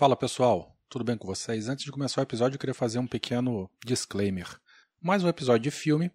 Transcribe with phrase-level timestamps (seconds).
[0.00, 1.68] Fala pessoal, tudo bem com vocês?
[1.68, 4.48] Antes de começar o episódio, eu queria fazer um pequeno disclaimer.
[4.98, 6.10] Mais um episódio de filme.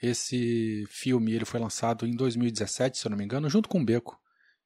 [0.00, 3.84] Esse filme ele foi lançado em 2017, se eu não me engano, junto com o
[3.84, 4.18] Beco.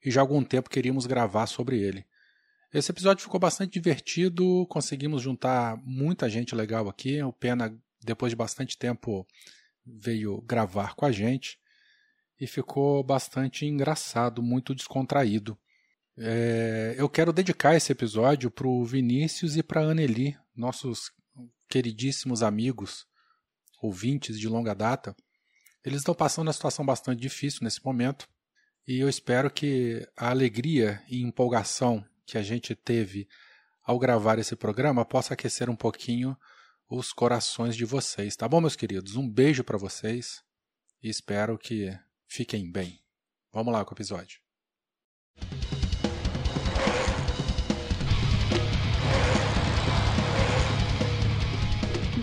[0.04, 2.06] E já há algum tempo queríamos gravar sobre ele.
[2.72, 7.20] Esse episódio ficou bastante divertido, conseguimos juntar muita gente legal aqui.
[7.24, 9.26] O Pena, depois de bastante tempo,
[9.84, 11.58] veio gravar com a gente
[12.40, 15.58] e ficou bastante engraçado, muito descontraído.
[16.16, 21.10] É, eu quero dedicar esse episódio para o Vinícius e para a Anneli, nossos
[21.68, 23.06] queridíssimos amigos,
[23.82, 25.14] ouvintes de longa data.
[25.84, 28.28] Eles estão passando uma situação bastante difícil nesse momento
[28.86, 33.28] e eu espero que a alegria e empolgação que a gente teve
[33.82, 36.36] ao gravar esse programa possa aquecer um pouquinho
[36.88, 39.16] os corações de vocês, tá bom, meus queridos?
[39.16, 40.42] Um beijo para vocês
[41.02, 41.90] e espero que
[42.26, 43.00] fiquem bem.
[43.52, 44.43] Vamos lá com o episódio.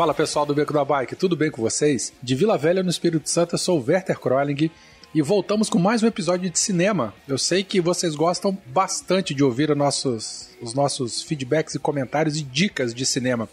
[0.00, 2.10] Fala pessoal do Beco da Bike, tudo bem com vocês?
[2.22, 4.70] De Vila Velha, no Espírito Santo, eu sou o Werther Kroling
[5.14, 7.12] e voltamos com mais um episódio de cinema.
[7.28, 12.38] Eu sei que vocês gostam bastante de ouvir os nossos, os nossos feedbacks e comentários
[12.38, 13.46] e dicas de cinema.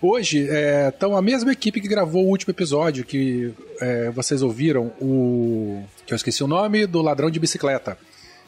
[0.00, 0.48] Hoje
[0.88, 5.84] estão a mesma equipe que gravou o último episódio que é, vocês ouviram, o.
[6.06, 7.98] que eu esqueci o nome, do Ladrão de Bicicleta.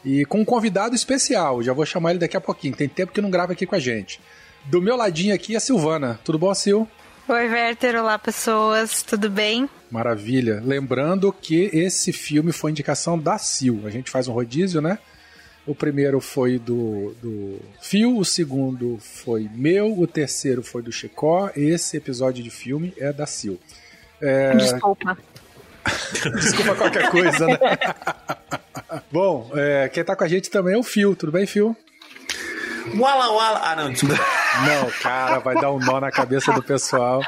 [0.02, 3.20] E com um convidado especial, já vou chamar ele daqui a pouquinho, tem tempo que
[3.20, 4.18] não grava aqui com a gente.
[4.64, 6.18] Do meu ladinho aqui é a Silvana.
[6.24, 6.88] Tudo bom, Sil?
[7.30, 7.94] Oi, Werther.
[7.96, 9.02] Olá, pessoas.
[9.02, 9.68] Tudo bem?
[9.90, 10.62] Maravilha.
[10.64, 13.84] Lembrando que esse filme foi indicação da Sil.
[13.84, 14.98] A gente faz um rodízio, né?
[15.66, 21.50] O primeiro foi do, do Fio, o segundo foi meu, o terceiro foi do Chicó.
[21.54, 23.60] Esse episódio de filme é da Sil.
[24.22, 25.18] É, Desculpa.
[26.40, 27.58] Desculpa qualquer coisa, né?
[29.12, 31.14] Bom, é, quem tá com a gente também é o Fio.
[31.14, 31.76] Tudo bem, Fio?
[32.96, 33.60] Wala Wala.
[33.62, 34.37] Ah, não, desculpa.
[34.66, 37.20] Não, cara, vai dar um nó na cabeça do pessoal.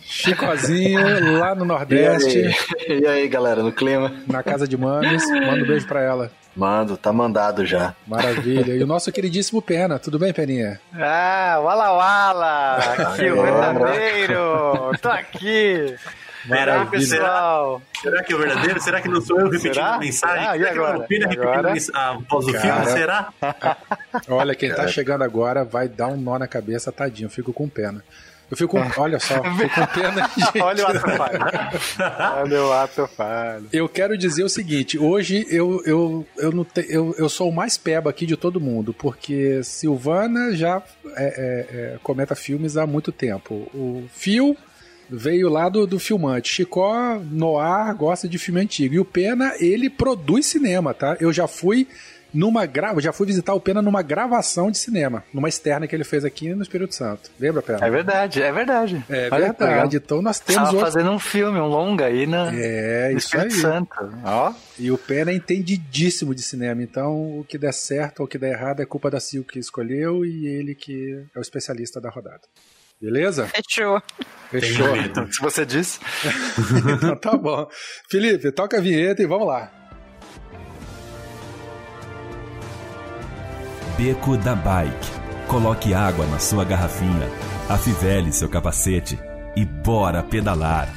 [0.00, 3.00] Chicozinho, lá no Nordeste, E aí?
[3.00, 4.12] E aí, galera, no clima?
[4.26, 5.28] na casa de Mames.
[5.30, 6.30] Manda um beijo pra ela.
[6.56, 7.94] Mando, tá mandado já.
[8.06, 8.74] Maravilha.
[8.74, 9.98] E o nosso queridíssimo Pena.
[9.98, 10.80] Tudo bem, Peninha?
[10.94, 12.76] Ah, Wala Wala!
[13.14, 14.92] Aqui, o verdadeiro!
[15.00, 15.94] Tô aqui!
[16.46, 17.06] Será, Maravilha.
[17.06, 18.80] será, será que é o verdadeiro?
[18.80, 19.94] Será que não sou eu repetindo Será?
[19.94, 20.38] a mensagem?
[20.42, 20.56] Será?
[20.56, 20.98] E Será que agora?
[20.98, 21.68] o Pena E repetindo agora?
[21.68, 22.86] a mens- a voz do filme?
[22.86, 23.32] Será?
[24.28, 27.26] Olha, quem tá chegando agora vai dar um nó na cabeça, tadinho.
[27.26, 28.02] Eu fico com pena.
[28.50, 29.00] Eu fico com.
[29.00, 30.58] Olha só, eu fico com pena, gente.
[30.60, 31.38] Olha o ato falho!
[32.42, 33.68] Olha o ato falho!
[33.72, 37.54] Eu quero dizer o seguinte, hoje eu, eu, eu, não te, eu, eu sou o
[37.54, 40.82] mais peba aqui de todo mundo, porque Silvana já
[41.16, 43.54] é, é, é, comenta filmes há muito tempo.
[43.72, 44.56] O Phil
[45.10, 46.48] veio lá do, do filmante.
[46.52, 48.94] Chicó Noir gosta de filme antigo.
[48.94, 51.16] E o Pena, ele produz cinema, tá?
[51.20, 51.88] Eu já fui
[52.32, 56.04] numa grava, já fui visitar o Pena numa gravação de cinema, numa externa que ele
[56.04, 57.28] fez aqui no Espírito Santo.
[57.40, 57.84] Lembra, Pena?
[57.84, 59.04] É verdade, é verdade.
[59.10, 59.54] É Olha legal.
[59.68, 59.96] verdade.
[59.96, 60.92] Então nós temos Tava outro.
[60.92, 63.48] fazendo um filme, um longa aí na É, no isso aí.
[63.48, 63.90] Espírito Santo.
[64.24, 68.28] Ó, E o Pena é entendidíssimo de cinema, então o que der certo ou o
[68.28, 72.00] que der errado é culpa da Sil que escolheu e ele que é o especialista
[72.00, 72.42] da rodada.
[73.00, 73.46] Beleza?
[73.46, 74.02] Fechou.
[74.50, 74.92] Fechou.
[74.92, 75.32] Tem medo.
[75.32, 75.98] se você disse.
[76.94, 77.66] então tá bom.
[78.10, 79.72] Felipe, toca a vinheta e vamos lá.
[83.96, 85.20] Beco da Bike.
[85.48, 87.28] Coloque água na sua garrafinha,
[87.68, 89.18] afivele seu capacete
[89.56, 90.88] e bora pedalar.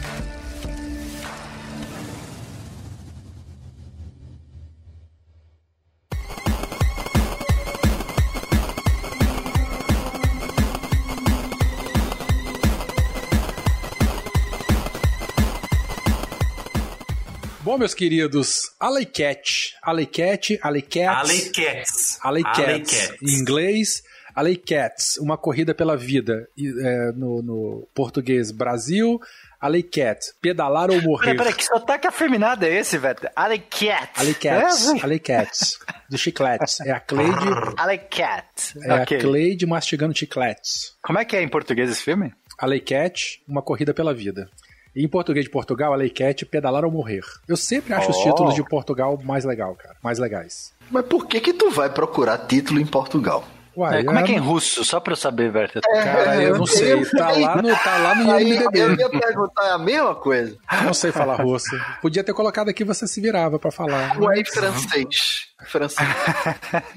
[17.63, 22.19] Bom, meus queridos, Alley Cat, Alley Cat, Alley Cats, Alley Cats.
[22.21, 23.21] Alley Cats, Alley Cats.
[23.21, 24.03] em inglês,
[24.35, 29.17] Alley Cats, uma corrida pela vida, e, é, no, no português Brasil,
[29.61, 31.27] Alley Cat, pedalar ou morrer.
[31.35, 33.19] Peraí, peraí, que sotaque afeminado é esse, velho?
[33.33, 34.09] Alley Cat.
[34.15, 35.79] Alley Cats, É, Alley Cats,
[36.09, 36.81] do chicletes.
[36.81, 37.31] É a Cleide,
[37.77, 38.73] Alley Cat.
[38.83, 39.17] é ok.
[39.17, 40.97] a Cleide mastigando chicletes.
[41.01, 42.33] Como é que é em português esse filme?
[42.59, 44.49] Alley Cat, uma corrida pela vida.
[44.95, 47.21] Em português de Portugal, a Lei Cat, pedalar ou morrer.
[47.47, 48.23] Eu sempre acho os Oh.
[48.23, 49.95] títulos de Portugal mais legal, cara.
[50.03, 50.71] Mais legais.
[50.91, 53.43] Mas por que que tu vai procurar título em Portugal?
[53.75, 54.85] Uai, É, como é que é em russo?
[54.85, 55.81] Só pra eu saber, Werther.
[55.81, 57.03] Cara, eu não sei.
[57.05, 58.79] Tá lá no, tá lá no Aí IMDB.
[58.79, 60.55] eu ia perguntar a mesma coisa.
[60.83, 61.75] Não sei falar russo.
[61.99, 64.15] Podia ter colocado aqui, você se virava pra falar.
[64.21, 65.47] Ué, francês.
[65.65, 66.07] Francês.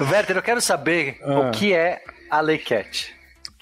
[0.00, 1.38] Werther, eu quero saber Ah.
[1.40, 3.14] o que é a Lei Cat.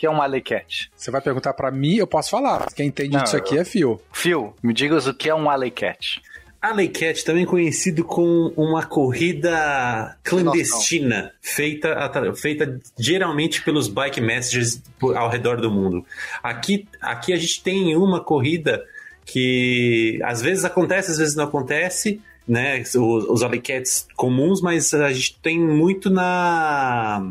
[0.02, 0.90] O que é uma Lei Cat?
[0.96, 2.66] Você vai perguntar pra mim, eu posso falar.
[2.74, 4.00] Quem entende Não, disso aqui é Fio.
[4.12, 6.20] Phil, me diga o que é um Alley Cat.
[6.60, 14.82] Alley Cat, também conhecido como uma corrida clandestina, feita, feita geralmente pelos bike messengers
[15.14, 16.04] ao redor do mundo.
[16.42, 18.84] Aqui, aqui a gente tem uma corrida
[19.24, 22.80] que às vezes acontece, às vezes não acontece, né?
[22.80, 27.24] Os, os Alley Cats comuns, mas a gente tem muito na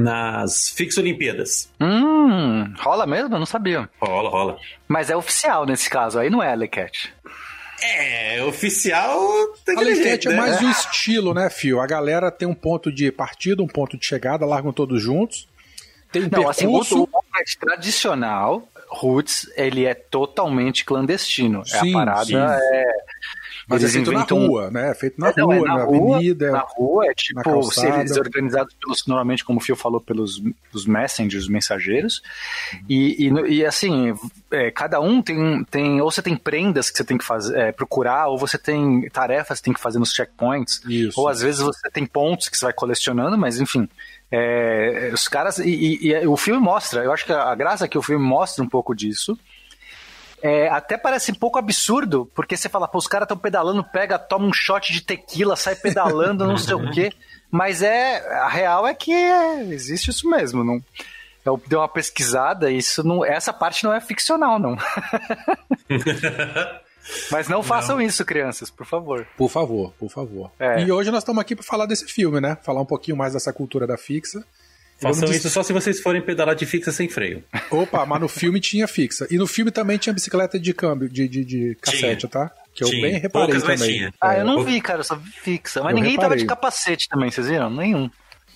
[0.00, 1.70] nas Fix Olimpíadas.
[1.80, 3.34] Hum, rola mesmo?
[3.34, 3.88] Eu não sabia.
[4.00, 4.58] Rola, rola.
[4.88, 7.12] Mas é oficial nesse caso, aí não é Alley Cat.
[7.82, 9.18] É, oficial
[9.66, 10.36] daquele jeito, é né?
[10.36, 11.80] mais o estilo, né, Fio?
[11.80, 15.48] A galera tem um ponto de partida, um ponto de chegada, largam todos juntos.
[16.12, 17.04] Tem um Não, assim, o, percurso.
[17.04, 21.62] o Alley tradicional, Roots, ele é totalmente clandestino.
[21.62, 22.36] é Sim, a parada sim.
[22.36, 22.84] é...
[23.70, 24.90] mas é eles feito inventam- na rua, né?
[24.90, 26.50] É feito na É, não, rua, é na na rua, avenida.
[26.50, 31.44] Na rua é tipo, seres organizados pelos, normalmente, como o Fio falou, pelos os messengers,
[31.44, 32.22] os mensageiros.
[32.88, 34.14] E, e, e, assim,
[34.50, 36.00] é, cada um tem, tem.
[36.00, 39.58] Ou você tem prendas que você tem que fazer, é, procurar, ou você tem tarefas
[39.58, 40.82] que tem que fazer nos checkpoints.
[40.88, 41.20] Isso.
[41.20, 43.88] Ou às vezes você tem pontos que você vai colecionando, mas enfim.
[44.32, 45.58] é, os caras.
[45.58, 48.24] E, e- e o filme mostra, eu acho que a graça é que o filme
[48.24, 49.36] mostra um pouco disso.
[50.42, 54.18] É, até parece um pouco absurdo, porque você fala, pô, os caras estão pedalando, pega,
[54.18, 57.12] toma um shot de tequila, sai pedalando, não sei o quê.
[57.50, 58.18] Mas é.
[58.40, 60.64] A real é que é, existe isso mesmo.
[60.64, 60.80] Não,
[61.44, 63.24] eu dei uma pesquisada e isso não.
[63.24, 64.76] Essa parte não é ficcional, não.
[67.30, 69.26] Mas não façam isso, crianças, por favor.
[69.36, 70.50] Por favor, por favor.
[70.60, 70.82] É.
[70.82, 72.56] E hoje nós estamos aqui para falar desse filme, né?
[72.62, 74.44] Falar um pouquinho mais dessa cultura da fixa.
[75.00, 77.42] Façam isso só se vocês forem pedalar de fixa sem freio.
[77.70, 79.26] Opa, mas no filme tinha fixa.
[79.30, 82.50] E no filme também tinha bicicleta de câmbio, de, de, de cassete, tá?
[82.74, 83.02] Que eu Tinha.
[83.02, 83.92] bem reparei Poucas, também.
[83.98, 84.14] tinha.
[84.20, 85.82] Ah, eu não vi, cara, eu só vi fixa.
[85.82, 86.46] Mas Eu ninguém tava de reparei.
[86.46, 87.68] capacete também, vocês viram?
[87.70, 88.08] Nenhum.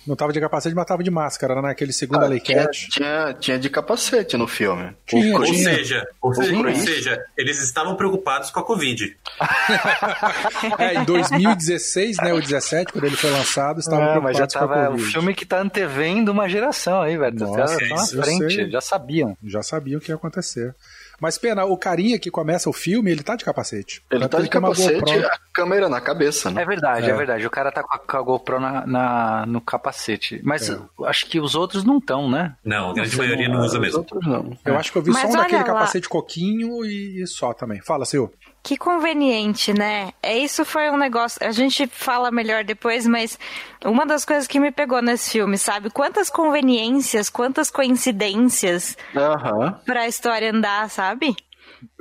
[0.07, 1.61] Não tava de capacete, mas tava de máscara, né?
[1.61, 4.93] Naquele segundo Ah, Alley tinha, tinha, tinha de capacete no filme.
[5.05, 5.63] Tinha, O Ou tinha.
[5.75, 9.17] seja, ou, seja, ou seja, eles estavam preocupados com a Covid.
[10.79, 12.33] É, em 2016, né?
[12.33, 14.87] O 17, quando ele foi lançado, estavam Ah, mas já preocupados com a tava.
[14.89, 15.11] O Covid.
[15.11, 17.37] filme que tá antevendo uma geração aí, velho.
[17.37, 18.69] Tá, Nossa, tá na frente, sei.
[18.71, 19.37] já sabiam.
[19.43, 20.73] Já sabiam o que ia acontecer.
[21.19, 24.03] Mas, pena, o carinha que começa o filme, ele tá de capacete.
[24.11, 25.27] Ele tá de capacete, GoPro.
[25.27, 26.61] a câmera na cabeça, né?
[26.61, 27.15] É verdade, é, É.
[27.15, 27.45] verdade.
[27.45, 30.41] O cara tá com a, com a GoPro na, na- no capacete.
[30.43, 30.77] Mas É.
[31.05, 32.55] acho que os outros não estão, né?
[32.63, 33.99] Não, a grande maioria não usa Os mesmo.
[33.99, 34.57] outros não.
[34.65, 35.63] Eu acho que eu vi Mas só um daquele lá.
[35.63, 37.81] capacete coquinho e, e só também.
[37.81, 38.27] Fala, Sil.
[38.65, 40.09] Que conveniente, né?
[40.23, 41.37] É isso foi um negócio.
[41.45, 43.37] A gente fala melhor depois, mas
[43.85, 45.91] uma das coisas que me pegou nesse filme, sabe?
[45.91, 49.79] Quantas conveniências, quantas coincidências Aham.
[49.85, 51.35] pra história andar, sabe?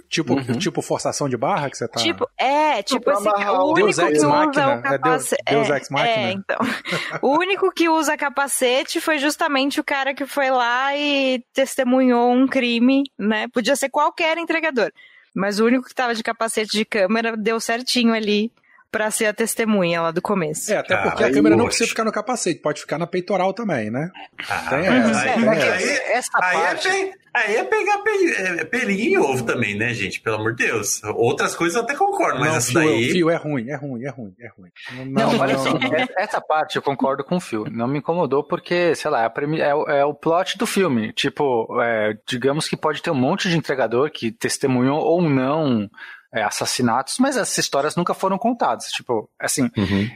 [0.09, 2.01] Tipo, tipo forçação de barra que você tá.
[2.01, 5.43] Tipo, é, tipo assim, o único Deus Ex que usa o é Deus- capacete.
[5.51, 6.11] Deus Ex Machina.
[6.17, 6.59] É, então.
[7.21, 12.47] o único que usa capacete foi justamente o cara que foi lá e testemunhou um
[12.47, 13.49] crime, né?
[13.49, 14.91] Podia ser qualquer entregador.
[15.35, 18.53] Mas o único que tava de capacete de câmera deu certinho ali
[18.97, 20.73] pra ser a testemunha lá do começo.
[20.73, 23.53] É, até porque a aí, câmera não precisa ficar no capacete, pode ficar na peitoral
[23.53, 24.11] também, né?
[24.49, 26.03] Ah, Tem essa, aí, tem aí- essa.
[26.15, 26.89] Essa aí é parte.
[26.89, 30.21] pe- aí é pegar pe- é, pelinho em ovo também, né, gente?
[30.21, 31.03] Pelo amor de Deus.
[31.05, 33.11] Outras coisas eu até concordo, mas não, essa fio, daí.
[33.11, 34.71] fio, é ruim, é ruim, é ruim, é ruim.
[35.11, 35.95] Não, olha só, não.
[35.95, 37.67] é- essa parte eu concordo com o Phil.
[37.71, 40.67] Não me incomodou porque, sei lá, é, a premi- é o- é o plot do
[40.67, 41.13] filme.
[41.13, 45.91] Tipo, é, digamos que pode ter um monte de entregador que testemunhou ou não
[46.35, 48.87] é, assassinatos, mas essas histórias nunca foram contadas.
[48.87, 49.71] Tipo, assim,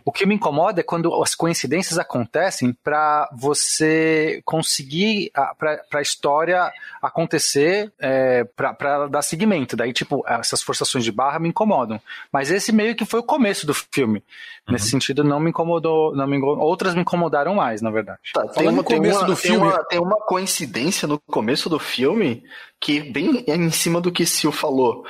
[0.05, 6.03] o que me incomoda é quando as coincidências acontecem pra você conseguir, a- pra pra
[6.03, 9.77] história acontecer, é, pra, pra dar seguimento.
[9.77, 12.01] Daí, tipo, essas forçações de barra me incomodam.
[12.33, 14.23] Mas esse meio que foi o começo do filme.
[14.69, 16.15] Nesse sentido, não me incomodou.
[16.15, 16.63] Não me incomodou.
[16.65, 18.19] Outras me incomodaram mais, na verdade.
[18.35, 21.09] Tá, tem, Falando uma, no tem, começo uma, do tem, filme- uma, tem uma coincidência
[21.09, 22.43] no começo do filme
[22.79, 25.05] que bem em cima do que Sil falou.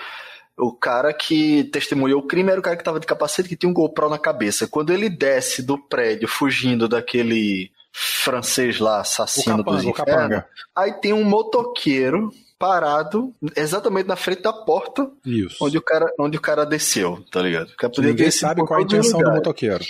[0.58, 3.70] O cara que testemunhou o crime era o cara que tava de capacete que tinha
[3.70, 4.66] um GoPro na cabeça.
[4.66, 10.46] Quando ele desce do prédio fugindo daquele francês lá, assassino dos capanga, infernos, capanga.
[10.76, 15.56] aí tem um motoqueiro parado exatamente na frente da porta Isso.
[15.60, 17.72] onde o cara, onde o cara desceu, tá ligado?
[17.76, 19.84] Que ninguém sabe qual é a intenção do motoqueiro.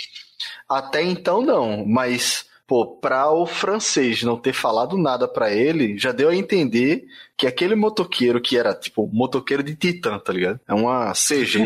[0.67, 6.11] Até então não, mas pô, pra o francês não ter falado nada pra ele, já
[6.11, 7.07] deu a entender
[7.39, 10.59] que aquele motoqueiro que era, tipo, motoqueiro de Titã, tá ligado?
[10.67, 11.63] É uma CG.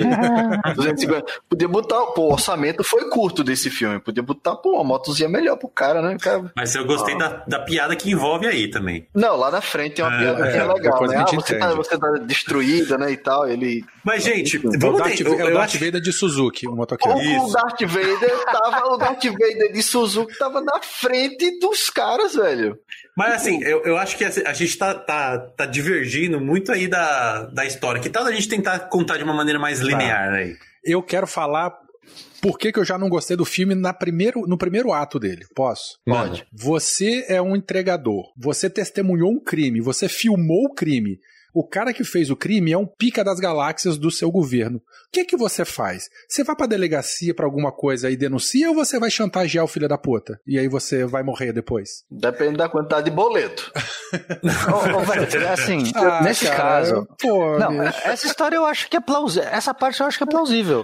[0.76, 1.26] 250.
[1.50, 4.00] Podia botar, pô, o orçamento foi curto desse filme.
[4.00, 6.16] Podia botar, pô, uma motozinha melhor pro cara, né?
[6.22, 9.08] Cara, Mas eu gostei da, da piada que envolve aí também.
[9.16, 11.18] Não, lá na frente tem uma É, piada que é é, legal, né?
[11.18, 13.48] Ah, você tá, você tá destruída, né, e tal.
[13.50, 13.84] Ele...
[14.04, 15.74] Mas, gente, É o vamos Darth, ter, é o Darth.
[15.74, 17.20] Vader de Suzuki, o O, motoqueiro.
[17.20, 17.46] Isso.
[17.48, 22.78] o Darth Vader tava, o Darth Vader de Suzuki tava na frente dos caras, velho.
[23.16, 27.46] Mas assim, eu, eu acho que a gente tá, tá, tá divergindo muito aí da,
[27.46, 28.02] da história.
[28.02, 30.56] Que tal a gente tentar contar de uma maneira mais linear aí?
[30.84, 31.72] Eu quero falar
[32.42, 35.46] por que, que eu já não gostei do filme na primeiro, no primeiro ato dele.
[35.56, 35.98] Posso?
[36.06, 36.46] Pode.
[36.52, 38.34] Você é um entregador.
[38.36, 39.80] Você testemunhou um crime.
[39.80, 41.20] Você filmou o crime.
[41.54, 44.82] O cara que fez o crime é um pica das galáxias do seu governo.
[45.14, 46.10] O que que você faz?
[46.28, 49.88] Você vai pra delegacia pra alguma coisa e denuncia ou você vai chantagear o filho
[49.88, 50.40] da puta?
[50.48, 52.04] E aí você vai morrer depois?
[52.10, 53.72] Depende da quantidade de boleto.
[54.44, 57.08] Ô, ô, velho, assim, Ah, nesse cara, caso.
[57.22, 58.00] Pô, Não, bicho.
[58.06, 59.48] essa história eu acho que é plausível.
[59.52, 60.84] Essa parte eu acho que é plausível.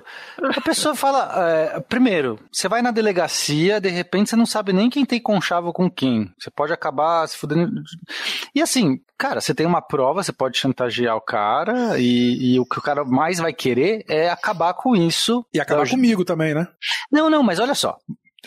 [0.55, 1.73] A pessoa fala.
[1.75, 5.73] é, primeiro, você vai na delegacia, de repente você não sabe nem quem tem conchavo
[5.73, 6.31] com quem.
[6.39, 7.81] Você pode acabar se fudendo.
[8.53, 12.65] E assim, cara, você tem uma prova, você pode chantagear o cara, e, e o
[12.65, 15.45] que o cara mais vai querer é acabar com isso.
[15.53, 16.67] E acabar comigo também, né?
[17.11, 17.97] Não, não, mas olha só.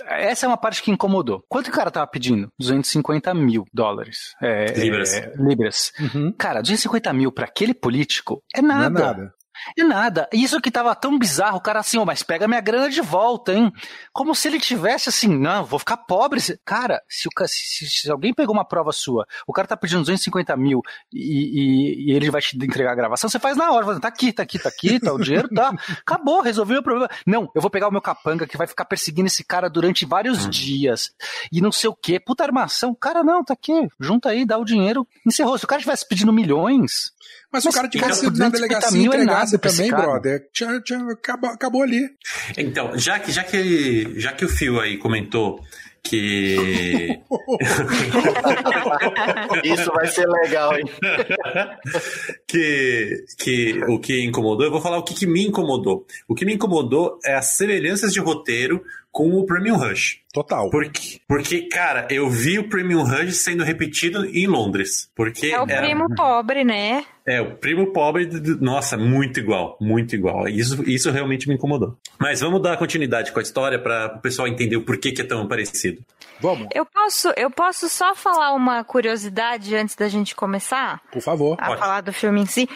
[0.07, 1.45] Essa é uma parte que incomodou.
[1.49, 2.49] Quanto que o cara tava pedindo?
[2.59, 4.35] 250 mil dólares.
[4.43, 5.13] É, Libras.
[5.13, 5.93] é, libras.
[6.01, 6.33] Uhum.
[6.33, 9.35] Cara, 250 mil pra aquele político é Não é nada.
[9.77, 10.29] É nada.
[10.33, 13.01] E Isso que tava tão bizarro, o cara assim, ó, mas pega minha grana de
[13.01, 13.73] volta, hein?
[14.13, 16.41] Como se ele tivesse assim, não, vou ficar pobre.
[16.65, 20.57] Cara, se, o, se, se alguém pegou uma prova sua, o cara tá pedindo 250
[20.57, 20.81] mil
[21.13, 24.09] e, e- e ele vai te entregar a gravação, você faz na hora, fala, tá
[24.09, 25.73] aqui, tá aqui, tá aqui, tá o dinheiro, tá.
[26.05, 27.09] Acabou, resolveu o problema.
[27.27, 30.49] Não, eu vou pegar o meu capanga que vai ficar perseguindo esse cara durante vários
[30.49, 31.13] dias
[31.53, 32.19] e não sei o quê.
[32.21, 32.95] Puta armação.
[32.95, 35.57] Cara, não, tá aqui, junta aí, dá o dinheiro, encerrou.
[35.59, 37.13] Se o cara estivesse pedindo milhões,
[37.53, 39.91] Mas, se o Mas, cara tivesse cara, ido na 250 delegacia e mil é também,
[39.91, 42.09] brother, tinha, tinha- acabou, acabou ali.
[42.57, 45.61] Então, já que, já que, já que o Fio aí comentou
[46.03, 47.21] que.
[49.63, 50.85] Isso vai ser legal, hein?
[52.47, 56.07] que, que o que incomodou, eu vou falar o que, que me incomodou.
[56.27, 60.21] O que me incomodou é as semelhanças de roteiro com o Premium Rush.
[60.33, 60.71] Total.
[60.71, 65.11] Porque, porque, cara, eu vi o Premium Rush sendo repetido em Londres.
[65.15, 67.05] Porque É o era- primo pobre, né?
[67.27, 68.27] É, o primo pobre,
[68.61, 70.49] nossa, muito igual, muito igual.
[70.49, 71.99] Isso, isso realmente me incomodou.
[72.19, 75.25] Mas vamos dar continuidade com a história para o pessoal entender o porquê que é
[75.25, 76.03] tão parecido.
[76.41, 81.57] Vamos, Eu posso, eu posso só falar uma curiosidade antes da gente começar por favor.
[81.61, 81.79] a Pode.
[81.81, 82.69] falar do filme em si?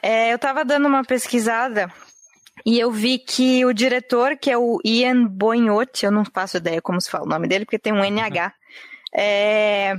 [0.00, 1.90] É, eu tava dando uma pesquisada
[2.68, 6.82] e eu vi que o diretor, que é o Ian Boignotti, eu não faço ideia
[6.82, 8.52] como se fala o nome dele, porque tem um NH.
[9.10, 9.96] É,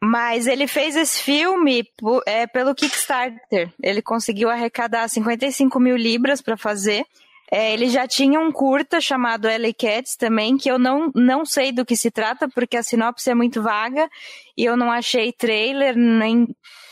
[0.00, 1.86] mas ele fez esse filme
[2.24, 3.70] é, pelo Kickstarter.
[3.82, 7.04] Ele conseguiu arrecadar 55 mil libras para fazer.
[7.52, 11.70] É, ele já tinha um curta chamado LA Cats também, que eu não, não sei
[11.70, 14.08] do que se trata, porque a sinopse é muito vaga
[14.56, 16.48] e eu não achei trailer, nem,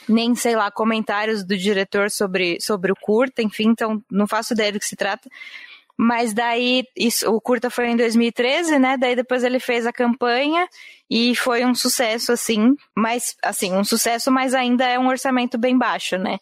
[0.08, 4.72] nem sei lá, comentários do diretor sobre, sobre o curta, enfim, então não faço ideia
[4.72, 5.28] do que se trata.
[5.96, 8.96] Mas daí, isso, o curta foi em 2013, né?
[8.96, 10.66] Daí depois ele fez a campanha
[11.08, 12.74] e foi um sucesso, assim.
[12.96, 16.38] Mas, assim, um sucesso, mas ainda é um orçamento bem baixo, né?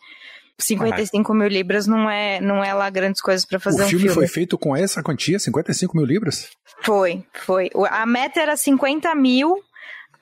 [0.58, 4.04] 55 mil libras não é, não é lá grandes coisas pra fazer o um filme,
[4.04, 4.14] filme.
[4.14, 6.48] foi feito com essa quantia, 55 mil libras?
[6.82, 7.68] Foi, foi.
[7.74, 9.62] O- A meta era 50 mil,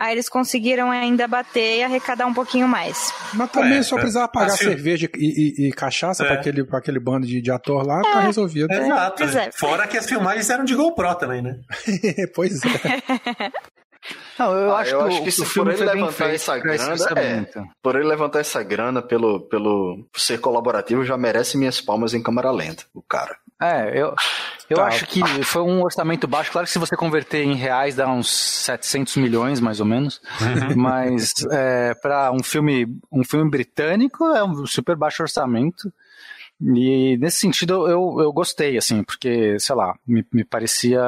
[0.00, 3.12] aí eles conseguiram ainda bater e arrecadar um pouquinho mais.
[3.35, 4.00] Mas também É, só é.
[4.00, 6.26] precisava pagar Assim- cerveja e, e- e cachaça É.
[6.26, 8.73] pra aquele, pra aquele bando de, de ator lá, tá resolvido.
[8.73, 9.16] Exato.
[9.19, 9.50] pois é.
[9.52, 11.61] Fora que as filmagens eram de GoPro também, né?
[12.35, 12.71] pois é.
[14.38, 16.59] Não, eu Ah, acho eu que, acho o, que se filme ele levantar feito essa
[16.59, 17.62] grana, orçamento.
[17.83, 22.23] Por ele levantar essa grana pelo, pelo por ser colaborativo, já merece minhas palmas em
[22.23, 23.37] câmera lenta, o cara.
[23.61, 24.14] É, eu,
[24.71, 24.85] eu Tá.
[24.87, 26.50] acho que foi um orçamento baixo.
[26.52, 30.21] Claro que se você converter em reais dá uns 700 milhões, mais ou menos.
[30.76, 35.93] Mas é, para um filme, um filme britânico é um super baixo orçamento.
[36.62, 41.00] E nesse sentido eu, eu gostei, assim, porque, sei lá, me, me parecia.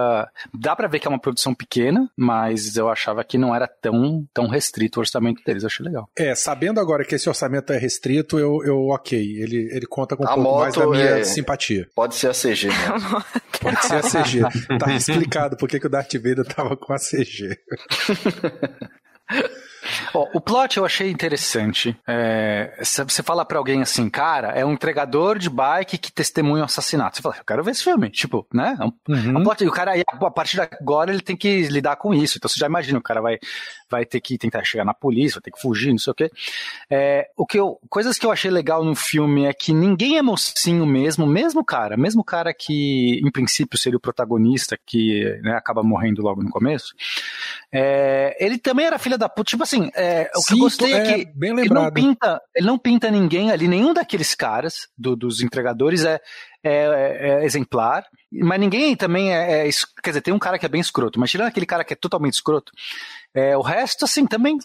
[0.53, 4.25] Dá pra ver que é uma produção pequena, mas eu achava que não era tão,
[4.33, 5.63] tão restrito o orçamento deles.
[5.63, 6.09] Eu achei legal.
[6.17, 9.19] É, sabendo agora que esse orçamento é restrito, eu, eu ok.
[9.19, 11.89] Ele, ele conta com um A pouco mais da minha é- simpatia.
[11.95, 13.25] Pode ser a CG mesmo.
[13.61, 14.41] Pode ser a CG.
[14.79, 17.57] tá explicado por que que o Darth Vader tava com a CG.
[20.15, 21.97] Ó, o plot eu achei interessante.
[22.07, 26.67] É, você fala pra alguém assim, cara, é um entregador de bike que testemunha um
[26.67, 27.17] assassinato.
[27.17, 28.11] Você fala, eu quero ver esse filme.
[28.11, 28.77] Tipo, né?
[28.81, 29.37] É um, Uhum.
[29.37, 32.15] é um plot, e o cara, a partir de agora, ele tem que lidar com
[32.15, 32.39] isso.
[32.39, 33.39] Então você já imagina, o cara vai,
[33.91, 36.31] vai ter que tentar chegar na polícia, vai ter que fugir, não sei o quê.
[36.91, 40.23] É, o que eu, coisas que eu achei legal no filme é que ninguém é
[40.23, 45.83] mocinho mesmo, mesmo cara, mesmo cara que em princípio seria o protagonista, que né, acaba
[45.83, 46.95] morrendo logo no começo.
[47.71, 49.51] É, ele também era filha da puta.
[49.51, 52.41] Tipo assim, é, o que Sim, eu gostei é, é, que bem ele não pinta,
[52.55, 56.21] ele não pinta ninguém ali, nenhum daqueles caras do- dos entregadores é,
[56.62, 59.71] é- é exemplar, mas ninguém também é, é
[60.02, 61.97] quer dizer, tem um cara que é bem escroto, mas tirando aquele cara que é
[61.97, 62.73] totalmente escroto,
[63.35, 64.59] é, o resto, assim, também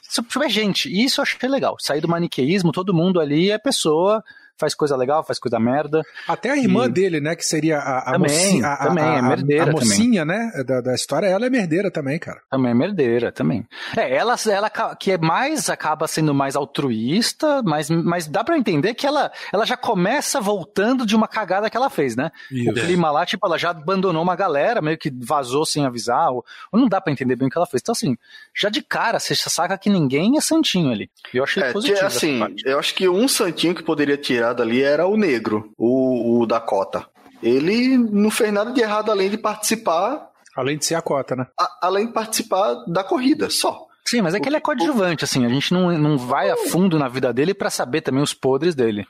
[0.43, 0.89] é gente.
[0.89, 1.77] E isso eu achei legal.
[1.79, 4.23] Sair do maniqueísmo, todo mundo ali é pessoa,
[4.57, 6.01] faz coisa legal, faz coisa merda.
[6.27, 9.03] Até a irmã E- dele, né, que seria a, a Também, mocinha, a, a- também,
[9.03, 12.41] é a- merdeira a mocinha, né, da, da história, ela é merdeira também, cara.
[12.49, 13.65] Também é merdeira, também.
[13.95, 18.93] É, ela, ela que é mais, acaba sendo mais altruísta, mas, mas dá pra entender
[18.93, 22.31] que ela, ela já começa voltando de uma cagada que ela fez, né?
[22.51, 22.71] Isso.
[22.71, 26.45] O clima lá, tipo, ela já abandonou uma galera, meio que vazou sem avisar, ou,
[26.71, 27.81] ou não dá pra entender bem o que ela fez.
[27.81, 28.17] Então, assim,
[28.55, 31.09] já de cara, você saca que ninguém é santinho ali.
[31.33, 32.05] E eu achei É, positivo.
[32.05, 36.45] assim, eu acho que um santinho que poderia tirar dali era o negro, o, o
[36.45, 37.05] Dakota.
[37.41, 41.45] Ele não fez nada de errado além de participar, Além de ser a cota, né?
[41.59, 43.85] a- além de participar da corrida, só.
[44.03, 46.97] Sim, mas é que ele é coadjuvante, assim, a gente não, não vai a fundo
[46.97, 49.05] na vida dele pra saber também os podres dele.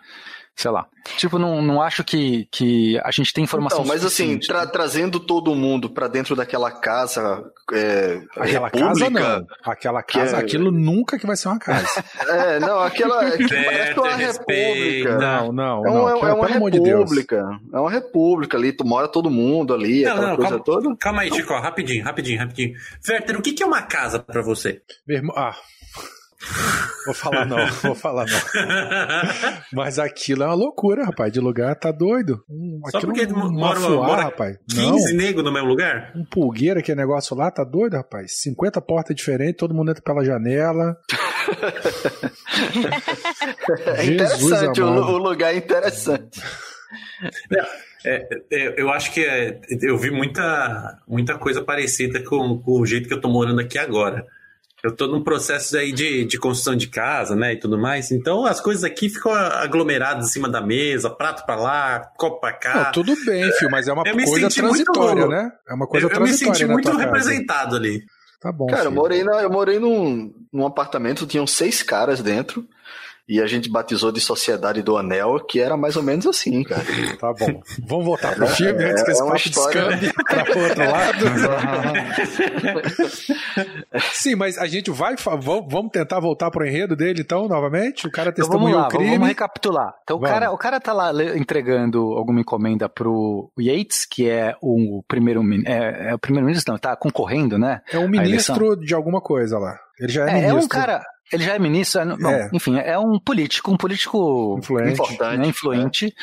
[0.59, 0.87] Sei lá.
[1.17, 5.19] Tipo, não, não acho que, que a gente tem informação Então, mas assim, tra- trazendo
[5.19, 9.47] todo mundo pra dentro daquela casa é, Aquela república, casa não.
[9.63, 11.85] Aquela casa, é- aquilo nunca que vai ser uma casa.
[12.27, 15.17] É, não, aquela é que Certo, parece uma república.
[15.19, 16.09] Não, não, É, um- não.
[16.27, 17.59] é uma amor de república.
[17.71, 20.95] É uma república ali, tu mora todo mundo ali, Não, aquela não, coisa calma, toda.
[20.99, 22.73] calma aí, Chico, rapidinho, rapidinho, rapidinho.
[23.07, 24.81] Werther, o que que é uma casa pra você?
[25.07, 25.55] Meu irmão, ah.
[27.05, 29.61] Vou falar não, vou falar não.
[29.73, 31.31] Mas aquilo é uma loucura, rapaz.
[31.31, 32.43] De lugar tá doido.
[32.49, 34.57] Hum, Só aquilo porque é um mora, mafuá, mora rapaz.
[34.69, 35.17] 15 Não.
[35.17, 36.11] negros no mesmo lugar?
[36.15, 38.39] Um pulgueiro, aquele negócio lá, tá doido, rapaz?
[38.41, 40.95] 50 portas diferentes, todo mundo entra pela janela.
[43.95, 46.41] É Jesus interessante, o, o lugar é interessante.
[48.05, 52.85] É, é, eu acho que é, eu vi muita, muita coisa parecida com, com o
[52.85, 54.25] jeito que eu tô morando aqui agora.
[54.83, 58.11] Eu tô num processo aí de, de construção de casa, né, e tudo mais.
[58.11, 62.53] Então as coisas aqui ficam aglomeradas em cima da mesa, prato pra lá, copo pra
[62.53, 62.83] cá.
[62.85, 65.51] Não, tudo bem, filho, mas é uma Eu me coisa senti muito- transitória, né?
[65.67, 66.55] É uma coisa eu, eu me transitória.
[66.59, 67.05] senti muito tua casa.
[67.05, 68.03] representado ali.
[68.39, 68.67] Tá bom.
[68.67, 68.95] Cara, eu filho.
[68.95, 72.63] morei, na, eu morei num, num apartamento, tinham seis caras dentro.
[73.29, 76.81] E a gente batizou de Sociedade do Anel, que era mais ou menos assim, cara.
[77.19, 77.61] Tá bom.
[77.85, 80.59] Vamos voltar pro filme É, antes que esse é uma papo história- descambe pra pro
[80.63, 81.25] outro lado.
[84.13, 85.15] Sim, mas a gente vai.
[85.67, 88.07] Vamos tentar voltar pro enredo dele, então, novamente?
[88.07, 89.15] O cara Então vamos testemunhou lá, o vamos, crime.
[89.17, 89.93] vamos recapitular.
[90.03, 90.33] Então o Vamos.
[90.33, 96.09] cara, o cara tá lá entregando alguma encomenda pro Yates, que é o primeiro é,
[96.11, 97.81] é o primeiro ministro, não, tá concorrendo, né?
[97.91, 99.77] É um ministro de alguma coisa lá.
[99.99, 100.59] Ele já é, É, ministro.
[100.59, 102.49] é um cara, ele já é ministro, é, bom, É.
[102.53, 104.93] enfim, é um político, um político Influente.
[104.93, 106.15] Importante, né, influente.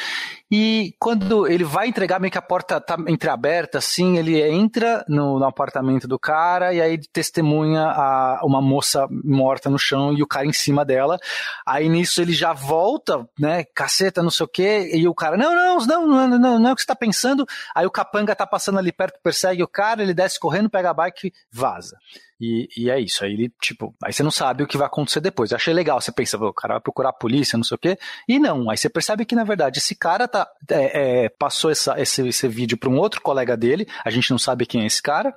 [0.56, 5.36] E quando ele vai entregar, meio que a porta tá entreaberta, assim, ele entra no,
[5.36, 10.28] no apartamento do cara e aí testemunha a, uma moça morta no chão e o
[10.28, 11.18] cara em cima dela.
[11.66, 15.52] Aí nisso ele já volta, né, caceta, não sei o quê, e o cara, não,
[15.52, 17.44] não, não, não, não, não é o que você tá pensando.
[17.74, 20.94] Aí o capanga tá passando ali perto, persegue o cara, ele desce correndo, pega a
[20.94, 21.96] bike vaza.
[22.40, 25.20] E, e é isso, aí ele, tipo, aí você não sabe o que vai acontecer
[25.20, 25.50] depois.
[25.50, 27.78] Eu achei legal, você pensa, "Pô, o cara vai procurar a polícia, não sei o
[27.78, 31.70] quê, e não, aí você percebe que, na verdade, esse cara tá, é, é, passou
[31.70, 34.86] essa, esse, esse vídeo para um outro colega dele, a gente não sabe quem é
[34.86, 35.34] esse cara,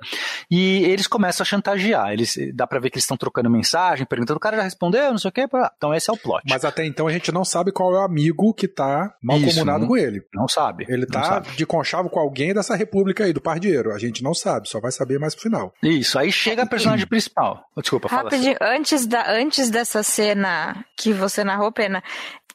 [0.50, 4.36] e eles começam a chantagear, eles, dá pra ver que eles estão trocando mensagem, perguntando,
[4.36, 6.42] o cara já respondeu, não sei o quê, então esse é o plot.
[6.48, 9.50] Mas até então a gente não sabe qual é o amigo que tá mal Isso,
[9.54, 10.22] comunado não- com ele.
[10.34, 10.84] Não sabe.
[10.88, 11.48] Ele não tá sabe.
[11.56, 13.92] de conchavo com alguém dessa república aí, do Pardieiro.
[13.92, 15.72] A gente não sabe, só vai saber mais pro final.
[15.82, 17.64] Isso, aí chega a personagem principal.
[17.76, 18.22] Desculpa, fala.
[18.24, 22.02] Rapidinho, antes, da, antes dessa cena que você narrou, Pena,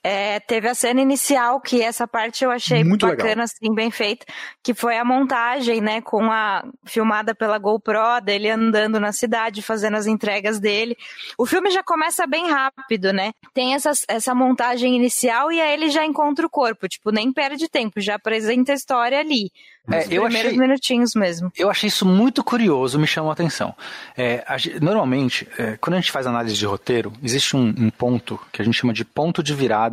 [0.04, 3.44] é, teve a cena inicial, que essa parte eu achei Muito bacana, legal.
[3.46, 4.26] assim, bem feita,
[4.62, 9.96] que foi a montagem, né, com a filmada pela GoPro, dele andando na cidade, fazendo
[9.96, 10.98] as entregas dele.
[11.38, 13.32] O filme já começa bem rápido, né?
[13.54, 17.70] Tem essa, essa montagem inicial e aí ele já encontra o corpo, tipo, nem perde
[17.70, 19.52] tempo, já apresenta a história ali.
[19.92, 21.52] É, Nos eu primeiros achei- minutinhos mesmo.
[21.58, 23.76] Eu achei isso muito curioso, me chamou a atenção.
[24.16, 28.40] É, a normalmente, é, quando a gente faz análise de roteiro, existe um, um ponto
[28.54, 29.93] que a gente chama de ponto de virada,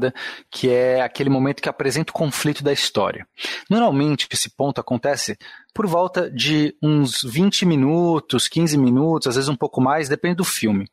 [0.51, 3.27] que é aquele momento que apresenta o conflito da história.
[3.69, 5.37] Normalmente, esse ponto acontece
[5.73, 10.45] por volta de uns 20 minutos, 15 minutos, às vezes um pouco mais, depende do
[10.45, 10.91] filme.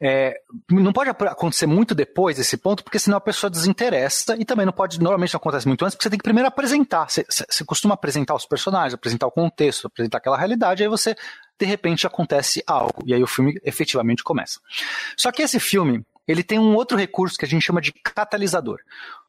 [0.00, 0.34] É,
[0.70, 4.72] não pode acontecer muito depois desse ponto, porque senão a pessoa desinteressa, e também não
[4.72, 7.08] pode, normalmente não acontece muito antes, porque você tem que primeiro apresentar.
[7.08, 11.16] Você- você costuma apresentar os personagens, apresentar o contexto, apresentar aquela realidade, aí você,
[11.58, 14.60] de repente, acontece algo, e aí o filme efetivamente começa.
[15.16, 18.80] Só que esse filme, ele tem um outro recurso que a gente chama de catalisador.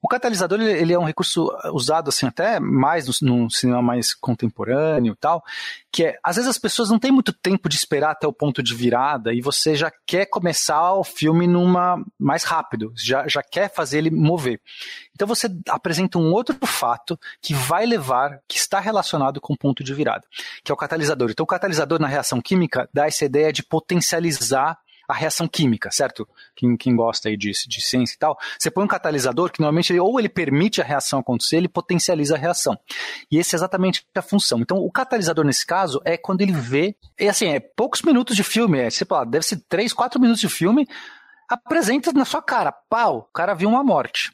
[0.02, 5.14] O catalisador ele, é um recurso usado assim até mais no, no cinema mais contemporâneo
[5.14, 5.44] e tal,
[5.92, 8.62] que é às vezes as pessoas não têm muito tempo de esperar até o ponto
[8.62, 13.74] de virada e você já quer começar o filme numa mais rápido, já, já quer
[13.74, 14.60] fazer ele mover.
[15.16, 19.84] Então você apresenta um outro fato que vai levar, que está relacionado com o ponto
[19.84, 20.26] de virada,
[20.64, 21.32] que é o catalisador.
[21.32, 24.78] Então o catalisador na reação química dá essa ideia de potencializar
[25.08, 26.28] a reação química, certo?
[26.56, 29.92] Quem, quem gosta aí de, de ciência e tal, você põe um catalisador que normalmente
[29.92, 32.78] ele, ou ele permite a reação acontecer, ele potencializa a reação.
[33.32, 34.60] E esse é exatamente a função.
[34.60, 38.44] Então, o catalisador nesse caso é quando ele vê, é assim, é poucos minutos de
[38.44, 40.88] filme, é, sei lá, deve ser 3, 4 minutos de filme,
[41.50, 44.32] apresenta na sua cara, pau, o cara viu uma morte.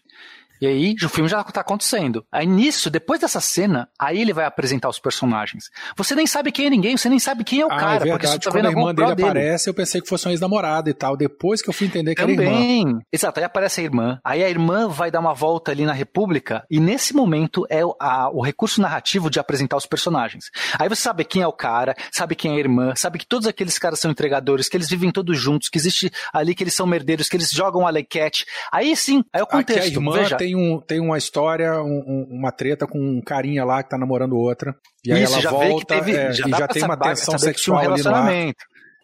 [0.61, 2.25] E aí, o filme já tá acontecendo.
[2.31, 5.65] Aí nisso, depois dessa cena, aí ele vai apresentar os personagens.
[5.95, 8.11] Você nem sabe quem é ninguém, você nem sabe quem é o ah, cara, é
[8.11, 8.43] porque você verdade.
[8.45, 11.15] tá Quando vendo a irmã dele aparece, eu pensei que fosse uma ex-namorada e tal.
[11.15, 12.43] Depois que eu fui entender que era irmã.
[12.43, 12.99] Também.
[13.11, 14.19] Exato, aí aparece a irmã.
[14.23, 17.95] Aí a irmã vai dar uma volta ali na República, e nesse momento é o,
[17.99, 20.45] a- o recurso narrativo de apresentar os personagens.
[20.77, 23.47] Aí você sabe quem é o cara, sabe quem é a irmã, sabe que todos
[23.47, 26.85] aqueles caras são entregadores, que eles vivem todos juntos, que existe ali que eles são
[26.85, 28.45] merdeiros, que eles jogam a lequete.
[28.71, 29.83] Aí sim, aí é o Aqui contexto.
[29.83, 30.37] a irmã veja.
[30.37, 33.97] tem, um, tem uma história, um- um- uma treta com um carinha lá que tá
[33.97, 34.75] namorando outra.
[35.05, 37.25] E aí Isso, ela já volta teve- é, já e já tem uma saber- tensão
[37.25, 38.53] tinha um sexual ali no ar.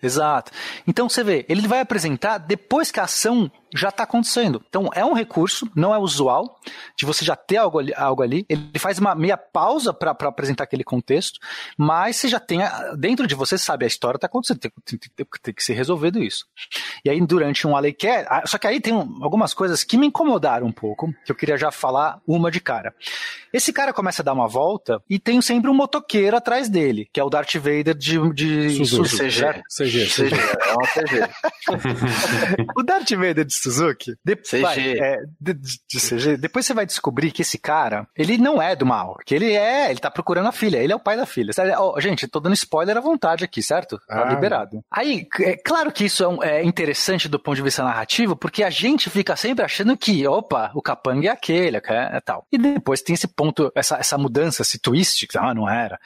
[0.03, 0.51] Exato.
[0.87, 4.63] Então você vê, ele vai apresentar depois que a ação já está acontecendo.
[4.69, 6.59] Então é um recurso, não é usual,
[6.97, 7.93] de você já ter algo ali.
[7.95, 8.45] Algo ali.
[8.49, 11.39] Ele faz uma meia pausa para apresentar aquele contexto,
[11.77, 14.99] mas você já tem, a- dentro de você, sabe, a história está acontecendo, tem, tem-
[15.15, 16.45] tem- tem que ser resolvido isso.
[17.03, 20.07] E aí, durante um aleiquer, ah, só que aí tem um- algumas coisas que me
[20.07, 22.93] incomodaram um pouco, que eu queria já falar uma de cara.
[23.51, 27.19] Esse cara começa a dar uma volta e tem sempre um motoqueiro atrás dele, que
[27.19, 29.09] é o Darth Vader de, de Suzuki.
[29.09, 29.39] Suzuki, CG.
[29.39, 29.63] certo?
[29.69, 30.35] CG, CG, CG.
[30.35, 31.29] é uma CG.
[32.77, 34.61] O Darth Vader de Suzuki, de- CG.
[34.61, 38.75] vai, é, de, de- CG, depois você vai descobrir que esse cara, ele não é
[38.75, 41.25] do mal, que ele é, ele tá procurando a filha, ele é o pai da
[41.25, 41.51] filha.
[41.77, 43.97] Ó, gente, tô dando spoiler à vontade aqui, certo?
[44.07, 44.29] Tá Ah.
[44.33, 44.83] liberado.
[44.91, 48.63] Aí, é claro que isso é, um- é interessante do ponto de vista narrativo, porque
[48.63, 52.45] a gente fica sempre achando que, opa, o capanga é aquele, que é, é tal.
[52.51, 55.99] E depois tem esse ponto, essa, essa mudança, esse twist, que ah, não era.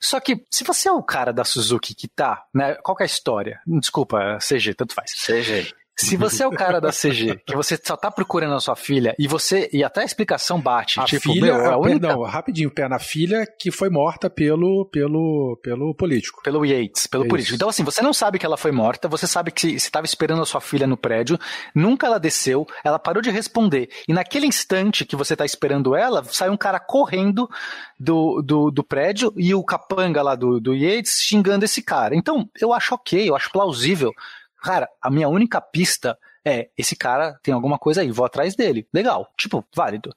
[0.00, 3.04] Só que, se você é o cara da Suzuki que tá, né, qual que é
[3.04, 3.60] a história?
[3.66, 5.12] Desculpa, CG, tanto faz.
[5.12, 5.72] CG.
[6.00, 9.14] Se você é o cara da CG, que você só tá procurando a sua filha
[9.18, 12.22] e você e até a explicação bate, A tipo, filha, meu, é a única perdão,
[12.22, 16.40] rapidinho, pé na filha que foi morta pelo, pelo, pelo político.
[16.42, 17.28] pelo Yates, pelo Isso.
[17.30, 17.54] político.
[17.56, 20.40] Então assim, você não sabe que ela foi morta, você sabe que você estava esperando
[20.40, 21.38] a sua filha no prédio,
[21.74, 23.88] nunca ela desceu, ela parou de responder.
[24.06, 27.48] E naquele instante que você tá esperando ela, sai um cara correndo
[27.98, 32.14] do, do, do prédio e o capanga lá do, do Yates xingando esse cara.
[32.14, 34.12] Então, eu acho ok, eu acho plausível.
[34.68, 38.86] Cara, a minha única pista é, esse cara tem alguma coisa aí, vou atrás dele.
[38.92, 40.14] Legal, tipo, válido.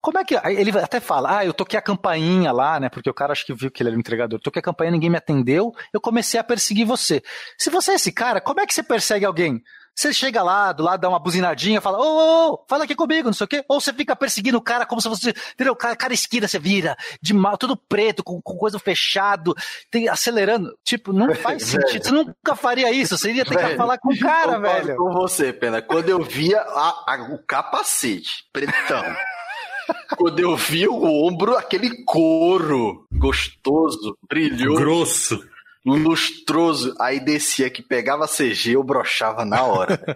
[0.00, 0.34] Como é que.
[0.44, 2.88] Ele até fala, ah, eu toquei a campainha lá, né?
[2.88, 4.40] Porque o cara acho que viu que ele era um entregador.
[4.40, 7.22] Toquei a campainha, ninguém me atendeu, eu comecei a perseguir você.
[7.56, 9.62] Se você é esse cara, como é que você persegue alguém?
[10.02, 13.28] Você chega lá, do lado, dá uma buzinadinha, fala, ô, ô, ô, fala aqui comigo,
[13.28, 13.64] não sei o quê.
[13.68, 15.76] Ou você fica perseguindo o cara como se você, entendeu?
[15.76, 19.54] Cada, cada esquina você vira, de mal, tudo preto, com, com coisa fechado,
[19.90, 20.76] tem, acelerando.
[20.82, 22.04] Tipo, não faz sentido.
[22.04, 24.96] Você nunca faria isso, você iria ter que Velho, falar com o cara, velho.
[24.96, 25.80] com você, Pena.
[25.80, 29.02] Quando eu via a- a- o capacete, pretão.
[30.18, 35.51] quando eu vi o ombro, aquele couro gostoso, brilhoso, Grosso.
[35.84, 36.94] Lustroso.
[37.00, 40.00] Aí descia que pegava CG, eu brochava na hora.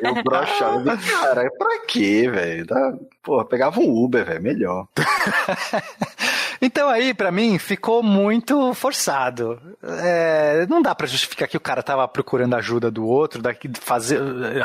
[0.00, 0.90] eu brochava.
[0.90, 2.66] Eu disse, Cara, pra quê, velho?
[3.22, 4.86] Porra, pegava um Uber, velho, melhor.
[6.60, 9.60] Então aí, pra mim, ficou muito forçado.
[10.02, 14.20] É, não dá pra justificar que o cara tava procurando ajuda do outro, daqui, fazer,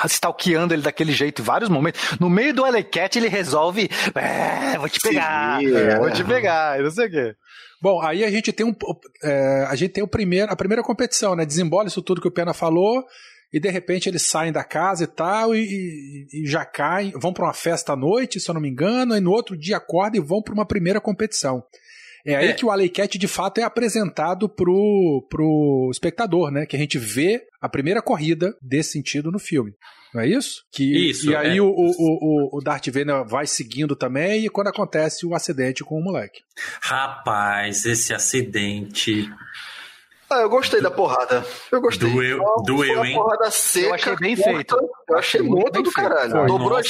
[0.05, 2.01] stalkeando ele daquele jeito em vários momentos.
[2.19, 5.99] No meio do Cat ele resolve, é, vou te pegar, Sim, é.
[5.99, 7.36] vou te pegar, e não sei o quê.
[7.84, 8.74] Bom, aí a gente tem um,
[9.22, 11.46] é, a gente tem o primeiro, a primeira competição, né?
[11.46, 13.04] Desembola isso tudo que o Pena falou
[13.52, 15.60] e de repente eles saem da casa e tal e,
[16.32, 19.17] e- e já caem, vão para uma festa à noite, se eu não me engano,
[19.17, 21.62] e no outro dia acordam e vão para uma primeira competição.
[22.25, 22.53] É aí É.
[22.53, 26.65] que o Alley Cat de fato é apresentado pro, pro espectador, né?
[26.65, 29.73] Que a gente vê a primeira corrida desse sentido no filme.
[30.13, 30.63] Não é isso?
[30.71, 31.62] Que, Isso, E aí é.
[31.62, 35.97] o, o, o, o Darth Vader vai seguindo também e quando acontece o acidente com
[35.99, 36.41] o moleque.
[36.81, 39.27] Rapaz, esse acidente
[40.34, 41.46] Ah, eu gostei da porrada.
[41.72, 42.10] Eu gostei.
[42.10, 43.13] doeu, uma- doeu, uma hein?
[43.15, 43.88] porrada seca.
[43.88, 44.52] Eu achei bem curta.
[44.52, 44.78] feito.
[45.10, 46.10] Eu achei muito do feito.
[46.10, 46.32] caralho.
[46.32, 46.48] Foi.
[46.48, 46.82] Dobrou Nossa.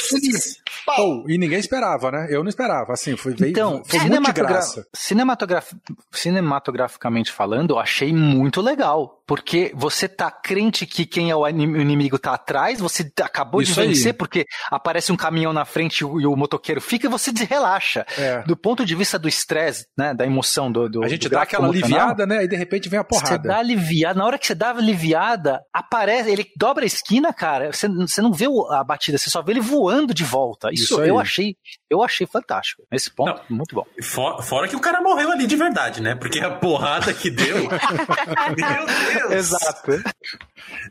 [0.86, 1.22] Pau.
[1.24, 2.26] Oh, e ninguém esperava, né?
[2.30, 2.92] Eu não esperava.
[2.92, 4.86] Assim, foi, Então, foi muito de cinematogra- graça.
[4.94, 5.72] cinematograf-
[6.12, 9.20] cinematograficamente falando, eu achei muito legal.
[9.26, 13.62] Porque você tá crente que quem é o inim- o inimigo tá atrás, você acabou
[13.62, 13.88] Isso de aí.
[13.88, 18.04] vencer porque aparece um caminhão na frente e o, motoqueiro fica e você relaxa.
[18.18, 18.42] É.
[18.42, 21.40] Do ponto de vista do estresse, né, da emoção do, do A gente do dá
[21.40, 22.44] aquela aliviada, né?
[22.44, 23.04] E de repente vem a
[23.42, 27.72] Você dá aliviada, na hora que você dá aliviada, aparece, ele dobra a esquina, cara,
[27.72, 30.70] você, você não vê a batida, você só vê ele voando de volta.
[30.72, 31.56] Isso, Isso eu achei,
[31.90, 32.82] eu achei fantástico.
[32.90, 33.84] Nesse ponto, muito bom.
[34.02, 36.14] For- Fora que o cara morreu ali de verdade, né?
[36.14, 37.56] Porque a porrada que deu.
[38.56, 38.86] Meu
[39.28, 39.32] Deus!
[39.32, 39.92] Exato.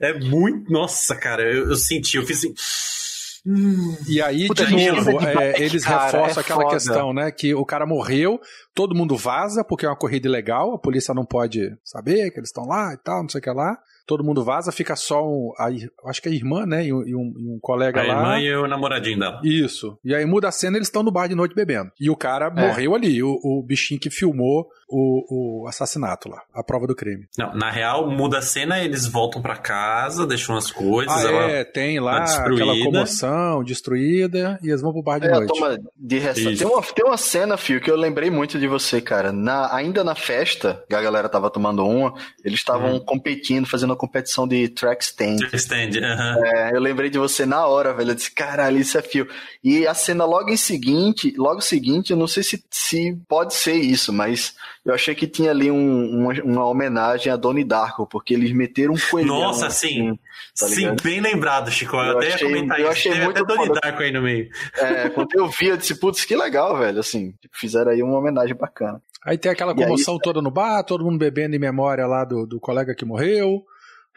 [0.02, 0.72] É muito.
[0.72, 2.54] Nossa, cara, eu, eu senti, eu fiz assim.
[3.46, 3.96] Hum.
[4.08, 6.74] E aí, Puta, de a novo, de é, eles cara, reforçam é aquela foda.
[6.76, 7.32] questão, né?
[7.32, 8.40] Que o cara morreu,
[8.74, 12.50] todo mundo vaza, porque é uma corrida ilegal, a polícia não pode saber que eles
[12.50, 13.78] estão lá e tal, não sei o que lá.
[14.06, 15.54] Todo mundo vaza, fica só um.
[15.58, 15.70] A,
[16.10, 16.86] acho que a irmã, né?
[16.86, 18.14] E um, e um- colega A lá.
[18.14, 19.40] irmã e o namoradinho dela.
[19.46, 19.98] Isso.
[20.04, 21.90] E aí muda a cena, eles estão no bar de noite bebendo.
[21.98, 22.68] E o cara É.
[22.68, 27.28] morreu ali, o, o bichinho que filmou o, o assassinato lá, a prova do crime.
[27.38, 31.14] Não, na real, muda a cena, eles voltam pra casa, deixam as coisas.
[31.14, 31.44] Ah, ela...
[31.52, 32.64] é, tem lá tá destruída.
[32.64, 35.54] aquela comoção destruída e eles vão pro bar de É, a noite.
[35.54, 36.56] toma de resta-.
[36.56, 39.32] Tem uma, tem uma cena, Fio, que eu lembrei muito de você, cara.
[39.32, 43.96] Na, ainda na festa, que a galera tava tomando uma, eles estavam competindo, fazendo uma
[43.96, 45.38] competição de track stand.
[45.54, 46.36] Stand, aham.
[46.46, 48.12] É, eu lembrei de você na hora, velho.
[48.12, 49.28] Eu disse, caralho, isso é fio.
[49.64, 53.76] E a cena logo em seguinte, logo seguinte, eu não sei se, se pode ser
[53.76, 54.54] isso, mas
[54.86, 58.94] eu achei que tinha ali um- uma, uma homenagem a Donnie Darko, porque eles meteram
[58.94, 59.40] um coelhão.
[59.40, 60.20] Nossa, assim, sim.
[60.60, 61.96] tá Sim, bem lembrado, Chico.
[61.96, 62.92] Eu, Eu até achei- ia comentar eu isso.
[62.92, 63.80] achei Teve muito até Donnie.
[63.82, 64.50] Darko aí no meio.
[64.78, 67.00] É, quando eu vi, eu disse, putz, que legal, velho.
[67.00, 69.02] Assim, tipo, fizeram aí uma homenagem bacana.
[69.26, 72.26] Aí tem aquela E aí- comoção toda no bar, todo mundo bebendo em memória lá
[72.26, 73.64] do, do colega que morreu.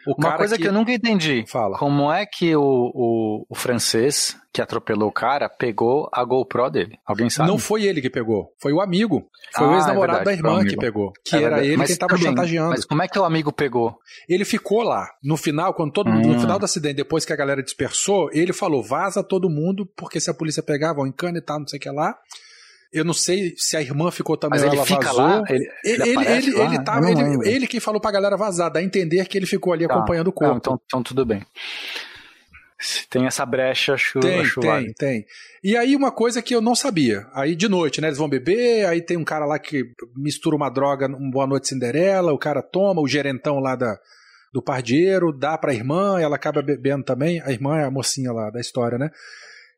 [0.07, 0.67] O Uma coisa que...
[0.67, 1.43] eu nunca entendi.
[1.47, 1.77] Fala.
[1.77, 2.61] Como é que o,
[2.93, 6.97] o, o francês que atropelou o cara pegou a GoPro dele?
[7.05, 7.49] Alguém sabe?
[7.49, 9.27] Não foi ele que pegou, foi o amigo.
[9.55, 11.13] Foi o Ah, ex-namorado é da verdade, foi o irmã que pegou.
[11.23, 12.69] Que É era ele Mas quem tava chantageando.
[12.69, 13.97] Mas como é que o amigo pegou?
[14.27, 15.07] Ele ficou lá.
[15.23, 16.39] No final, quando todo mundo, no Hum.
[16.39, 20.29] final do acidente, depois que a galera dispersou, ele falou: vaza todo mundo, porque se
[20.29, 22.15] a polícia pegar, vão encana e tal, não sei o que lá.
[22.97, 25.21] Eu não sei se a irmã ficou também Mas ele fica vazou.
[25.21, 25.43] lá?
[25.49, 26.17] Ele, Ele, ele ele,
[26.55, 26.65] lá?
[26.65, 29.73] ele não ele, ele quem falou pra galera vazar, dá a entender que ele ficou
[29.73, 29.93] ali Tá.
[29.95, 30.51] acompanhando o corpo.
[30.51, 31.45] Não, então, então tudo bem.
[32.79, 34.93] Se tem essa brecha, acho, Tem, acho tem, válido.
[34.93, 35.25] tem.
[35.63, 37.25] E aí uma coisa que eu não sabia.
[37.33, 38.07] Aí de noite, né?
[38.07, 39.83] Eles vão beber, aí tem um cara lá que
[40.15, 43.97] mistura uma droga, um Boa Noite Cinderela, o cara toma, o gerentão lá da,
[44.53, 47.41] do pardieiro, dá pra irmã, ela acaba bebendo também.
[47.41, 49.09] A irmã é a mocinha lá da história, né?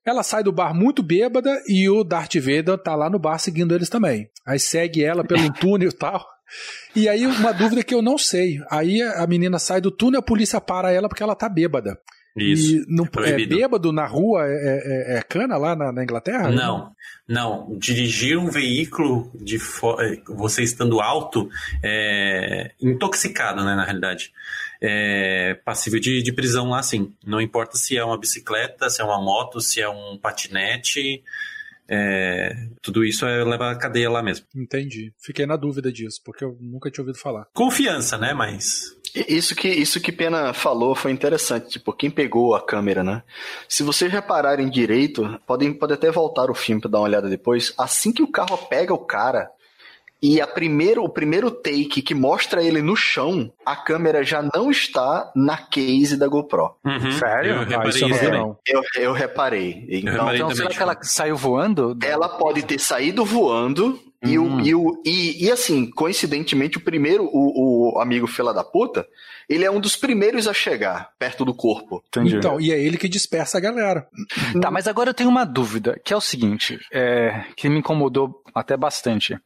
[0.10, 3.76] Ela sai do bar muito bêbada e o Darth Vader tá lá no bar seguindo
[3.76, 4.30] eles também.
[4.46, 6.26] Aí segue ela pelo túnel e tal.
[6.96, 8.60] E aí uma dúvida que eu não sei.
[8.72, 11.98] Aí a menina sai do túnel, a polícia para ela porque ela tá bêbada.
[12.46, 12.76] Isso.
[12.78, 16.50] E não, é é, bêbado na rua é, é- é cana lá na, na Inglaterra?
[16.52, 16.92] Não,
[17.28, 17.78] não.
[17.78, 21.50] Dirigir um veículo de fo- eh, você estando alto,
[21.84, 24.32] é, intoxicado, né, na realidade,
[24.82, 27.14] é passível de, de prisão lá, sim.
[27.26, 31.24] Não importa se é uma bicicleta, se é uma moto, se é um patinete,
[31.92, 34.46] é, tudo isso é, leva a cadeia lá mesmo.
[34.56, 35.12] Entendi.
[35.18, 37.48] Fiquei na dúvida disso, porque eu nunca tinha ouvido falar.
[37.54, 38.96] Confiança, né, mas...
[39.28, 43.24] Isso que, isso que Pena falou foi interessante, tipo, quem pegou a câmera, né?
[43.68, 47.74] Se vocês repararem direito, podem, podem até voltar o filme pra dar uma olhada depois.
[47.78, 49.50] Assim que o carro pega o cara,
[50.22, 54.70] e a primeiro, o primeiro take que mostra ele no chão, a câmera já não
[54.70, 56.76] está na case da GoPro.
[56.86, 57.52] Uhum, Sério?
[57.54, 58.40] Eu Ah, reparei isso eu não isso também.
[58.42, 58.58] não.
[58.68, 59.86] Eu, eu reparei.
[59.90, 61.98] Então, reparei Então, também, será que tipo- ela saiu voando?
[62.04, 64.62] ela pode ter saído voando e, o, Hum.
[64.62, 69.08] e, o, e, e assim, coincidentemente, o primeiro, o, o amigo fila da puta,
[69.50, 72.04] ele é um dos primeiros a chegar perto do corpo.
[72.08, 72.36] Entendi.
[72.38, 74.08] Então, e é ele que dispersa a galera.
[74.62, 78.44] Tá, mas agora eu tenho uma dúvida, que é o seguinte, é, que me incomodou
[78.54, 79.38] até bastante.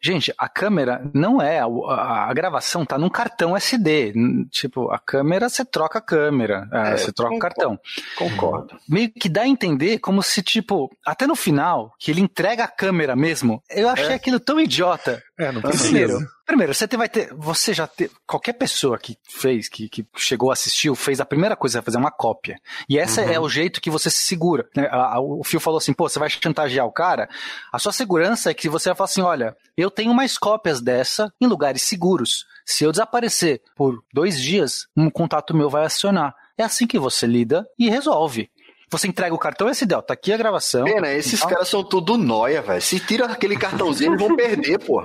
[0.00, 4.12] Gente, a câmera não é, a, a- a gravação tá num cartão SD.
[4.50, 7.78] Tipo, a câmera, você troca a câmera, é, É, você troca o cartão.
[8.16, 8.76] Concordo.
[8.88, 12.68] Meio que dá a entender como se, tipo, até no final, que ele entrega a
[12.68, 13.62] câmera mesmo.
[13.70, 15.22] Eu achei achei aquilo tão idiota.
[15.42, 16.30] É, não Primeiro, precisa.
[16.46, 17.32] primeiro, você te- vai ter.
[17.34, 18.10] Você já ter.
[18.26, 22.10] Qualquer pessoa que fez, que, que chegou, assistiu, fez a primeira coisa, é fazer uma
[22.10, 22.58] cópia.
[22.88, 24.68] E essa é o jeito que você se segura.
[24.76, 24.88] né?
[25.18, 27.28] O Fio falou assim: pô, você vai chantagear o cara.
[27.72, 31.32] A sua segurança é que você vai falar assim: olha, eu tenho mais cópias dessa
[31.40, 32.44] em lugares seguros.
[32.64, 36.34] Se eu desaparecer por dois dias, um contato meu vai acionar.
[36.56, 38.50] É assim que você lida e resolve.
[38.92, 40.84] Você entrega o cartão esse ideal, tá aqui a gravação.
[40.84, 42.80] Pena, esses Então- caras são tudo noia, velho.
[42.80, 45.00] Se tira aquele cartãozinho, eles vão perder, pô.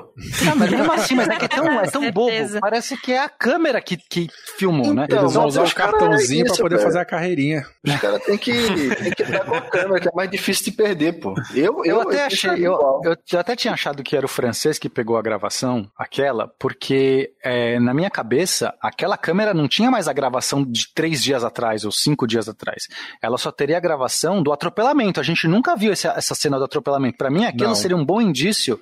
[0.46, 2.32] Não, mas mesmo assim, mas é que é tão, é tão bobo.
[2.62, 5.06] Parece que é a câmera que, que filmou, né?
[5.06, 6.86] Então, Eles vão usar o cartãozinho é pra isso, poder velho.
[6.88, 7.66] fazer a carreirinha.
[7.86, 8.52] Os caras têm que,
[8.96, 11.34] tem que estar com a câmera, que é mais difícil de perder, pô.
[11.56, 13.02] Eu, Eu até eu achei, eu, igual.
[13.06, 17.32] eu eu até tinha achado que era o francês que pegou a gravação, aquela, porque
[17.44, 21.86] é, na minha cabeça, aquela câmera não tinha mais a gravação de três dias atrás
[21.86, 22.88] ou cinco dias atrás.
[23.22, 25.20] Ela só teria a gravação do atropelamento.
[25.20, 27.18] A gente nunca viu essa, essa cena do atropelamento.
[27.18, 27.76] Pra mim, aquilo Não.
[27.76, 28.80] seria um bom indício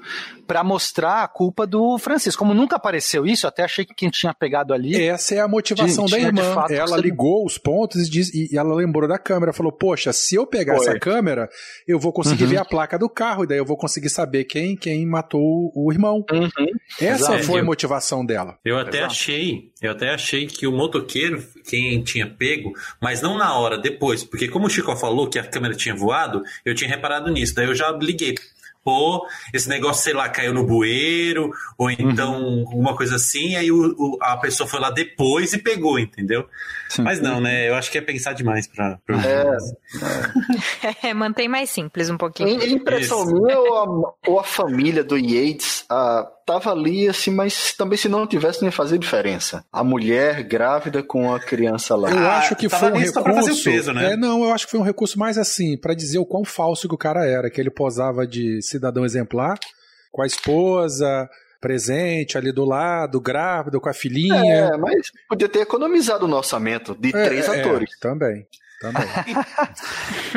[0.48, 2.36] pra mostrar a culpa do francês.
[2.36, 4.96] Como nunca apareceu isso, eu até achei que quem tinha pegado ali.
[5.02, 6.54] Essa é a motivação Tinha da de irmã.
[6.54, 9.52] fato ela ligou os pontos e, diz- e ela lembrou da câmera.
[9.54, 10.88] Falou: Poxa, se eu pegar Foi.
[10.88, 11.50] essa câmera,
[11.88, 12.50] eu vou conseguir Uhum.
[12.52, 15.92] ver a placa do carro e daí eu vou conseguir saber quem, quem matou o
[15.92, 16.24] irmão.
[16.32, 16.50] Uhum.
[17.02, 17.44] Essa Exato.
[17.44, 18.58] foi a motivação dela.
[18.64, 19.12] Eu até Exato.
[19.14, 24.24] achei, eu até achei que o motoqueiro, quem tinha pego, mas não na hora, depois,
[24.24, 27.68] porque como o Chico falou que a câmera tinha voado, eu tinha reparado nisso, daí
[27.68, 28.36] eu já liguei.
[28.84, 33.96] Pô, esse negócio, sei lá, caiu no bueiro, ou então uma coisa assim, aí o,
[33.98, 36.48] o- a pessoa foi lá depois e pegou, entendeu?
[36.90, 37.02] Sim.
[37.02, 37.68] Mas não, né?
[37.68, 39.00] Eu acho que é pensar demais pra.
[39.06, 39.16] pra-
[41.04, 42.50] É, mantém mais simples um pouquinho.
[42.50, 43.34] Em, em impressão Isso.
[43.34, 48.08] minha, ou a, ou a família do Yates ah, tava ali, assim, mas também se
[48.08, 49.64] não tivesse, não ia fazer diferença.
[49.72, 52.10] A mulher grávida com a criança lá.
[52.12, 53.64] Eu Ah, acho que foi um só pra fazer o recurso.
[53.72, 54.14] peso, né?
[54.14, 56.88] É, não, eu acho que foi um recurso mais assim, pra dizer o quão falso
[56.88, 59.58] que o cara era, que ele posava de cidadão exemplar,
[60.12, 61.28] com a esposa,
[61.66, 64.36] presente ali do lado, grávido, com a filhinha.
[64.46, 67.90] É, mas podia ter economizado no orçamento de É, três é, atores.
[68.00, 68.46] também.
[68.82, 69.08] Também.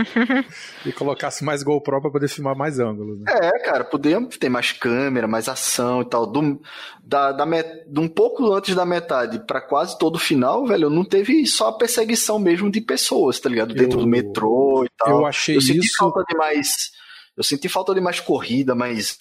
[0.86, 3.18] e colocasse mais GoPro pra poder filmar mais ângulos.
[3.20, 3.32] Né?
[3.42, 6.26] É, cara, podia ter mais câmera, mais ação e tal.
[6.26, 6.60] Do,
[7.04, 10.88] da, da met- de um pouco antes da metade pra quase todo o final, velho,
[10.88, 13.74] não teve só a perseguição mesmo de pessoas, tá ligado?
[13.74, 15.10] Dentro Eu- do metrô e tal.
[15.20, 16.92] eu achei eu senti isso- falta de mais.
[17.36, 19.16] Eu senti falta de mais corrida, mais.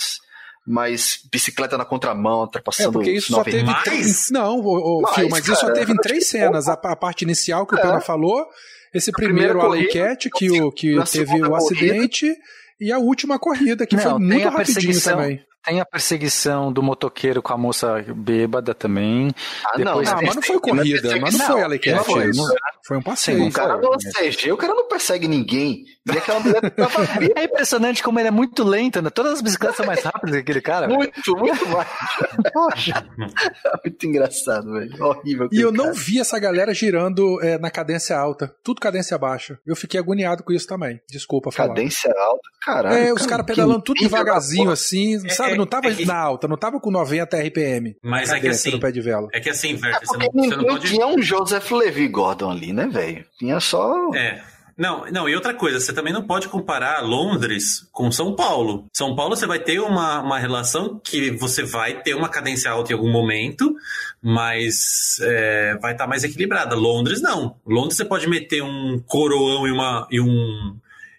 [0.69, 3.83] Mais bicicleta na contramão, É, ultrapassando porque isso só nove teve mais?
[3.85, 4.29] três.
[4.31, 6.67] Não, o, Mais, Phil, mas isso só cara, teve em acho três cenas.
[6.67, 7.81] A, a parte inicial que o É.
[7.81, 8.45] Pena falou,
[8.93, 11.57] esse primeiro Alan corrida, Cat, que, o, que teve o corrida.
[11.57, 12.35] acidente,
[12.81, 15.41] e a última corrida, que Não, foi muito rapidinho também.
[15.67, 19.33] Tem a perseguição do motoqueiro com a moça bêbada também.
[19.65, 21.61] Ah, não, Depois- tem- mas não foi corrida, mas não foi.
[21.91, 22.45] Não foi, não.
[22.87, 23.47] Foi um Sim, passeio.
[23.47, 25.83] O cara do CG, o cara não persegue ninguém.
[26.05, 27.01] E aquela mulher tava.
[27.35, 29.09] É impressionante como ele é muito lento, né?
[29.09, 30.87] Todas as bicicletas são mais rápidas que aquele cara.
[30.87, 30.97] velho.
[30.97, 31.87] Muito, muito mais.
[33.83, 35.03] muito engraçado, velho.
[35.03, 35.49] Horrível.
[35.51, 35.97] E eu aquele não cara.
[36.05, 38.55] vi essa galera girando é, na cadência alta.
[38.63, 39.59] Tudo cadência baixa.
[39.67, 41.01] Eu fiquei agoniado com isso também.
[41.09, 41.69] Desculpa falar.
[41.69, 42.95] Cadência alta, caralho.
[42.95, 45.56] É, os caras pedalando tudo devagarzinho assim, sabe?
[45.57, 47.95] É- Não tava é que- na alta, não tava com 90 RPM.
[48.03, 48.79] Mas é que assim.
[48.79, 49.27] pé de vela.
[49.33, 50.87] É que assim, É Verter, você, porque não, você não pode.
[50.87, 53.25] tinha um Joseph Levi Gordon ali, né, velho?
[53.37, 54.13] Tinha só.
[54.15, 54.41] É.
[54.77, 58.85] Não, não, e outra coisa, você também não pode comparar Londres com São Paulo.
[58.93, 62.91] São Paulo você vai ter uma, uma relação que você vai ter uma cadência alta
[62.91, 63.73] em algum momento,
[64.21, 66.75] mas é, vai estar mais equilibrada.
[66.75, 67.55] Londres não.
[67.65, 70.75] Londres você pode meter um coroão e, uma, e um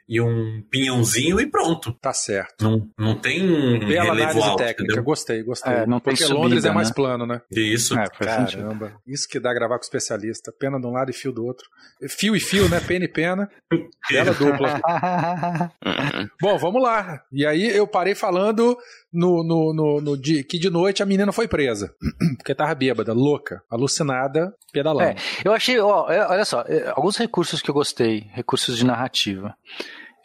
[0.09, 1.92] e um pinhãozinho e pronto.
[2.01, 2.64] Tá certo.
[2.64, 5.05] Não, não tem um Bela relevo análise alto, técnica, entendeu?
[5.05, 5.73] gostei, gostei.
[5.73, 6.94] É, não tem Porque subida, Londres é mais né?
[6.94, 7.42] plano, né?
[7.51, 7.99] Isso.
[7.99, 8.62] É, faz sentido.
[8.62, 10.53] Caramba, isso que dá gravar com especialista.
[10.59, 11.66] Pena de um lado e fio do outro.
[12.09, 12.81] Fio e fio, né?
[12.81, 13.51] Pena e pena.
[14.11, 14.81] Bela dupla.
[16.40, 17.23] Bom, vamos lá.
[17.31, 18.79] E aí eu parei falando
[19.12, 21.94] no, no, no, no dia, que de noite a menina foi presa.
[22.38, 25.11] Porque tava bêbada, louca, alucinada, pedalando.
[25.11, 28.87] É, eu achei, ó, é, olha só, é, alguns recursos que eu gostei, recursos de
[28.87, 29.55] narrativa.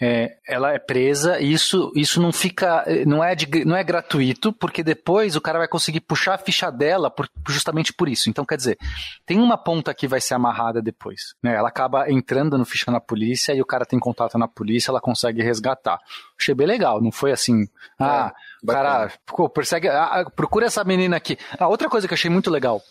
[0.05, 4.51] É, ela é presa e isso, isso não fica, não é, de- não é gratuito,
[4.51, 8.29] porque depois o cara vai conseguir puxar a ficha dela por- justamente por isso.
[8.29, 8.77] Então, quer dizer,
[9.25, 11.35] tem uma ponta que vai ser amarrada depois.
[11.41, 11.55] Né?
[11.55, 14.99] Ela acaba entrando no ficha na polícia e o cara tem contato na polícia, ela
[14.99, 15.99] consegue resgatar.
[16.37, 17.65] Achei bem legal, não foi assim,
[17.97, 21.37] ah, o cara, pô, persegue, ah, ah, procura essa menina aqui.
[21.57, 22.81] Ah, outra coisa que eu achei muito legal.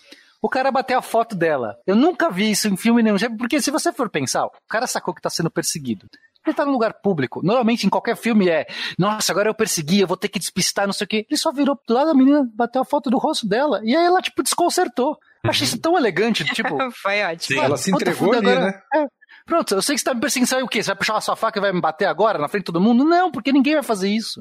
[0.40, 1.76] O cara bateu a foto dela.
[1.86, 3.16] Eu nunca vi isso em filme nenhum.
[3.38, 6.08] Porque se você for pensar, o cara sacou que tá sendo perseguido.
[6.46, 7.40] Ele tá num lugar público.
[7.44, 8.66] Normalmente em qualquer filme é,
[8.98, 11.26] nossa, agora eu persegui, eu vou ter que despistar, não sei o quê.
[11.30, 13.80] Ele só virou do lado da menina, bateu a foto do rosto dela.
[13.84, 15.16] E aí ela, tipo, desconcertou.
[15.44, 16.76] Achei isso tão elegante, tipo.
[17.02, 17.58] Foi ótimo.
[17.60, 17.64] Sim.
[17.64, 18.82] Ela se entregou ali, agora- né?
[18.94, 19.06] É.
[19.44, 20.80] Pronto, eu sei que você tá me perseguindo, sabe o quê?
[20.82, 22.80] Você vai puxar a sua faca e vai me bater agora, na frente de todo
[22.80, 23.04] mundo?
[23.04, 24.40] Não, porque ninguém vai fazer isso.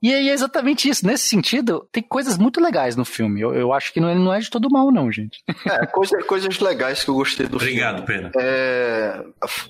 [0.00, 1.04] E aí é exatamente isso.
[1.06, 3.40] Nesse sentido, tem coisas muito legais no filme.
[3.40, 5.38] Eu, eu acho que não é, não é de todo mal, não, gente.
[5.66, 8.30] É, coisa- coisas legais que eu gostei do Obrigado, filme.
[8.30, 8.32] Pena.
[8.40, 9.24] É,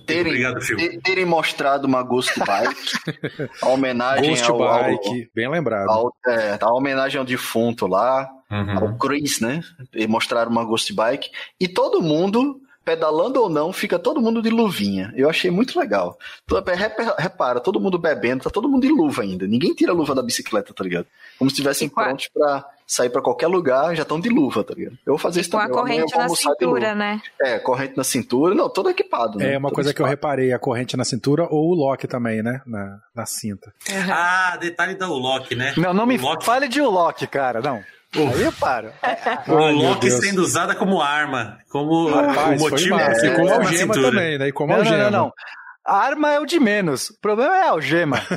[0.07, 0.88] terem, Obrigado, filme.
[0.91, 2.92] ter- terem mostrado uma Ghost Bike,
[3.63, 5.88] a homenagem Ghost ao, ao, Bike, bem lembrado.
[5.88, 8.79] ao- é, a homenagem ao defunto lá, Uhum.
[8.79, 9.61] ao Chris, né?
[9.94, 11.29] E mostraram uma Ghost Bike.
[11.61, 12.59] E todo mundo,
[12.89, 15.13] pedalando ou não, fica todo mundo de luvinha.
[15.15, 16.19] Eu achei muito legal.
[16.75, 19.47] Rep- Repara, todo mundo bebendo, tá todo mundo de luva ainda.
[19.47, 21.07] Ninguém tira a luva da bicicleta, tá ligado?
[21.39, 24.65] Como se estivessem com a- prontos pra sair pra qualquer lugar, já estão de luva,
[24.65, 24.95] tá ligado?
[25.05, 25.79] Eu vou fazer isso Com a também.
[25.79, 27.23] Amanhã eu corrente na cintura, né?
[27.43, 28.55] É, corrente na cintura.
[28.55, 29.53] Não, todo equipado, né?
[29.53, 30.31] É uma Todo coisa que eu equipado.
[30.31, 32.63] reparei, a corrente na cintura ou o lock também, né?
[32.65, 33.71] Na, na cinta.
[34.11, 35.75] Ah, detalhe da Loki, né?
[35.77, 37.83] Não, não me Loki, fale de Loki, cara, não.
[38.15, 38.90] Aí eu paro.
[39.48, 43.54] o Ai, Loki sendo usada como arma, como Rapaz, o motivo foi E com uma
[43.56, 44.48] algema também, né?
[44.48, 45.11] E com Não, não, algema.
[45.11, 45.33] não, não.
[45.89, 47.11] A arma é o de menos.
[47.11, 48.19] O problema é a algema.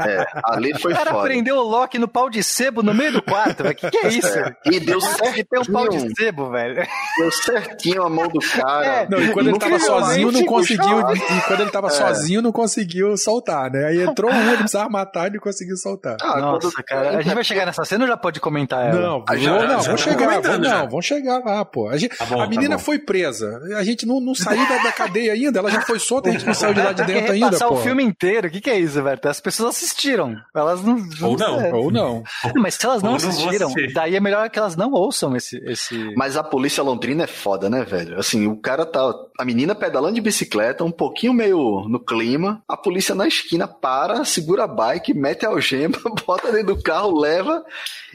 [0.00, 1.24] É, ali foi O cara foda.
[1.24, 3.74] prendeu o Loki no pau de sebo no meio do quarto, velho.
[3.74, 4.28] Que que é isso?
[4.64, 6.86] E deu Tem que ter um pau certinho, de sebo, velho.
[7.18, 8.86] deu certinho a mão do cara.
[8.86, 11.00] É, Não, e quando ele tava sozinho, não conseguiu.
[11.00, 11.72] E quando ele É.
[11.72, 13.86] tava sozinho, não conseguiu soltar, né?
[13.86, 16.16] Aí entrou um, ele precisava matar e não conseguiu soltar.
[16.22, 17.18] Ah, Nossa, quando- cara.
[17.18, 19.00] A gente vai chegar nessa cena ou já pode comentar ela?
[19.00, 21.88] Não, Ah, já- vou- não, já vamos tá chegar, vamos, não, vamos chegar lá, pô.
[21.88, 22.82] A, gente- Tá bom, a tá menina bom.
[22.82, 26.28] foi presa, a gente não, não saiu da, da cadeia ainda, ela já foi solta,
[26.28, 27.74] a gente não saiu de lá de Quer dentro ainda, repassar pô.
[27.74, 28.48] o filme inteiro.
[28.48, 29.20] O que, que é isso, velho?
[29.24, 30.36] As pessoas assistiram.
[30.54, 30.96] Elas não.
[31.22, 31.60] Ou não.
[31.60, 31.72] É.
[31.74, 32.22] Ou não.
[32.56, 33.92] Mas se elas não assistiram, assistir.
[33.92, 35.56] daí é melhor que elas não ouçam esse.
[35.64, 36.12] esse...
[36.16, 38.18] Mas a polícia londrina é foda, né, velho?
[38.18, 39.12] Assim, o cara tá.
[39.38, 42.62] A menina pedalando de bicicleta, um pouquinho meio no clima.
[42.68, 45.96] A polícia na esquina para, segura a bike, mete a algema,
[46.26, 47.64] bota dentro do carro, leva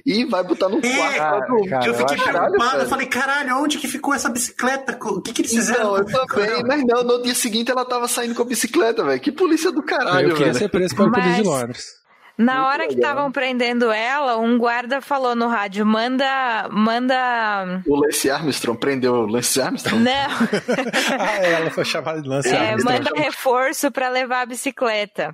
[0.05, 1.17] e vai botar no É, quarto.
[1.17, 1.69] cara, dormir.
[1.69, 4.97] cara, eu fiquei preocupado, eu falei, caralho, onde que ficou essa bicicleta?
[5.01, 5.83] O que que eles fizeram?
[5.83, 9.19] Não, eu também, mas não, no dia seguinte ela tava saindo com a bicicleta, velho.
[9.19, 10.57] Que polícia do caralho, eu queria velho.
[10.65, 12.03] ser preso pela polícia de Londres.
[12.37, 13.11] Na Muito hora que legal.
[13.11, 16.67] estavam prendendo ela, um guarda falou no rádio: manda.
[16.69, 17.81] Manda.
[17.87, 20.03] O Lance Armstrong prendeu o Lance Armstrong.
[20.03, 20.11] Não,
[21.17, 22.83] Ah, ela foi chamada de lance é, Armstrong.
[23.03, 25.33] manda reforço pra levar a bicicleta.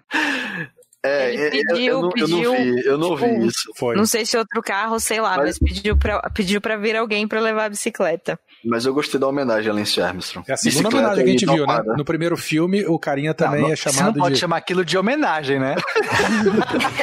[1.04, 3.48] É, Ele é, pediu- eu, eu não, eu não pediu, vi, eu não tipo, vi
[3.48, 3.72] isso.
[3.76, 3.96] Foi.
[3.96, 7.28] Não sei se outro carro, sei lá, Mas- mas, pediu, pra, pediu pra vir alguém
[7.28, 8.40] pra levar a bicicleta.
[8.64, 10.46] Mas eu gostei da homenagem a Lance Armstrong.
[10.48, 11.82] É a segunda Bicicleta homenagem que a gente viu, né?
[11.98, 14.40] No primeiro filme, o carinha também Não, é Você não chamado pode de.
[14.40, 15.74] chamar aquilo de homenagem, né?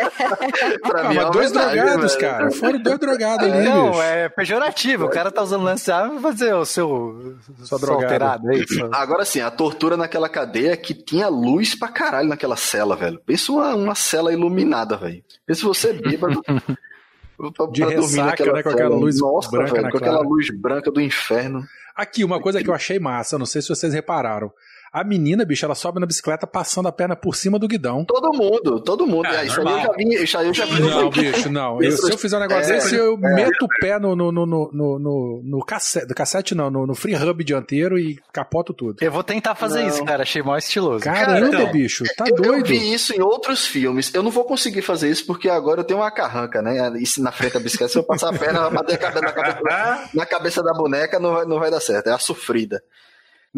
[0.82, 2.20] Pra Ah, mim é dois drogados, velho.
[2.32, 2.50] cara.
[2.50, 4.02] Foram dois drogados ali, Não, bicho.
[4.02, 5.06] é pejorativo.
[5.06, 7.36] O cara tá usando lance arma pra fazer o seu.
[7.64, 8.04] Sua drogada.
[8.04, 8.88] alterado, é isso?
[8.92, 13.20] Agora sim, a tortura naquela cadeia que tinha luz pra caralho naquela cela, velho.
[13.26, 15.22] Pensa uma, uma cela iluminada, velho.
[15.46, 16.42] Pensa você bêbado.
[16.44, 20.90] pra- De ressaca, né, com aquela luz Nossa, branca velho, na com aquela luz branca
[20.90, 21.64] do inferno.
[21.94, 24.52] Aqui, uma coisa que eu achei massa, não sei se vocês repararam.
[24.92, 28.04] A menina, bicho, ela sobe na bicicleta passando a perna por cima do guidão.
[28.04, 29.26] Todo mundo, todo mundo.
[29.26, 30.80] Ah, É, isso aí eu já vi, isso aí eu já vi.
[30.80, 31.82] Não, bicho, não.
[31.82, 34.46] Eu- se eu fizer um negócio É, desse, eu meto o pé no, no, no,
[34.46, 38.96] no, no, no, cassete, do cassete não, no, no free hub dianteiro e capoto tudo.
[39.02, 39.88] Eu vou tentar fazer Não.
[39.88, 40.22] isso, cara.
[40.22, 41.04] Achei mó estiloso.
[41.04, 42.66] Caramba, então, bicho, tá eu, eu doido.
[42.66, 44.12] vi isso em outros filmes.
[44.14, 46.90] Eu não vou conseguir fazer isso porque agora eu tenho uma carranca, né?
[46.98, 49.32] Isso na frente da bicicleta, se eu passar a perna, vai bater a cabeça na
[49.32, 52.08] cabeça, na cabeça da boneca, não vai, não vai dar certo.
[52.08, 52.82] É a sofrida.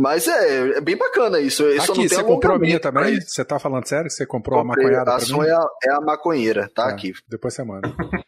[0.00, 1.62] Mas é, é bem bacana isso.
[1.62, 3.18] Eu só Aqui, não você comprou a minha alongamento também?
[3.18, 3.30] isso.
[3.34, 4.84] Você tá falando sério que você comprou Comprei.
[4.84, 5.50] a maconhada a pra sua mim?
[5.50, 7.12] é a, é a maconheira, tá É, aqui.
[7.28, 7.94] Depois você manda.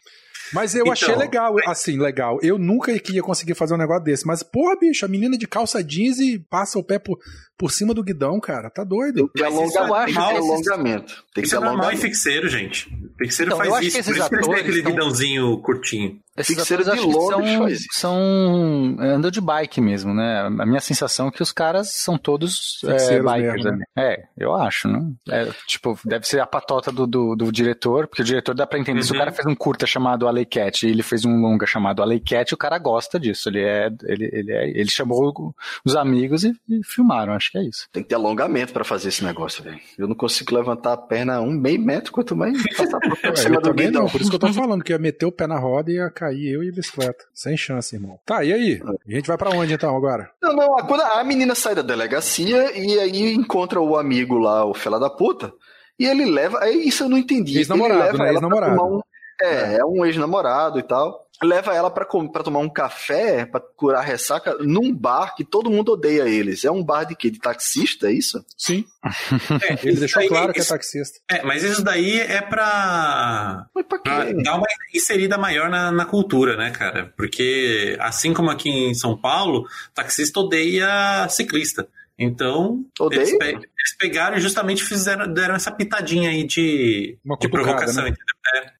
[0.54, 2.38] Mas eu Então, achei legal, assim, legal.
[2.42, 4.26] Eu nunca que ia conseguir fazer um negócio desse.
[4.26, 7.18] Mas, porra, bicho, a menina de calça jeans e passa o pé por,
[7.56, 8.68] por cima do guidão, cara.
[8.68, 9.30] Tá doido.
[9.30, 10.02] Tem isso alongamento.
[10.02, 11.14] é Tem que alongamento.
[11.34, 12.02] Tem que Isso ter é normal em alongamento.
[12.02, 12.90] fixeiro, gente.
[13.18, 13.96] Fixeiro Então, eu faz acho isso.
[13.96, 16.18] que esses Por isso que eles têm aquele tão- guidãozinho curtinho.
[16.36, 20.40] Esses Fixeiro atores de acho que Londres são, são andam de bike mesmo, né?
[20.40, 23.64] A minha sensação é que os caras são todos é, bikers.
[23.64, 23.84] mesmo, né?
[23.96, 25.00] É, eu acho, né?
[25.28, 28.78] É, tipo, deve ser a patota do, do, do diretor, porque o diretor dá pra
[28.78, 29.02] entender.
[29.02, 29.18] Se o Uhum.
[29.18, 32.54] cara fez um curta chamado Alley Cat e ele fez um longa chamado Alley Cat,
[32.54, 33.48] o cara gosta disso.
[33.50, 35.52] Ele é, ele, ele é, ele chamou
[35.84, 37.86] os amigos e, e filmaram, acho que é isso.
[37.92, 39.78] Tem que ter alongamento pra fazer esse negócio, velho.
[39.98, 43.56] Eu não consigo levantar a perna um meio metro, quanto mais passar por Ué, cima
[43.56, 44.02] eu do também guidão.
[44.04, 45.94] não, por isso que eu tô falando, que ia meter o pé na roda e
[45.96, 47.24] ia cair eu e a bicicleta.
[47.34, 48.18] Sem chance, irmão.
[48.24, 48.80] Tá, e aí?
[49.06, 50.30] A gente vai pra onde então agora?
[50.42, 54.64] Não, não, a- quando a menina sai da delegacia e aí encontra o amigo lá,
[54.64, 55.52] o fela da puta,
[55.98, 56.58] e ele leva.
[56.62, 57.58] Aí isso eu não entendi.
[57.58, 58.30] Ex-namorado, né?
[58.32, 58.82] Ex-namorado.
[58.82, 59.00] um-
[59.40, 61.21] é, é um ex-namorado e tal.
[61.42, 65.92] Leva ela pra tomar um café, pra curar a ressaca, num bar que todo mundo
[65.92, 66.64] odeia eles.
[66.64, 67.30] É um bar de quê?
[67.30, 68.44] De taxista, é isso?
[68.56, 68.84] Sim.
[69.04, 71.18] É, Ele deixou daí- claro que é taxista.
[71.28, 73.98] É, mas isso daí é pra, Mas pra
[74.44, 77.12] dar uma inserida maior na, na cultura, né, cara?
[77.16, 81.88] Porque, assim como aqui em São Paulo, taxista odeia ciclista.
[82.18, 83.20] Então, Odeia?
[83.22, 88.04] eles, pe- eles pegaram e justamente fizeram, deram essa pitadinha aí de, Uma de provocação.
[88.04, 88.10] né?
[88.10, 88.26] entendeu?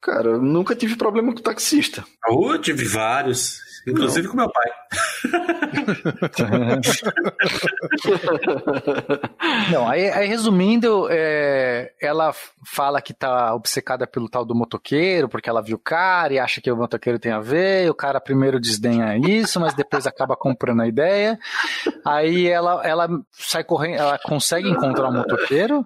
[0.01, 2.05] Cara, eu nunca tive problema com taxista.
[2.29, 3.61] Uh, tive vários.
[3.87, 4.71] Inclusive com meu pai.
[9.73, 12.33] Não, aí, aí resumindo, é, ela
[12.65, 16.61] fala que tá obcecada pelo tal do motoqueiro, porque ela viu o cara e acha
[16.61, 20.83] que o motoqueiro tem a ver, o cara primeiro desdenha isso, mas depois acaba comprando
[20.83, 21.37] a ideia.
[22.05, 25.85] Aí ela, ela sai correndo, ela consegue encontrar o motoqueiro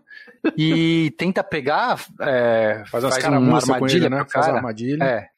[0.56, 4.18] e tenta pegar, é, Faz umas uma armadilha ele, né?
[4.18, 4.48] Faz cara.
[4.48, 5.04] uma armadilha.
[5.04, 5.28] É.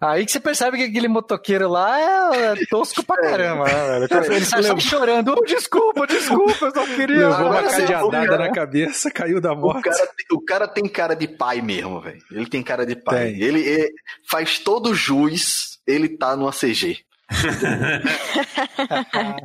[0.00, 4.32] Aí que você percebe que aquele motoqueiro lá é, é tosco pra caramba, né, velho?
[4.32, 7.28] Ele sai só chorando, oh, desculpa, desculpa, eu só queria.
[7.28, 9.82] Levou uma cadeadada na cabeça, caiu da O morte.
[9.90, 12.22] cara, o cara tem cara de pai mesmo, velho.
[12.30, 13.34] Ele tem cara de pai.
[13.40, 13.88] Ele é-
[14.30, 16.98] faz todo jus, ele tá numa CG.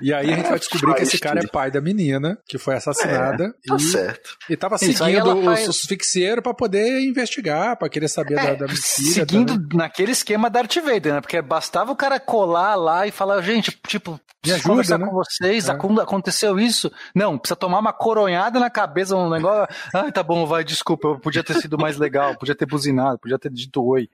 [0.02, 2.76] E aí a gente vai descobrir que esse cara é pai da menina, que foi
[2.76, 3.54] assassinada.
[3.68, 4.38] Tá e, certo.
[4.50, 8.68] e tava seguindo os, faz- os fixeiros pra poder investigar, pra querer saber da, da
[8.68, 8.74] mentira.
[8.74, 9.78] É, Seguindo também.
[9.78, 11.22] naquele esquema Darth Vader, né?
[11.22, 15.06] Porque bastava o cara colar lá e falar, gente, tipo, preciso ajuda, conversar né?
[15.08, 15.72] com vocês, É.
[15.72, 16.92] acon- aconteceu isso.
[17.14, 19.74] Não, precisa tomar uma coronhada na cabeça, um negócio.
[19.94, 23.38] Ai, tá bom, vai, desculpa, eu podia ter sido mais legal, podia ter buzinado, podia
[23.40, 24.10] ter dito oi.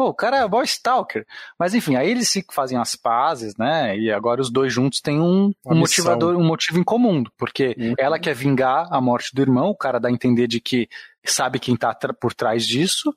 [0.00, 1.26] Pô, o cara é boy stalker.
[1.58, 3.98] Mas enfim, aí eles se fazem as pazes, né?
[3.98, 7.22] E agora os dois juntos têm um, um motivador, um motivo em comum.
[7.36, 7.94] Porque Uhum.
[7.98, 10.88] ela quer vingar a morte do irmão, o cara dá a entender de que
[11.22, 13.14] sabe quem tá por trás disso,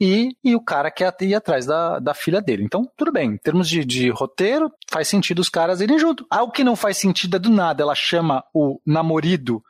[0.00, 2.64] e, e o cara quer ir atrás da, da filha dele.
[2.64, 3.30] Então, tudo bem.
[3.30, 6.26] Em termos de, de roteiro, faz sentido os caras irem junto.
[6.28, 7.84] Ah, o que não faz sentido é do nada.
[7.84, 9.62] Ela chama o namorido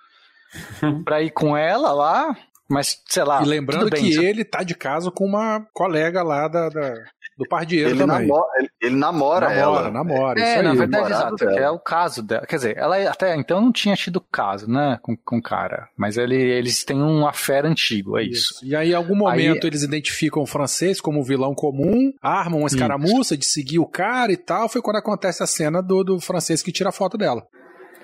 [1.04, 2.34] pra ir com ela lá,
[2.68, 3.42] mas sei lá.
[3.42, 6.94] E lembrando bem, que isso- ele tá de caso com uma colega lá da, da-
[7.36, 8.28] do Pardieiro Ele, também.
[8.28, 9.90] namora, ele, ele namora, namora, ela.
[9.90, 11.44] namora, É, isso na verdade, exato.
[11.48, 12.46] É o caso dela.
[12.46, 15.88] Quer dizer, ela até então não tinha tido caso, né, com, com o cara.
[15.96, 18.54] Mas ele, eles têm um affair antigo, é isso.
[18.62, 22.68] E aí, em algum momento, Aí- eles identificam o francês como vilão comum, armam uma
[22.68, 24.68] escaramuça de seguir o cara e tal.
[24.68, 27.44] Foi quando acontece a cena do, do francês que tira a foto dela,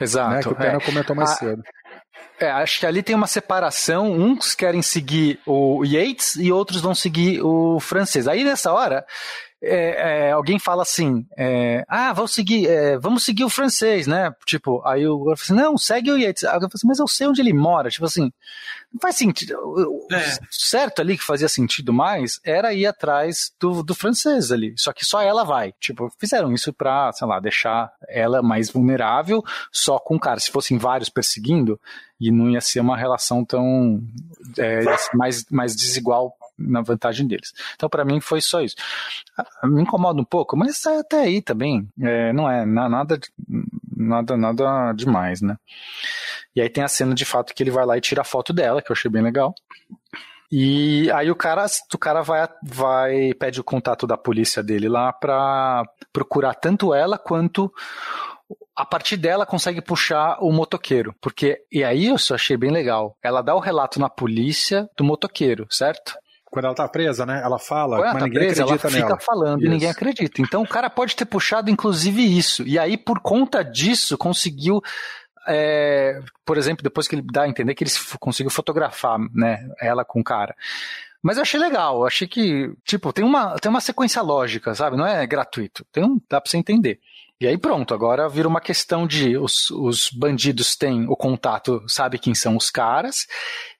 [0.00, 0.30] Exato.
[0.34, 0.42] né?
[0.42, 0.80] Que o Pena é.
[0.84, 1.62] comentou mais Ah, cedo.
[2.38, 4.10] É, acho que ali tem uma separação.
[4.12, 8.26] Uns querem seguir o Yates e outros vão seguir o francês.
[8.26, 9.04] Aí nessa hora,
[9.62, 14.34] é, é, alguém fala assim: é, Ah, vamos seguir, é, vamos seguir o francês, né?
[14.46, 16.44] Tipo, aí o fala assim: Não, segue o Yates.
[16.44, 17.90] Eu falo assim, mas eu sei onde ele mora.
[17.90, 18.32] Tipo assim,
[18.90, 19.54] não faz sentido.
[19.58, 20.38] O- o É.
[20.50, 24.72] Certo ali que fazia sentido mais era ir atrás do, do francês ali.
[24.78, 25.74] Só que só ela vai.
[25.78, 30.40] Tipo, fizeram isso pra, sei lá, deixar ela mais vulnerável só com o cara.
[30.40, 31.78] Se fossem vários perseguindo,
[32.20, 34.02] e não ia ser uma relação tão
[34.58, 34.80] é,
[35.14, 37.52] mais, mais desigual na vantagem deles.
[37.74, 38.76] Então, pra mim, foi só isso.
[39.38, 43.18] Ah, Me incomoda um pouco, mas até aí também é, não é na- nada,
[43.96, 45.56] nada, nada demais, né?
[46.54, 48.52] E aí tem a cena de fato que ele vai lá e tira a foto
[48.52, 49.54] dela, que eu achei bem legal.
[50.52, 51.64] E aí o cara,
[51.94, 57.16] o cara vai, vai pede o contato da polícia dele lá pra procurar tanto ela
[57.16, 57.72] quanto
[58.80, 63.16] a partir dela consegue puxar o motoqueiro, porque e aí eu só achei bem legal.
[63.22, 66.14] Ela dá o relato na polícia do motoqueiro, certo?
[66.50, 67.40] Quando ela tá presa, né?
[67.44, 69.20] Ela fala, Quando ela mas tá ninguém presa, ela acredita fica nela.
[69.20, 69.72] falando e Isso.
[69.72, 70.42] ninguém acredita.
[70.42, 72.66] Então o cara pode ter puxado inclusive isso.
[72.66, 74.80] E aí por conta disso conseguiu
[75.48, 80.04] é, por exemplo, depois que ele dá a entender que ele conseguiu fotografar, né, ela
[80.04, 80.54] com o cara.
[81.22, 84.96] Mas eu achei legal, eu achei que, tipo, tem uma, tem uma sequência lógica, sabe?
[84.96, 85.84] Não é gratuito.
[85.92, 86.98] Tem um, dá pra você entender.
[87.40, 92.18] E aí pronto, agora vira uma questão de os, os bandidos têm o contato, sabe
[92.18, 93.26] quem são os caras,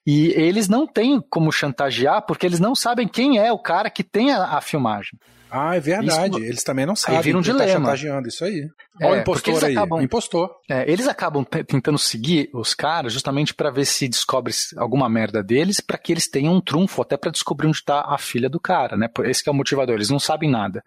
[0.05, 4.03] e eles não têm como chantagear porque eles não sabem quem é o cara que
[4.03, 5.11] tem a, a filmagem.
[5.53, 6.37] Ah, é verdade.
[6.37, 7.21] Isso- Eles também não sabem.
[7.21, 7.71] vira um tá dilema.
[7.73, 8.69] chantageando isso aí.
[9.01, 9.73] É, Olha o impostor eles aí.
[9.77, 10.49] acabam- Impostor.
[10.69, 15.43] É, eles acabam te- tentando seguir os caras justamente pra ver se descobre alguma merda
[15.43, 18.61] deles, pra que eles tenham um trunfo até pra descobrir onde tá a filha do
[18.61, 19.09] cara, né?
[19.25, 20.81] Esse que é o motivador, eles não sabem nada.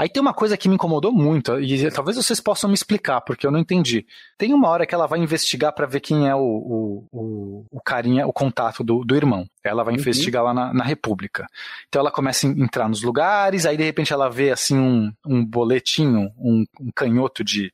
[0.00, 3.46] Aí tem uma coisa que me incomodou muito, e talvez vocês possam me explicar, porque
[3.46, 4.06] eu não entendi.
[4.38, 7.80] Tem uma hora que ela vai investigar pra ver quem é o, o, o, o
[7.82, 9.46] carinha, o contato do, do irmão.
[9.62, 11.46] Ela vai investigar lá na, na República.
[11.86, 15.44] Então ela começa a entrar nos lugares, aí de repente ela vê assim um, um
[15.44, 17.70] boletinho, um, um canhoto de,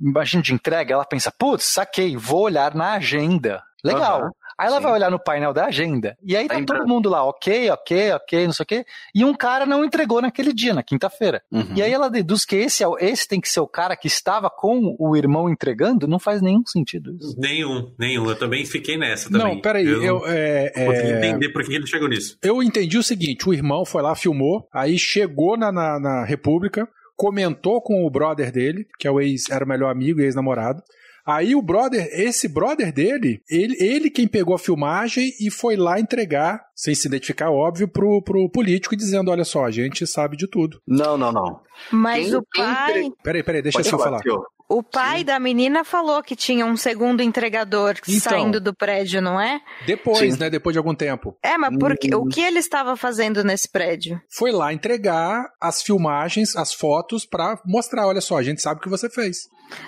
[0.00, 3.60] imagina de entrega, ela pensa, putz, saquei, vou olhar na agenda.
[3.82, 4.20] Legal.
[4.20, 4.82] Aham, aí ela sim.
[4.82, 8.46] vai olhar no painel da agenda, e aí tá todo mundo lá, ok, ok, ok,
[8.46, 8.84] não sei o quê,
[9.14, 11.42] e um cara não entregou naquele dia, na quinta-feira.
[11.52, 11.74] Uhum.
[11.74, 14.06] E aí ela deduz que esse, é o- esse tem que ser o cara que
[14.06, 17.34] estava com o irmão entregando, não faz nenhum sentido isso.
[17.38, 18.28] Nenhum, nenhum.
[18.28, 19.54] Eu também fiquei nessa também.
[19.54, 19.86] Não, peraí.
[19.86, 22.36] Eu, Eu, é, é, entender por que ele chegou nisso.
[22.42, 26.88] eu entendi o seguinte: o irmão foi lá, filmou, aí chegou na, na, na República,
[27.16, 30.82] comentou com o brother dele, que é o ex, era o melhor amigo e ex-namorado.
[31.26, 35.98] Aí o brother, esse brother dele, ele, ele quem pegou a filmagem e foi lá
[35.98, 40.46] entregar, sem se identificar, óbvio, pro, pro político, dizendo: olha só, a gente sabe de
[40.46, 40.80] tudo.
[40.86, 41.60] Não, não, não.
[41.90, 44.20] Mas Quem- o pai, Peraí, peraí, deixa Pode eu só falar.
[44.20, 44.42] Tio.
[44.68, 48.20] O pai da menina falou que tinha um segundo entregador Então.
[48.32, 49.60] saindo do prédio, não é?
[49.86, 50.40] Depois, Sim.
[50.40, 50.50] né?
[50.50, 51.36] Depois de algum tempo.
[51.42, 52.10] É, mas por quê?
[52.14, 52.20] Hum.
[52.22, 54.20] o que ele estava fazendo nesse prédio?
[54.28, 58.82] Foi lá entregar as filmagens, as fotos, pra mostrar: olha só, a gente sabe o
[58.82, 59.36] que você fez.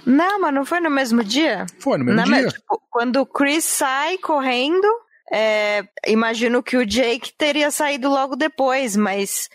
[0.07, 1.64] Não, mas não foi no mesmo dia?
[1.81, 2.43] Foi no mesmo Na dia.
[2.47, 4.87] me- tipo, quando o Chris sai correndo,
[5.33, 9.49] é, imagino que o Jake teria saído logo depois, mas,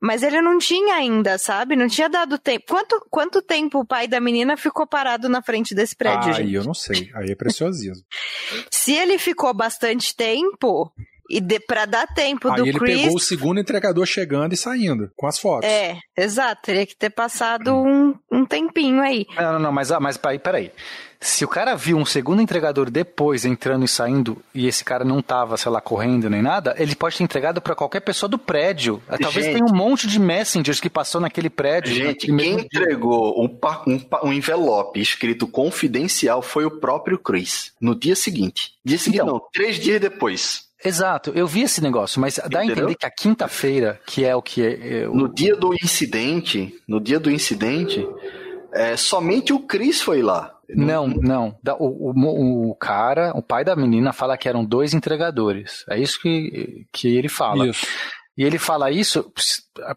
[0.00, 1.74] mas ele não tinha ainda, sabe?
[1.76, 2.64] Não tinha dado tempo.
[2.68, 6.54] Quanto, quanto tempo o pai da menina ficou parado na frente desse prédio, Aí gente?
[6.54, 7.10] eu não sei.
[7.14, 8.04] Aí é preciosismo.
[8.70, 10.92] Se ele ficou bastante tempo,
[11.28, 13.02] e de, pra dar tempo Aí do ele Chris.
[13.02, 15.68] pegou o segundo entregador chegando e saindo, com as fotos.
[15.68, 19.26] É, exato, teria que ter passado um, um tempinho aí.
[19.36, 20.72] Não, não, não, mas, ah, mas peraí, peraí.
[21.20, 25.20] Se o cara viu um segundo entregador depois entrando e saindo e esse cara não
[25.20, 29.02] tava, sei lá, correndo nem nada, ele pode ter entregado pra qualquer pessoa do prédio.
[29.20, 29.54] Talvez Gente.
[29.54, 31.92] tenha um monte de messengers que passou naquele prédio.
[31.92, 33.58] Gente, naquele quem entregou um,
[33.88, 37.72] um, um envelope escrito confidencial foi o próprio Chris.
[37.80, 38.74] No dia seguinte.
[38.84, 39.34] Dia seguinte, Então.
[39.34, 40.67] não, três dias depois.
[40.84, 44.42] Exato, eu vi esse negócio, mas dá a entender que a quinta-feira, que é o
[44.42, 48.06] que é, é, No dia do incidente, no dia do incidente,
[48.72, 50.54] é, somente o Chris foi lá.
[50.68, 51.56] Não, não.
[51.78, 55.84] O, o, o cara, o pai da menina, fala que eram dois entregadores.
[55.88, 57.66] É isso que, que ele fala.
[57.66, 57.86] Isso.
[58.38, 59.32] E ele fala isso,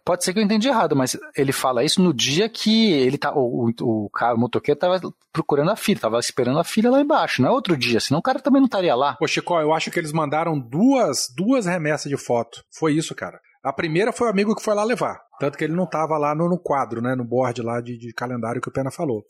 [0.04, 3.32] pode ser que eu entendi errado, mas ele fala isso no dia que ele tá,
[3.36, 5.00] o, o, o cara, o motoqueiro tava
[5.32, 8.24] procurando a filha, tava esperando a filha lá embaixo, não é outro dia, senão o
[8.24, 9.16] cara também não estaria lá.
[9.22, 12.64] Ô, Chico, eu acho que eles mandaram duas, duas remessas de foto.
[12.72, 13.40] Foi isso, cara.
[13.64, 15.22] A primeira foi o amigo que foi lá levar.
[15.40, 17.14] Tanto que ele não tava lá no, no quadro, né?
[17.14, 19.24] No board lá de, de calendário que o Pena falou.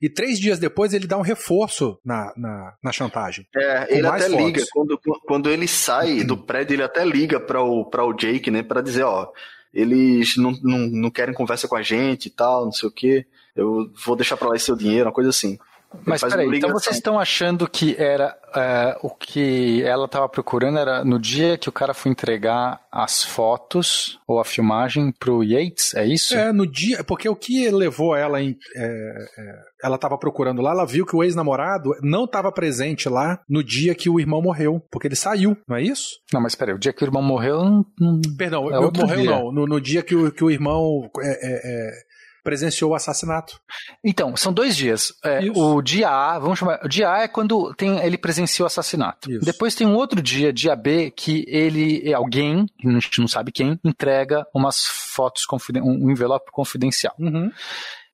[0.00, 3.46] E três dias depois ele dá um reforço na, na, na chantagem.
[3.54, 4.44] É, ele até fotos.
[4.44, 8.50] liga, quando, quando ele sai do prédio, ele até liga para o, pra o Jake,
[8.50, 9.30] né, para dizer, ó,
[9.72, 13.26] eles não, não, não querem conversa com a gente e tal, não sei o quê,
[13.54, 15.58] eu vou deixar pra lá esse seu dinheiro, uma coisa assim.
[16.04, 20.78] Mas peraí, uma então vocês estão achando que era é, o que ela estava procurando
[20.78, 25.94] era no dia que o cara foi entregar as fotos ou a filmagem pro Yates,
[25.94, 26.36] é isso?
[26.36, 27.02] É, no dia.
[27.04, 28.56] Porque o que levou ela em.
[28.76, 28.84] é,
[29.38, 33.62] é, ela tava procurando lá, ela viu que o ex-namorado não estava presente lá no
[33.64, 34.82] dia que o irmão morreu.
[34.90, 36.06] Porque ele saiu, não é isso?
[36.32, 39.30] Não, mas peraí, o dia que o irmão morreu, não, não- Perdão, É morreu dia.
[39.30, 39.52] não.
[39.52, 41.90] No, no dia que o, que o irmão é, é, é,
[42.42, 43.60] presenciou o assassinato.
[44.04, 45.12] Então, são dois dias.
[45.24, 46.80] É, o dia A, vamos chamar.
[46.84, 49.30] O dia A é quando tem, ele presencia o assassinato.
[49.30, 49.44] Isso.
[49.44, 53.52] Depois tem um outro dia, dia B, que ele, alguém, que a gente não sabe
[53.52, 57.14] quem, entrega umas fotos, confiden- um um envelope confidencial.
[57.18, 57.50] Uhum.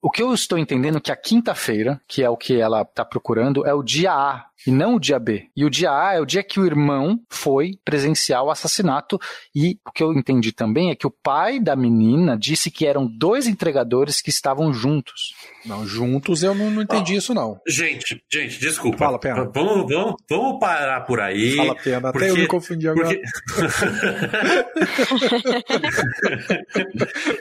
[0.02, 3.04] O que eu estou entendendo é que a quinta-feira, que é o que ela está
[3.04, 5.48] procurando, é o dia A e não o dia B.
[5.56, 9.18] E o dia A é o dia que o irmão foi presenciar o assassinato.
[9.54, 13.06] E o que eu entendi também é que o pai da menina disse que eram
[13.06, 15.34] dois entregadores que estavam juntos.
[15.64, 17.58] Não, juntos eu não, não entendi isso, não.
[17.66, 18.98] Gente, gente, desculpa.
[18.98, 19.50] Fala, Pena.
[19.52, 21.56] Vamos, vamos, vamos parar por aí.
[21.56, 23.08] Fala pena, até porque- eu me confundi agora.
[23.08, 23.22] porque-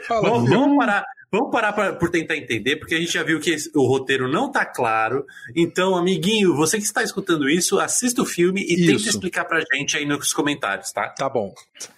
[0.08, 3.40] Fala, vamos, vamos parar, vamos parar pra- por tentar entender, porque a gente já viu
[3.40, 5.24] que esse- o roteiro não tá claro.
[5.56, 8.86] Então, amiguinho, você que está escutando isso, assista o filme e Isso.
[8.98, 11.10] tenta explicar pra gente aí nos comentários, tá?
[11.10, 11.54] Tá bom.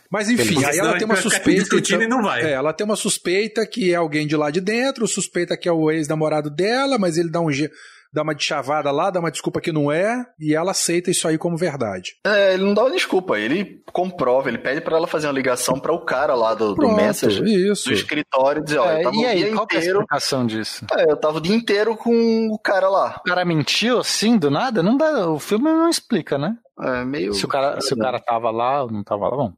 [0.10, 1.76] Mas enfim, Porque aí ela tem uma suspeita.
[1.76, 2.42] então- e não vai.
[2.44, 5.72] É, ela tem uma suspeita que é alguém de lá de dentro, suspeita que é
[5.72, 7.70] o ex-namorado dela, mas ele dá um je-
[8.14, 11.28] dá uma de chavada lá, dá uma desculpa que não é, e ela aceita isso
[11.28, 12.12] aí como verdade.
[12.26, 15.80] É, ele não dá uma desculpa, ele comprova, ele pede pra ela fazer uma ligação
[15.80, 17.90] para o cara lá do, do Pronto, Messenger, isso.
[17.90, 19.78] do escritório, e dizer, ó, É, eu tava e o aí, dia qual que é
[19.78, 20.86] a inteiro, explicação disso?
[20.98, 23.18] é, eu tava o dia inteiro com o cara lá.
[23.20, 24.82] O cara mentiu assim, do nada?
[24.84, 26.56] Não dá, o filme não explica, né?
[26.82, 27.34] É, meio...
[27.34, 29.54] Se o cara, se o cara tava lá ou não tava lá, bom.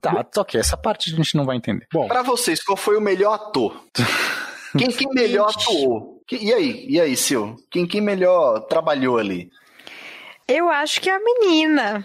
[0.00, 1.86] Tá, ok, essa parte a gente não vai entender.
[1.92, 3.74] Bom, Pra vocês, qual foi o melhor ator?
[4.76, 6.13] Quem, quem melhor atuou?
[6.26, 7.56] Que- E aí, e aí, Sil?
[7.70, 9.50] Quem, quem melhor trabalhou ali?
[10.48, 12.04] Eu acho que a menina,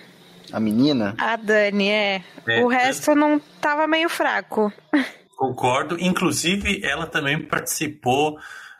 [0.51, 1.15] A menina?
[1.17, 2.23] a Dani, é.
[2.47, 4.71] É, o resto não tava meio fraco.
[5.37, 5.97] Concordo.
[5.99, 8.37] Inclusive, ela também participou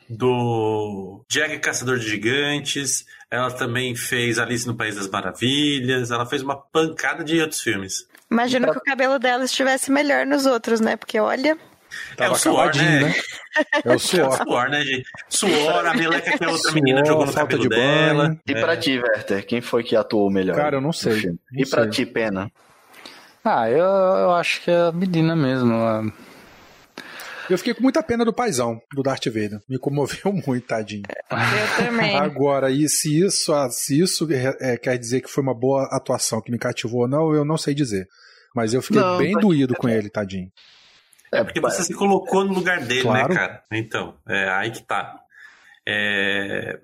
[0.10, 3.06] do Jack Caçador de Gigantes.
[3.32, 6.12] Ela também fez Alice no País das Maravilhas.
[6.12, 8.08] Ela fez uma pancada de outros filmes.
[8.32, 10.96] Imagino que o cabelo dela estivesse melhor nos outros, né?
[10.96, 11.58] Porque olha.
[12.18, 13.16] é o suor, acabadinho, né?
[13.84, 14.38] É o É o suor.
[14.38, 15.06] suor, né, gente?
[15.30, 18.24] Suor, a meleca que a outra menina Suor, jogou no falta cabelo de dela.
[18.28, 18.40] banho.
[18.48, 18.60] E É.
[18.62, 20.56] pra ti, Werther, quem foi que atuou melhor?
[20.56, 21.92] Cara, eu não sei, não E pra sei.
[21.92, 22.52] ti, Pena?
[23.44, 25.74] Ah, eu, eu acho que é a menina mesmo.
[25.74, 26.04] a-
[27.50, 29.60] Eu fiquei com muita pena do paizão, do Darth Vader.
[29.68, 31.02] Me comoveu muito, tadinho.
[31.32, 32.16] Eu também.
[32.16, 34.28] Agora, e se isso, ah, se isso
[34.60, 37.58] é, quer dizer que foi uma boa atuação que me cativou ou não, eu não
[37.58, 38.08] sei dizer.
[38.56, 40.52] Mas eu fiquei Não, bem doído com ele, tadinho.
[41.32, 43.30] É porque você se colocou no lugar dele, Claro.
[43.30, 43.64] né, cara?
[43.72, 45.16] Então, é aí que tá.
[45.92, 46.78] É,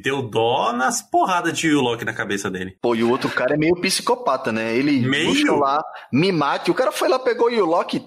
[0.00, 2.76] deu dó nas porradas de Loki na cabeça dele.
[2.80, 4.76] Pô, e o outro cara é meio psicopata, né?
[4.76, 5.56] Ele Meio?
[5.58, 6.70] lá, me mate.
[6.70, 7.98] O cara foi lá, pegou o Loki!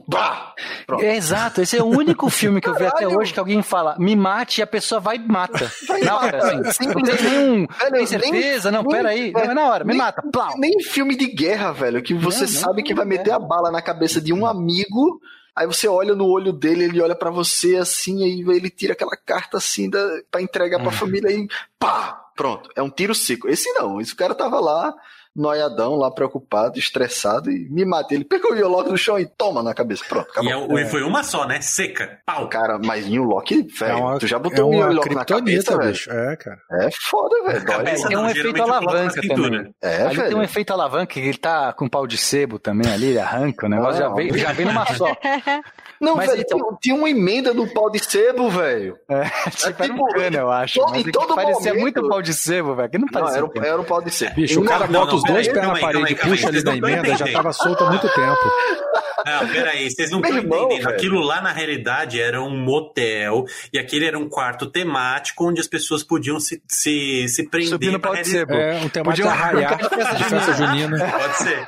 [0.88, 1.04] Pronto.
[1.04, 3.98] É, exato, esse é o único filme que eu vi até hoje que alguém fala,
[4.00, 5.70] me mate e a pessoa vai e mata.
[5.86, 6.70] Vai na hora, mata.
[6.70, 6.86] assim.
[6.88, 7.68] Não tem nenhum.
[7.68, 8.72] Velho, Tem certeza?
[8.72, 9.30] Não, nem- peraí.
[9.36, 10.22] é, Não, é na hora, me nem- mata.
[10.32, 10.54] Plau.
[10.58, 13.18] Nem filme de guerra, velho, que você Não, não, sabe que vai não é.
[13.18, 15.20] meter a bala na cabeça de um amigo,
[15.56, 19.16] aí você olha no olho dele, ele olha pra você assim, aí ele tira aquela
[19.16, 20.00] carta assim da,
[20.30, 21.48] pra entregar pra família e
[21.78, 22.18] pá!
[22.36, 23.48] Pronto, é um tiro seco.
[23.48, 24.94] Esse não, esse cara tava lá,
[25.36, 28.14] noiadão, lá preocupado, estressado, e me mata.
[28.14, 30.04] Ele pegou o Yolok no chão e toma na cabeça.
[30.08, 30.78] Pronto, acabou.
[30.78, 31.62] E, é e foi uma só, né?
[31.62, 32.20] Seca.
[32.26, 32.48] Pau.
[32.50, 35.26] Cara, mas em Loki, velho, É uma, tu já é botou o uma Yolok na
[35.26, 35.98] cabeça, velho?
[36.10, 36.60] É, cara.
[36.72, 37.66] É foda, velho.
[37.66, 39.76] Cabeça tem um efeito alavanca também.
[39.82, 40.30] É, ali velho.
[40.30, 43.66] tem um efeito alavanca que ele tá com pau de sebo também ali, ele arranca
[43.66, 45.08] o negócio, Não, já, vem, já vem numa só.
[46.02, 48.98] Não, Mas velho, então- tinha, uma emenda no pau de sebo, velho.
[49.08, 50.80] É, tipo, era um tipo, cano, eu acho.
[50.80, 52.90] todo- mas em é todo parecia momento- muito pau de sebo, velho.
[52.90, 53.38] Que não Não, parecia.
[53.38, 53.66] era um, cano.
[53.68, 54.36] era um pau de sebo.
[54.36, 56.64] Bicho, o cara Não, bota não, os dois pés na parede e puxa ali vocês
[56.64, 58.52] da não tão emenda, já tava solto há muito tempo.
[59.26, 60.68] Ah, peraí, vocês não estão entendendo.
[60.70, 60.90] velho.
[60.90, 65.68] Aquilo lá, na realidade, era um motel e aquele era um quarto temático onde as
[65.68, 67.70] pessoas podiam se, se, se prender.
[67.70, 68.54] Subir no pra pau de reali- sebo.
[68.54, 70.98] É, um temático Podia arraiar marcar de festa junina.
[71.12, 71.68] Pode ser.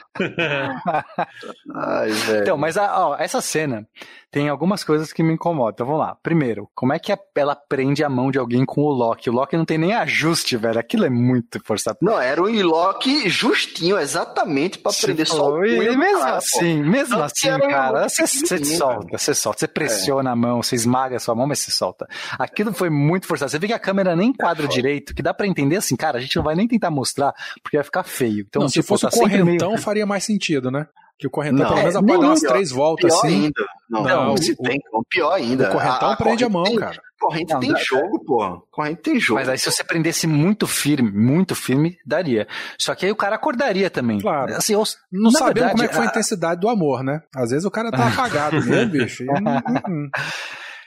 [1.76, 2.42] Ai, velho.
[2.42, 3.88] Então, mas a- ó, essa cena
[4.32, 5.72] tem algumas coisas que me incomodam.
[5.74, 6.16] Então vamos lá.
[6.22, 9.30] Primeiro, como é que a- ela prende a mão de alguém com o Loki?
[9.30, 10.80] O Loki não tem nem ajuste, velho.
[10.80, 11.98] Aquilo é muito forçado.
[12.02, 16.38] Não, era um Loki justinho, exatamente pra prender só o e, punho mesmo cara, pô.
[16.38, 20.62] assim, mesmo Não, assim, era cara, você, você solta, você solta, você pressiona a mão,
[20.62, 22.08] você esmaga a sua mão, mas você solta.
[22.40, 23.52] Aquilo foi muito forçado.
[23.52, 26.22] Você vê que a câmera nem enquadra direito, que dá pra entender assim, cara, a
[26.22, 28.46] gente não vai nem tentar mostrar, porque vai ficar feio.
[28.48, 30.88] Então, Não, se tipo, fosse tá o sempre meio- correntão, faria mais sentido, né?
[31.18, 33.44] Que o correntão Não, pelo menos é, umas pior, três voltas Pior assim.
[33.46, 33.66] ainda.
[33.90, 35.70] Não, Não, não, o- se tem, como, pior ainda.
[35.70, 36.92] O correntão prende a mão, corrente cara.
[36.94, 38.58] Tem, corrente Não, tem dá- jogo, porra.
[38.72, 39.40] Corrente tem jogo.
[39.40, 42.48] Mas aí se você prendesse muito firme, muito firme, daria.
[42.80, 44.20] Só que aí o cara acordaria também.
[44.20, 44.54] Claro.
[44.56, 47.22] Assim, ou- Não sabemos verdade, como é que foi a a- intensidade do amor, né?
[47.36, 49.24] Às vezes o cara tá apagado mesmo, bicho.
[49.24, 50.10] hum, hum.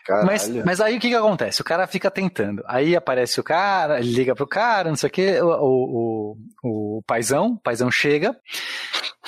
[0.04, 0.26] Caralho.
[0.26, 1.60] Mas, mas aí o que que acontece?
[1.60, 2.62] O cara fica tentando.
[2.68, 6.98] Aí aparece o cara, ele liga pro cara, não sei o que, o, o, o,
[6.98, 8.36] o paizão, o paizão chega.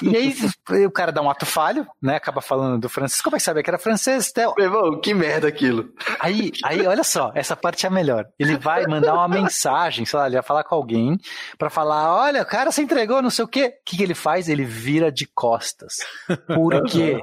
[0.03, 2.16] E aí o cara dá um ato falho, né?
[2.16, 3.20] Acaba falando do francês.
[3.20, 4.30] Como é que sabia que era francês?
[4.32, 4.55] Theo?
[4.57, 5.88] Meu irmão, que merda aquilo.
[6.20, 8.26] Aí, aí, olha só, essa parte é a melhor.
[8.38, 11.18] Ele vai mandar uma mensagem, sei lá, ele vai falar com alguém
[11.59, 13.74] pra falar: olha, o cara se entregou, não sei o quê.
[13.80, 14.49] O que, que ele faz?
[14.49, 15.96] Ele vira de costas.
[16.55, 17.20] Por quê?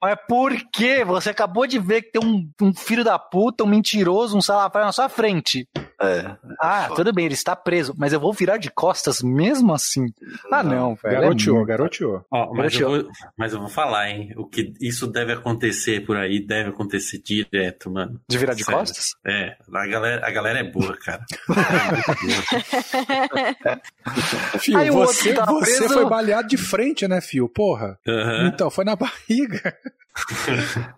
[0.00, 1.04] Olha, por quê?
[1.04, 4.86] Você acabou de ver que tem um, um filho da puta, um mentiroso, um salafrário
[4.86, 5.68] na sua frente.
[6.00, 6.36] É.
[6.60, 10.06] Ah, tudo bem, ele está preso, mas eu vou virar de costas mesmo assim.
[10.52, 11.16] Ah, não, velho.
[11.16, 12.05] é Garoteou, muito- garoteou.
[12.30, 14.32] Ó, mas, eu vou, mas eu vou falar, hein?
[14.36, 18.20] O que isso deve acontecer por aí, deve acontecer direto, mano.
[18.28, 18.80] De virar de Sério.
[18.80, 19.14] costas?
[19.26, 21.24] É, a galera, a galera é boa, cara.
[24.60, 27.48] Fio, Aí você, tá você preso- foi baleado de frente, né, Fio?
[27.48, 27.98] Porra.
[28.46, 29.76] Então, foi na barriga.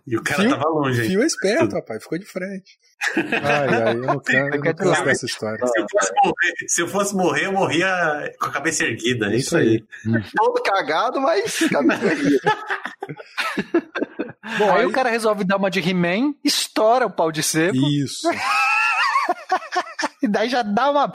[0.07, 1.07] E o cara Fio- tava longe, hein?
[1.09, 2.01] Fio é esperto, rapaz.
[2.03, 2.77] Ficou de frente.
[3.15, 5.67] Ai, ai, eu não canso, eu não canso dessa história.
[5.67, 9.27] Se eu, fosse morrer, se eu fosse morrer, eu morria com a cabeça erguida.
[9.27, 9.83] É isso aí.
[10.35, 12.57] Todo cagado, mas cabeça erguida.
[14.57, 17.77] Bom, aí, aí- o cara resolve dar uma de He-Man, estoura o pau de sebo,
[17.89, 18.27] Isso.
[20.21, 21.11] e daí já dá uma.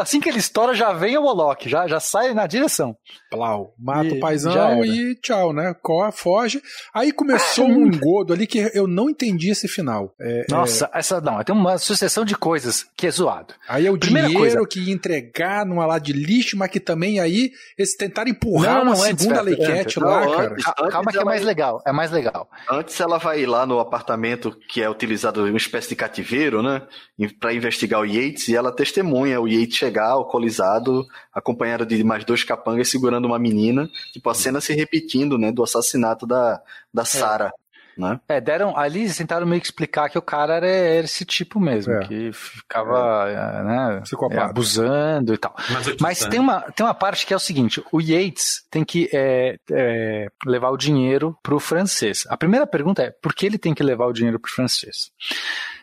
[0.00, 2.96] Assim que ele estoura, já vem o Moloch, já, já sai na direção.
[3.30, 3.74] Plau.
[3.78, 5.74] Mata E o já paizão e tchau, né?
[5.82, 6.62] Corre, foge.
[6.94, 10.14] Aí começou um engodo ali que eu não entendi esse final.
[10.20, 13.54] É, Nossa, essa não, tem uma sucessão de coisas que é zoado.
[13.68, 14.68] Aí é o Primeira dinheiro coisa.
[14.68, 18.82] que ia entregar numa lá de lixo, mas que também aí eles tentaram empurrar Não,
[18.82, 19.96] uma não, antes, segunda antes.
[19.96, 20.52] lá, Não, cara.
[20.52, 20.64] antes.
[20.64, 22.48] Ca- Calma que é mais ia- legal, é mais legal.
[22.70, 26.82] Antes ela vai lá no apartamento que é utilizado uma espécie de cativeiro, né?
[27.18, 32.44] em- Investigar o Yates e ela testemunha o Yates chegar alcoolizado, acompanhado de mais dois
[32.44, 35.50] capangas segurando uma menina, tipo a cena se repetindo, né?
[35.50, 36.60] Do assassinato da,
[36.92, 37.52] da Sarah,
[37.96, 38.20] né?
[38.28, 41.94] É, deram, ali tentaram meio que explicar que o cara era, era esse tipo mesmo,
[41.94, 42.06] É.
[42.06, 44.02] que ficava, é, né,
[44.32, 45.54] é, abusando e tal.
[45.70, 49.08] Mas, Mas tem uma, tem uma parte que é o seguinte: o Yates tem que
[49.12, 52.26] é, é, levar o dinheiro pro francês.
[52.28, 55.10] A primeira pergunta é: por que ele tem que levar o dinheiro pro francês?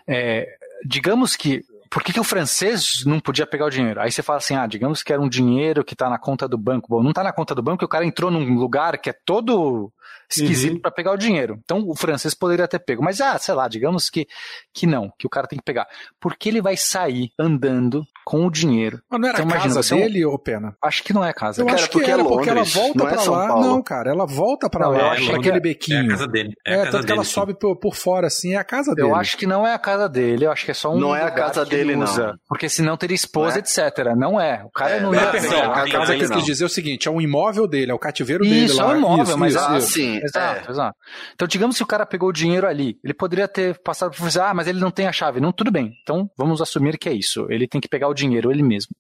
[0.08, 0.48] É,
[0.86, 1.62] digamos que.
[1.90, 4.02] por que, que o francês não podia pegar o dinheiro?
[4.02, 6.58] Aí você fala assim, ah, digamos que era um dinheiro que tá na conta do
[6.58, 6.88] banco.
[6.90, 9.92] Bom, não tá na conta do banco, o cara entrou num lugar que é todo
[10.30, 11.60] esquisito pra pegar o dinheiro.
[11.64, 13.04] Então o francês poderia ter pego.
[13.04, 14.28] Mas, ah, sei lá, digamos que,
[14.74, 15.88] que não, que o cara tem que pegar.
[16.20, 19.00] Porque ele vai sair andando com o dinheiro.
[19.10, 20.76] Mas não era Então, a imagina, casa é dele, ô Pena?
[20.82, 21.62] Acho que não é a casa.
[21.62, 23.34] Eu Cara, acho que porque é era, porque ela Londres, volta não é pra São
[23.34, 23.48] lá.
[23.48, 23.68] Paulo.
[23.68, 26.08] Não, cara, ela volta pra Não, lá, acho pra que aquele É a bequinho.
[26.10, 26.54] casa dele.
[26.66, 27.34] É, É, casa tanto que ela dele, sim.
[27.34, 29.08] sobe por, por fora, assim, é a casa dele.
[29.08, 31.00] Eu acho que não é a casa dele, eu acho que é só um.
[31.00, 32.04] Não é a casa dele, não.
[32.04, 32.34] usa.
[32.48, 33.60] Porque senão teria esposa, Não é?
[33.60, 34.16] etc.
[34.18, 34.64] Não é.
[34.66, 36.36] O cara É, não é, ia É, perdão, a casa que dele eu não.
[36.38, 38.92] quis dizer é o seguinte, é um imóvel dele, é o cativeiro dele Isso, lá.
[38.92, 40.18] é um imóvel, mas isso, Ah, sim.
[40.24, 40.72] Exato, é.
[40.72, 40.98] exato.
[41.34, 44.54] Então, digamos que o cara pegou o dinheiro ali, ele poderia ter passado por ah,
[44.54, 45.40] mas ele não tem a chave.
[45.40, 45.92] Não, tudo bem.
[46.02, 47.46] Então, vamos assumir que é isso.
[47.50, 48.96] Ele tem que pegar o dinheiro ele mesmo.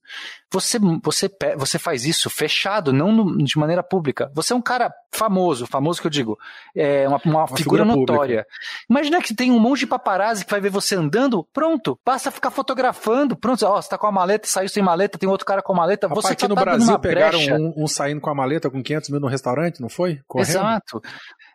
[0.51, 4.31] Você, você, você faz isso fechado, não no- de maneira pública.
[4.33, 6.37] Você é um cara famoso, famoso que eu digo,
[6.75, 8.11] é uma, uma figura, figura pública.
[8.13, 8.47] notória.
[8.89, 12.51] Imagina que tem um monte de paparazzi que vai ver você andando, pronto, basta ficar
[12.51, 15.73] fotografando, pronto, ó, você tá com a maleta, saiu sem maleta, tem outro cara com
[15.73, 18.35] a maleta, Rapaz, você aqui tá no Brasil uma pegaram um, um saindo com a
[18.35, 20.19] maleta com 500 mil no restaurante, não foi?
[20.27, 20.49] Correndo.
[20.49, 21.01] Exato.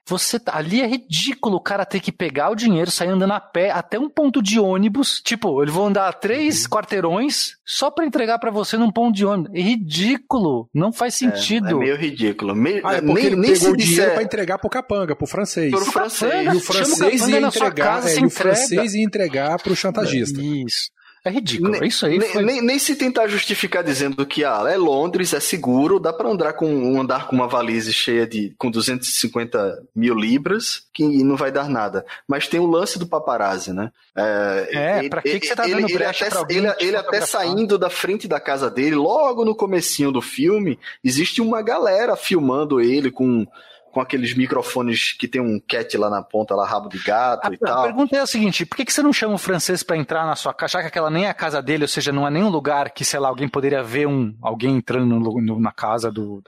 [0.07, 3.41] Você tá, ali é ridículo o cara ter que pegar o dinheiro, sair andando a
[3.41, 5.21] pé até um ponto de ônibus.
[5.21, 6.71] Tipo, eles vão andar três Uhum.
[6.71, 9.53] quarteirões só pra entregar pra você num ponto de ônibus.
[9.55, 10.69] É ridículo.
[10.73, 11.69] Não faz É, sentido.
[11.69, 12.55] É meio ridículo.
[12.57, 14.71] Me- Ah, é porque nem ele nem pegou se o dinheiro disser pra entregar pro
[14.71, 15.71] capanga, pro francês.
[15.71, 16.55] pro francês.
[16.55, 20.41] E o francês ia entregar, é, e o francês ia entregar pro chantagista.
[20.41, 20.91] Isso.
[21.29, 21.73] É ridículo.
[21.73, 22.43] Nem, Isso aí nem, foi...
[22.43, 26.55] nem- nem se tentar justificar dizendo que ah, é Londres, é seguro, dá pra andar
[26.55, 31.69] com andar com uma valise cheia de com 250 mil libras que não vai dar
[31.69, 32.07] nada.
[32.27, 33.93] Mas tem o lance do paparazzi, né?
[34.17, 37.77] É, pra que que você tá dando ele, ele brecha até, ele, ele até saindo
[37.77, 43.11] da frente da casa dele, logo no comecinho do filme, existe uma galera filmando ele
[43.11, 43.47] com
[43.93, 47.51] com aqueles microfones que tem um cat lá na ponta, lá rabo de gato A,
[47.53, 47.83] e a tal.
[47.85, 50.37] pergunta é a seguinte: por que, que você não chama o francês pra entrar na
[50.37, 52.49] sua casa, já que aquela nem é a casa dele, ou seja, não é nenhum
[52.49, 56.43] lugar que, sei lá, alguém poderia ver um alguém entrando no- no- na casa do,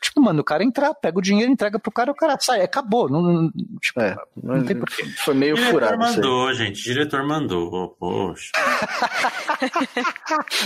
[0.00, 3.08] Tipo, mano, o cara entrar, pega o dinheiro, entrega pro cara, o cara sai, acabou.
[3.08, 3.50] Não, não-
[3.80, 5.04] tipo, É, não tem porquê.
[5.24, 6.16] Foi meio O diretor furado isso aí.
[6.16, 6.80] mandou, gente.
[6.80, 7.88] O diretor mandou.
[7.98, 8.50] Poxa.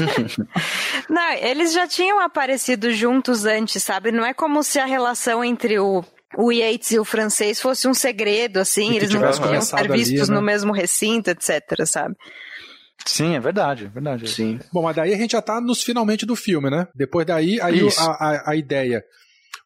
[1.08, 4.12] Não, eles já tinham aparecido juntos antes, sabe?
[4.12, 6.03] Não é como se a relação entre o,
[6.36, 8.94] o Yates e o francês fosse um segredo, assim.
[8.94, 10.34] Eles não podiam começado estar ali, vistos né?
[10.34, 12.14] no mesmo recinto, etc, sabe?
[13.04, 14.28] Sim, é verdade, é verdade.
[14.28, 14.58] Sim.
[14.72, 16.86] Bom, mas daí a gente já tá nos finalmente do filme, né?
[16.94, 19.04] Depois daí, aí a, a, a ideia.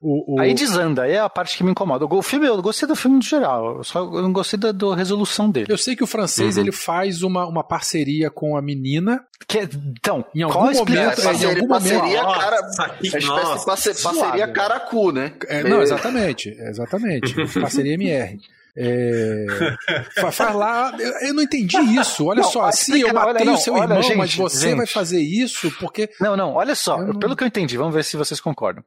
[0.01, 2.05] O, o- Aí desanda, aí é a parte que me incomoda.
[2.07, 4.95] O filme, eu gostei do filme no geral, eu só eu não gostei da, da
[4.95, 5.67] resolução dele.
[5.73, 6.63] Eu sei que o francês Uhum.
[6.63, 9.21] ele faz uma, uma parceria com a menina.
[9.49, 9.69] Que-
[9.99, 11.69] então, Em algum qual momento, é, em algum parceria, momento.
[11.69, 15.33] parceria cara, Nossa, é espécie nossa, parceria suado, caracu, né?
[15.49, 16.49] É, Meio- não, exatamente.
[16.51, 17.35] Exatamente.
[17.61, 18.39] Parceria MR.
[18.81, 19.47] É,
[20.21, 20.97] fa- faz lá.
[21.23, 22.27] Eu, não entendi isso.
[22.27, 24.77] Olha Não, só, se eu matei não, o seu olha, irmão, gente, mas você gente.
[24.77, 26.09] vai fazer isso porque.
[26.21, 28.85] Não, não, olha só, não- pelo que eu entendi, vamos ver se vocês concordam.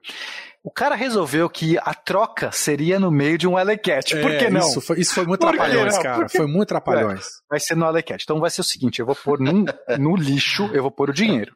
[0.63, 4.15] O cara resolveu que a troca seria no meio de um Cat.
[4.21, 4.59] Por É, que não?
[4.59, 6.03] Isso foi, isso foi muito Por que trapalhões, não?
[6.03, 6.15] cara.
[6.17, 7.25] Por que- Foi muito trapalhões.
[7.49, 8.23] Vai ser no Cat.
[8.23, 9.65] Então vai ser o seguinte: eu vou pôr num-
[9.97, 11.51] no lixo, eu vou pôr o dinheiro.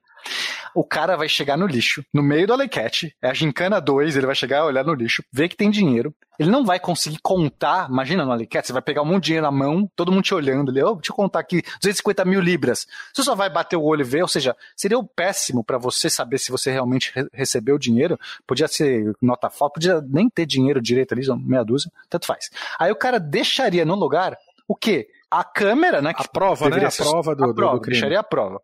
[0.75, 4.25] O cara vai chegar no lixo, no meio do Alecat, é a gincana 2, ele
[4.25, 6.13] vai chegar, olhar no lixo, ver que tem dinheiro.
[6.37, 9.45] Ele não vai conseguir contar, imagina no Alecat, você vai pegar um monte de dinheiro
[9.45, 12.85] na mão, todo mundo te olhando, ele, oh, deixa eu contar aqui, 250 mil libras.
[13.13, 16.09] Você só vai bater o olho e ver, ou seja, seria o péssimo para você
[16.09, 18.19] saber se você realmente re- recebeu o dinheiro.
[18.45, 22.49] Podia ser nota falta, podia nem ter dinheiro direito ali, meia dúzia, tanto faz.
[22.77, 25.07] Aí o cara deixaria no lugar o quê?
[25.39, 26.13] A câmera, né?
[26.15, 26.85] A prova, né?
[26.85, 27.93] A prova do, a do- prova, do crime.
[27.95, 28.61] deixaria a prova.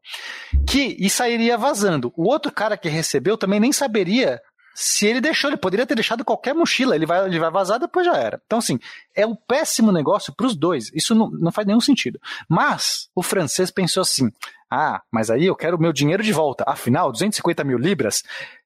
[0.67, 2.13] Que e sairia vazando.
[2.15, 4.41] O outro cara que recebeu também nem saberia
[4.74, 8.05] se ele deixou, ele poderia ter deixado qualquer mochila, ele vai, ele vai vazar, depois
[8.05, 8.41] já era.
[8.45, 8.80] Então, assim,
[9.13, 10.89] é um péssimo negócio pros dois.
[10.93, 12.19] Isso não, não faz nenhum sentido.
[12.47, 14.32] Mas o francês pensou assim:
[14.72, 16.63] ah, mas aí eu quero o meu dinheiro de volta.
[16.65, 18.24] Afinal, 250 mil libras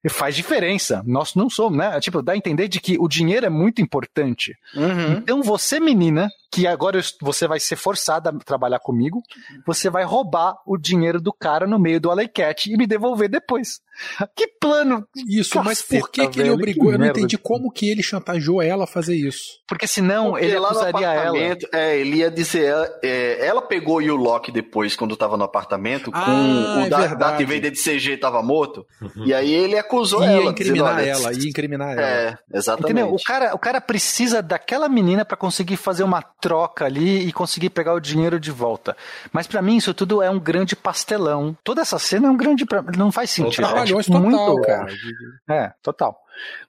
[0.07, 1.01] faz diferença.
[1.05, 1.99] Nós não somos, né?
[1.99, 4.55] Tipo, dá a entender de que o dinheiro é muito importante.
[4.75, 5.13] Uhum.
[5.13, 9.21] Então você, menina, que agora você vai ser forçada a trabalhar comigo,
[9.65, 13.79] você vai roubar o dinheiro do cara no meio do Alecat e me devolver depois.
[14.35, 15.07] Que plano!
[15.27, 16.89] Isso, mas por que, Caceta, que ele velho, obrigou?
[16.89, 19.59] que eu não entendi como que ele chantageou ela a fazer isso.
[19.65, 21.37] Porque senão Porque ele acusaria ela.
[21.71, 26.11] é, ele ia dizer, é, ela pegou o Loki depois, quando tava no apartamento, com
[26.13, 27.07] Ah, o é da-.
[27.15, 28.85] Darth Vader de CG tava morto,
[29.25, 30.51] e aí ele acusou ia ela.
[30.51, 32.01] incriminar dizendo, ela, ia incriminar ela.
[32.01, 32.91] É, exatamente.
[32.91, 33.13] Entendeu?
[33.15, 37.69] O cara, o cara precisa daquela menina pra conseguir fazer uma troca ali e conseguir
[37.69, 38.95] pegar o dinheiro de volta.
[39.31, 41.55] Mas pra mim isso tudo é um grande pastelão.
[41.63, 42.65] Toda essa cena é um grande.
[42.65, 43.65] pra- Não faz sentido.
[43.65, 44.87] É, tipo, total, muito- cara.
[45.49, 46.17] É, total.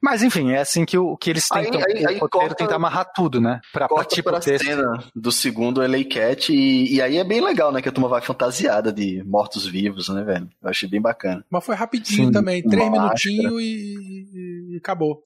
[0.01, 1.81] Mas enfim, é assim que, o, que eles Aí- tentam.
[1.81, 3.61] aí- o aí roteiro corta- tenta amarrar tudo, né?
[3.73, 4.65] Pra, pra Corta tipo pra texto.
[4.65, 7.81] cena do segundo LA Cat e, e aí é bem legal, né?
[7.83, 10.49] Que a turma vai fantasiada de mortos-vivos, né, velho?
[10.63, 11.45] Eu achei bem bacana.
[11.51, 15.23] Mas foi rapidinho Sim, também, três minutinhos e, e- acabou.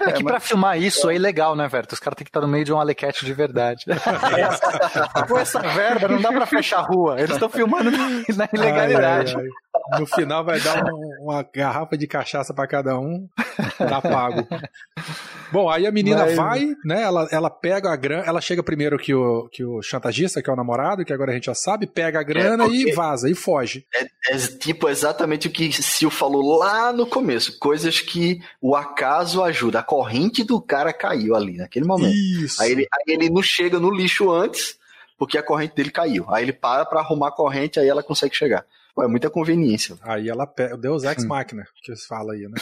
[0.00, 1.86] É que pra filmar isso é ilegal, né, velho?
[1.90, 3.84] Os caras têm que estar no meio de um alequete de verdade.
[5.28, 7.16] Com essa verba, não dá pra fechar a rua.
[7.18, 9.34] Eles estão filmando na na ilegalidade.
[9.34, 9.48] Ai, ai, ai.
[9.98, 13.28] No final vai dar um- uma garrafa de cachaça pra cada um,
[13.78, 14.46] dá pago.
[15.50, 17.02] Bom, aí a menina Mas- vai, né?
[17.02, 20.52] Ela, ela pega a grana, ela chega primeiro que o, que o chantagista, que é
[20.52, 23.34] o namorado, que agora a gente já sabe, pega a grana porque- e vaza, e
[23.34, 23.86] foge.
[24.30, 27.58] É tipo exatamente o que Sil falou lá no começo.
[27.58, 29.78] Coisas que o acaso ajuda.
[29.78, 32.14] A corrente do cara caiu ali naquele momento.
[32.14, 32.60] Isso.
[32.62, 34.76] Aí ele, aí ele não chega no lixo antes,
[35.18, 36.26] porque a corrente dele caiu.
[36.28, 38.64] Aí ele para pra arrumar a corrente, aí ela consegue chegar.
[38.98, 39.96] Pô, é muita conveniência.
[40.02, 42.60] Aí ela pega, Deus Ex Machina, que se fala aí, né?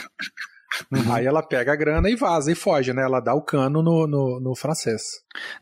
[1.11, 3.03] Aí ela pega a grana e vaza e foge, né?
[3.03, 5.01] Ela dá o cano no, no, no francês.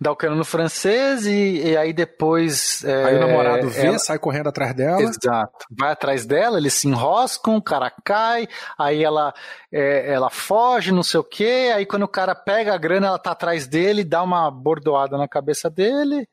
[0.00, 2.82] Dá o cano no francês e, e aí depois.
[2.82, 5.00] é, Aí o namorado vê, ela- sai correndo atrás dela.
[5.00, 5.64] Exato.
[5.70, 9.32] Vai atrás dela, eles se enroscam, o cara cai, aí ela,
[9.70, 11.70] é, ela foge, não sei o quê.
[11.72, 15.28] Aí quando o cara pega a grana, ela tá atrás dele, dá uma bordoada na
[15.28, 16.28] cabeça dele.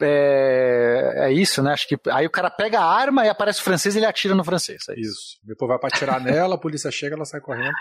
[0.00, 1.72] É, é isso, né?
[1.72, 4.34] Acho que aí o cara pega a arma e aparece o francês e ele atira
[4.34, 4.82] no francês.
[4.88, 5.08] É isso.
[5.08, 5.38] Isso.
[5.42, 7.72] Depois vai pra atirar nela, a polícia chega, ela sai correndo.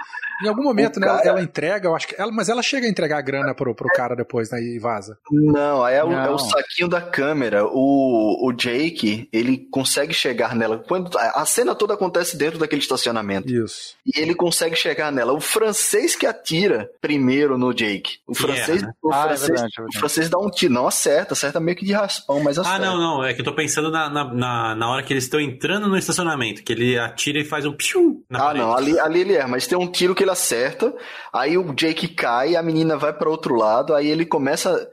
[0.43, 1.07] Em algum momento, O né?
[1.07, 2.15] ela- cara- Ela entrega, eu acho que.
[2.19, 4.61] Ela, mas ela chega a entregar a grana pro, pro cara depois, né?
[4.61, 5.17] E vaza.
[5.31, 7.65] Não, aí é o, é o saquinho da câmera.
[7.65, 10.83] O, o Jake, ele consegue chegar nela.
[10.87, 13.51] Quando, a cena toda acontece dentro daquele estacionamento.
[13.51, 13.95] Isso.
[14.05, 15.33] E ele consegue chegar nela.
[15.33, 18.19] O francês que atira primeiro no Jake.
[18.25, 18.93] O francês, erra, né?
[19.03, 20.73] o, Ah, é francês verdade, é o francês dá um tiro.
[20.73, 22.77] Não acerta, acerta meio que de raspão, mas acerta.
[22.77, 23.23] Ah, não, não.
[23.23, 25.97] É que eu tô pensando na, na, na, na hora que eles estão entrando no
[25.97, 28.65] estacionamento, que ele atira e faz um piu na Ah, parede.
[28.65, 30.93] não, ali, ali ele erra, mas tem um tiro que ele acerta,
[31.33, 34.89] aí o Jake cai, a menina vai para outro lado, aí ele começa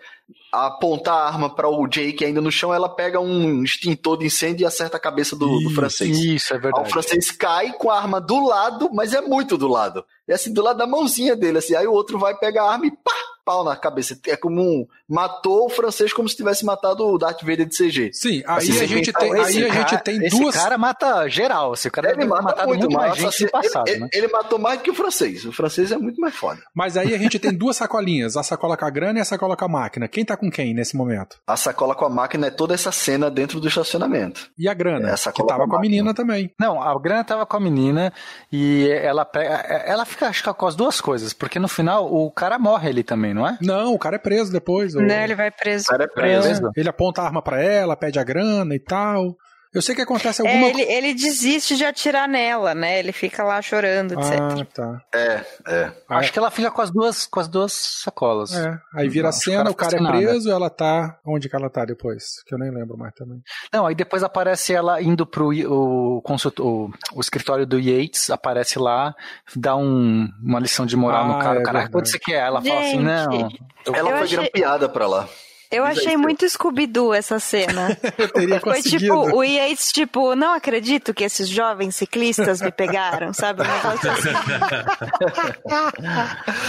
[0.53, 4.27] a apontar a arma para o Jake ainda no chão, ela pega um extintor de
[4.27, 6.17] incêndio e acerta a cabeça do, do Isso, francês.
[6.19, 6.91] Isso, é Aí o verdade.
[6.91, 10.05] francês cai com a arma do lado, mas é muito do lado.
[10.29, 11.75] É assim, do lado da mãozinha dele, assim.
[11.75, 13.12] Aí o outro vai pegar a arma e pá,
[13.45, 14.18] pau na cabeça.
[14.27, 14.87] É como um.
[15.07, 18.11] Matou o francês como se tivesse matado o Darth Vader de CG.
[18.14, 20.57] Sim, aí Assim, a gente tem, esse aí a gente tem esse duas.
[20.57, 21.75] cara mata geral.
[21.75, 24.09] Esse cara Ele mata matado muito, muito mais gente assim, no passado, ele, né?
[24.12, 25.45] ele matou mais do que o francês.
[25.45, 26.61] O francês é muito mais foda.
[26.75, 29.57] Mas aí a gente tem duas sacolinhas: a sacola com a grana e a sacola
[29.57, 30.09] com a máquina.
[30.09, 31.37] Quem tá com quem nesse momento?
[31.47, 34.49] A sacola com a máquina é toda essa cena dentro do estacionamento.
[34.59, 35.11] E a grana?
[35.11, 36.51] É, a que sacola tava com a com a menina também.
[36.59, 38.11] Não, a grana tava com a menina
[38.51, 39.49] e ela pega,
[39.87, 43.03] ela fica acho que com as duas coisas, porque no final o cara morre ali
[43.03, 43.59] também, não é?
[43.61, 44.95] Não, o cara é preso depois.
[44.95, 45.85] o- Né, ele vai preso.
[45.85, 46.49] O cara é preso.
[46.49, 46.71] Preso.
[46.77, 49.37] Ele aponta a arma pra ela, pede a grana e tal.
[49.75, 52.99] Eu sei que acontece É, alguma ele, ele desiste de atirar nela, né?
[52.99, 54.41] Ele fica lá chorando, etc.
[54.41, 55.03] Ah, tá.
[55.12, 55.93] É, é.
[56.09, 58.55] Acho que ela fica com as duas, com as duas sacolas.
[58.55, 61.18] É, aí vira a cena, o o cara cara é preso, ela tá.
[61.27, 62.43] Onde que ela tá depois?
[62.47, 63.41] Que eu nem lembro mais também.
[63.72, 68.79] Não, aí depois aparece ela indo pro o, consultor, o, o escritório do Yates, aparece
[68.79, 69.14] lá,
[69.57, 71.59] dá um- uma lição de moral Ah, no cara.
[71.59, 72.47] é o cara, quanto você quer?
[72.47, 73.49] Ela fala assim, Gente, não.
[73.87, 75.29] eu- Ela Eu foi achei- grampeada pra lá.
[75.71, 77.97] Eu Diz achei muito Scooby-Doo essa cena.
[78.19, 78.99] Eu teria Foi conseguido.
[78.99, 83.62] tipo, o Yates, tipo, não acredito que esses jovens ciclistas me pegaram, sabe?
[83.62, 84.31] Assim.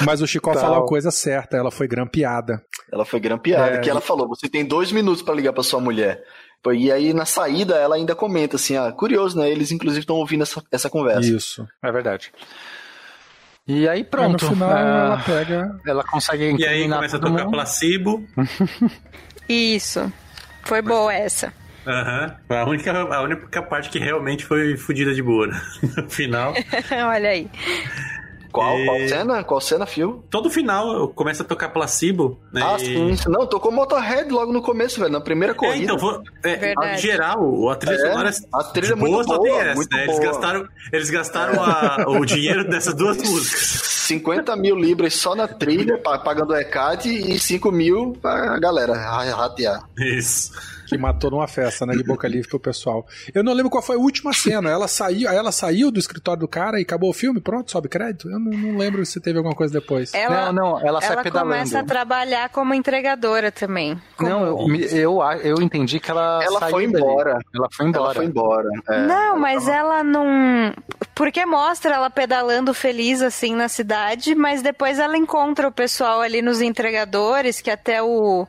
[0.06, 0.62] Mas o Chicó Tal.
[0.62, 2.62] falou a coisa certa, ela foi grampeada.
[2.92, 3.78] Ela foi grampeada.
[3.78, 6.24] É, que ela falou: você tem dois minutos pra ligar pra sua mulher.
[6.74, 9.50] E aí, na saída, ela ainda comenta assim: ah, curioso, né?
[9.50, 11.30] Eles, inclusive, estão ouvindo essa, essa conversa.
[11.30, 11.68] Isso.
[11.84, 12.32] É verdade.
[13.68, 14.44] E aí Aí, pronto.
[14.46, 15.80] no final ah, ela pega.
[15.88, 17.54] ela consegue E aí começa a todo tocar mundo.
[17.54, 18.28] placebo.
[19.50, 20.12] Isso.
[20.64, 21.52] Foi boa essa.
[21.88, 22.36] Aham.
[22.50, 25.48] A, única, a única parte que realmente foi fodida de boa.
[25.48, 25.62] né?
[25.98, 26.54] No final.
[27.08, 27.50] Olha aí.
[28.56, 29.44] Qual, E- qual cena?
[29.44, 30.24] Qual cena, Fio?
[30.30, 32.40] Todo final começa a tocar placebo.
[32.52, 32.62] Né?
[32.64, 33.08] Ah, E- sim.
[33.10, 33.30] isso.
[33.30, 35.84] Não, tocou Motorhead logo no começo, velho, na primeira É, corrida.
[35.84, 39.62] então, foi, é, a geral, a trilha É, sonora a trilha é boa muito boa,
[39.62, 40.04] essa, muito né?
[40.04, 40.32] Eles boa.
[40.32, 43.95] gastaram, eles gastaram a- o dinheiro dessas duas músicas.
[44.06, 48.94] 50 mil libras só na trilha, pa- pagando o ECAD, e 5 mil pra galera
[48.94, 49.88] ra- ratear.
[49.98, 50.52] Isso.
[50.88, 51.96] Que matou numa festa, né?
[51.96, 53.08] De boca livre pro pessoal.
[53.34, 54.70] Eu não lembro qual foi a última cena.
[54.70, 58.30] Ela saiu, ela saiu do escritório do cara e acabou o filme, pronto, sobe crédito.
[58.30, 60.14] Eu não, não lembro se teve alguma coisa depois.
[60.14, 61.54] Ela, Não, não, ela sai ela pedalando.
[61.54, 64.00] começa a trabalhar como entregadora também.
[64.16, 67.04] Como- Não, eu, eu, eu entendi que ela Ela saiu foi dali.
[67.04, 67.40] embora.
[67.56, 68.04] Ela foi embora.
[68.06, 68.70] Ela foi embora.
[68.88, 69.08] é.
[69.08, 70.72] Não, mas ela não.
[71.16, 73.95] Porque mostra ela pedalando feliz assim na cidade,
[74.36, 78.48] mas depois ela encontra o pessoal ali nos entregadores, que até o.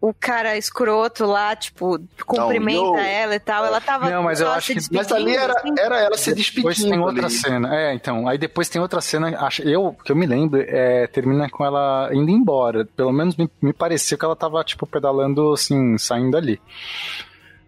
[0.00, 2.96] o cara escroto lá, tipo, cumprimenta yo.
[2.98, 3.64] ela e tal.
[3.64, 4.10] Ela tava.
[4.10, 5.74] Não, mas eu acho que- Mas ali era, assim.
[5.78, 6.90] era ela se Depois despedindo.
[6.90, 7.34] tem outra ali.
[7.34, 7.74] cena.
[7.74, 8.28] É, então.
[8.28, 9.34] Aí depois tem outra cena.
[9.40, 12.84] Acho, eu, que eu me lembro, é, termina com ela indo embora.
[12.96, 16.60] Pelo menos me, me pareceu que ela tava, tipo, pedalando, assim, saindo ali.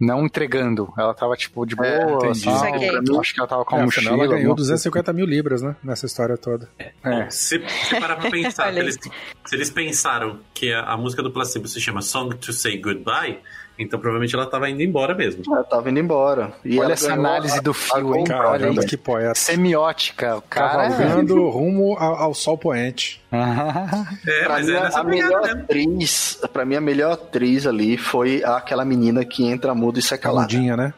[0.01, 0.92] Não entregando.
[0.99, 1.86] Ela tava, tipo, de boa.
[1.88, 2.16] É, tal.
[2.16, 2.40] entendi.
[2.40, 2.90] Saquei.
[2.90, 4.09] Pra mim, acho que ela tava com É, mochila.
[4.11, 5.74] ela ganhou alguma 250 mil libras, né?
[5.82, 6.68] Nessa história toda.
[7.03, 7.18] coisa.
[7.24, 7.30] É.
[7.30, 8.99] Se você parar pra pensar, se eles,
[9.44, 13.38] se eles pensaram que a, a música do Placebo se chama Song to Say Goodbye,
[13.78, 15.42] então provavelmente ela tava indo embora mesmo.
[15.47, 16.53] Ela tava indo embora.
[16.64, 18.24] E Olha essa análise a- do fio, hein?
[18.24, 19.34] compra, Olha que poeta.
[19.34, 20.36] Semiótica.
[20.36, 20.86] O cara.
[20.86, 23.22] é- Cavalgando rumo ao, ao sol poente.
[23.33, 25.61] É, Pra mas mim, é a, nessa a melhor mesmo.
[25.62, 30.18] atriz, pra mim, a melhor atriz ali foi aquela menina que entra muda e sai
[30.18, 30.47] calada.
[30.49, 30.95] Caludinha, né?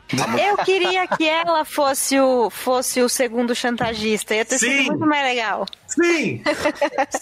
[0.49, 4.35] Eu queria que ela fosse o, fosse o segundo chantagista.
[4.35, 4.67] Ia ter Sim.
[4.79, 5.67] sido muito mais legal.
[5.87, 6.43] Sim!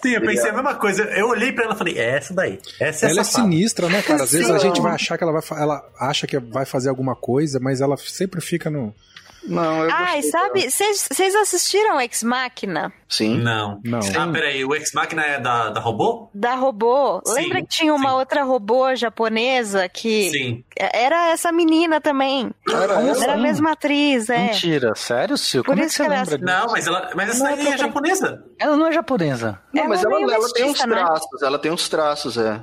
[0.02, 1.04] Sim, eu pensei a mesma coisa.
[1.04, 2.58] Eu olhei pra ela e falei, é essa daí.
[2.80, 3.44] Essa é Ela é safada.
[3.44, 4.24] sinistra, né, cara?
[4.24, 4.52] Às vezes Sim.
[4.54, 5.60] a gente vai achar que ela vai.
[5.62, 8.92] Ela acha que vai fazer alguma coisa, mas ela sempre fica no.
[9.46, 12.92] Não, eu Ai, gostei sabe, vocês vocês assistiram Ex Machina?
[13.08, 13.38] Sim.
[13.38, 13.80] Não.
[13.84, 14.00] Não.
[14.18, 16.28] Ah, peraí, o Ex Machina é da, da robô?
[16.34, 17.20] Da robô?
[17.24, 18.16] Sim, Lembra que tinha uma sim.
[18.16, 20.64] outra robô japonesa que Sim.
[20.76, 22.50] era essa menina também?
[22.68, 23.22] Era ela?
[23.24, 24.46] Era a mesma atriz, é.
[24.46, 25.62] Mentira, sério, Sil?
[25.62, 26.58] Por Como é isso que você que ela- lembra disso?
[26.66, 28.44] Não, mas, ela, mas essa Não, daí é tô- japonesa.
[28.58, 29.60] Ela não é japonesa.
[29.72, 30.86] Não, mas Ela é ela, tem uns né?
[30.96, 32.60] traços, ela tem uns traços, é.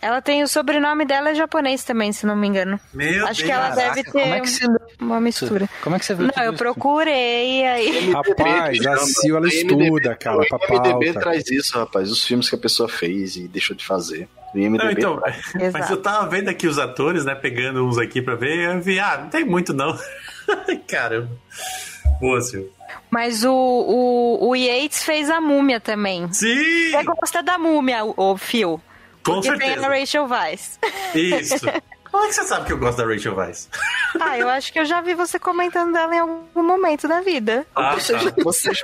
[0.00, 2.78] Ela tem o sobrenome dela é japonês também, se não me engano.
[2.92, 3.42] Meu Acho Deus.
[3.42, 4.66] que ela deve ter Como é que você
[5.00, 5.68] uma mistura.
[5.82, 6.62] Como é que você viu Não, eu isso?
[6.62, 8.10] procurei aí.
[8.10, 11.20] Rapaz, a Sil, ela estuda, cara, O pauta.
[11.20, 12.10] traz isso, rapaz.
[12.10, 14.28] Os filmes que a pessoa fez e deixou de fazer.
[14.54, 15.20] Não, então,
[15.54, 15.92] mas Exato.
[15.92, 19.18] eu tava vendo aqui os atores, né, pegando uns aqui pra ver, eu vi, ah,
[19.22, 19.94] não tem muito não.
[20.88, 21.28] Caramba.
[22.20, 22.70] Boa, Silvio.
[23.10, 26.32] Mas o, o, o Yates fez a múmia também.
[26.32, 26.90] Sim!
[26.90, 28.80] Você gosta da múmia, o, o Phil?
[29.26, 29.86] Com Porque tem certeza.
[29.86, 30.78] a Rachel Weisz.
[31.14, 31.66] Isso.
[32.08, 33.68] Como é que você sabe que eu gosto da Rachel Weisz?
[34.18, 37.66] Ah, eu acho que eu já vi você comentando dela em algum momento da vida.
[37.74, 38.32] Ah, Vocês, tá.
[38.42, 38.80] vocês,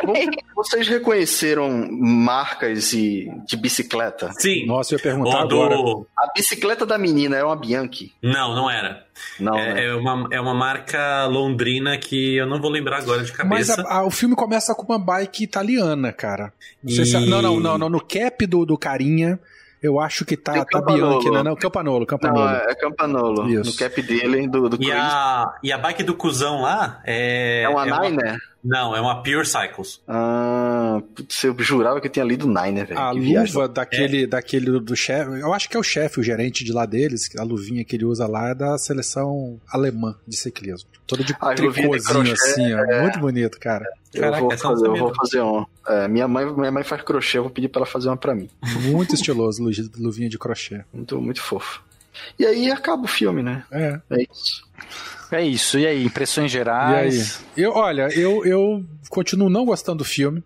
[0.55, 4.31] vocês reconheceram marcas de, de bicicleta?
[4.39, 4.67] Sim.
[4.67, 5.77] Nossa, eu ia perguntar Ó, agora.
[5.77, 6.07] do...
[6.19, 8.13] A bicicleta da menina é uma Bianchi.
[8.23, 9.07] Não, não era.
[9.39, 9.81] Não, né?
[9.83, 13.69] É, é uma, é uma marca londrina que eu não vou lembrar agora de Mas
[13.69, 13.83] cabeça.
[13.89, 16.53] a- a- o filme começa com uma bike italiana, cara.
[16.83, 19.39] Não, sei se- E- não, não, não, não, No cap do, do carinha,
[19.83, 20.81] eu acho que tá, tá.
[20.81, 21.43] Bianchi, né?
[21.43, 22.45] Não, Campanolo, Campanolo.
[22.45, 23.49] Não, é, Campanolo.
[23.51, 23.71] Isso.
[23.71, 24.95] No cap dele, do, do E Chris.
[24.95, 27.63] a, e a bike do cuzão lá é.
[27.63, 28.39] É uma é Niner?
[28.65, 30.01] Não, é uma Pure Cycles.
[30.07, 33.01] Ah, putz, eu jurava que eu tinha lido Niner, velho.
[33.01, 33.55] A Que viagem.
[33.55, 36.87] luva daquele, daquele do, chefe, eu acho que é o chefe, o gerente de lá
[36.87, 40.89] deles, a luvinha que ele usa lá é da seleção alemã de ciclismo.
[41.07, 43.01] Toda de Ah, tricôzinho assim, ó.
[43.03, 43.85] Muito bonito, cara.
[44.15, 45.67] Eu Caraca, vou não fazer, eu vou fazer uma.
[45.89, 48.35] É, minha, mãe, minha mãe faz crochê, eu vou pedir pra ela fazer uma pra
[48.35, 48.49] mim.
[48.83, 50.85] Muito estiloso, lu- luvinha de crochê.
[50.93, 51.83] Muito, muito fofo.
[52.39, 53.65] E aí acaba o filme, né?
[53.73, 53.99] É.
[54.11, 54.63] É isso.
[55.33, 55.79] É isso.
[55.79, 56.65] E aí, impressões E aí?
[56.65, 57.41] gerais?
[57.57, 60.43] Eu, olha, eu, eu continuo não gostando do filme.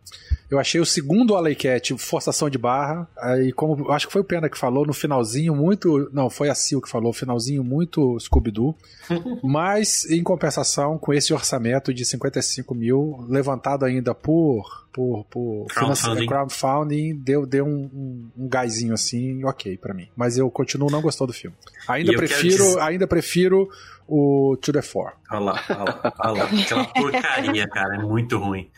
[0.48, 3.08] Eu achei o segundo Alley Cat forçação de barra.
[3.18, 6.08] Aí, como acho que foi o Pena que falou, no finalzinho muito.
[6.12, 8.76] Não, foi a Sil que falou, finalzinho muito Scooby-Doo.
[9.42, 14.86] Mas, em compensação, com esse orçamento de 55 mil, levantado ainda por.
[14.96, 16.24] Por, por Crowdfunding.
[16.26, 20.08] crowdfunding, deu, deu um, um, um gásinho assim, ok pra mim.
[20.16, 21.54] Mas eu continuo não gostando do filme.
[21.86, 23.68] Ainda E prefiro, dizer- ainda prefiro
[24.08, 25.12] o To The Four.
[25.30, 26.44] Olha lá, olha lá, olha lá.
[26.62, 28.70] Aquela porcaria, cara, é muito ruim.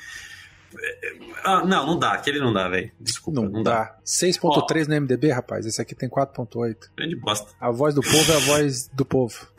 [1.45, 2.91] Ah, não, não dá, aquele não dá, velho.
[3.01, 3.85] Desculpa, Não, não, dá.
[3.85, 3.97] dá.
[4.05, 5.65] 6.3 no MDB, rapaz.
[5.65, 6.91] Esse aqui tem 4.8.
[6.97, 7.51] Grande bosta.
[7.59, 9.49] A voz do povo é a voz do povo.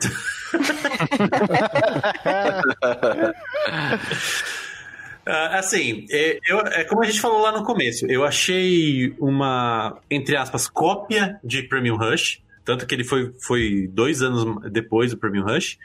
[5.26, 9.98] Ah, assim, é, eu- é como a gente falou lá no começo, eu achei uma,
[10.10, 15.18] entre aspas, cópia de Premium Rush, tanto que ele foi, foi dois anos depois do
[15.18, 15.78] Premium Rush.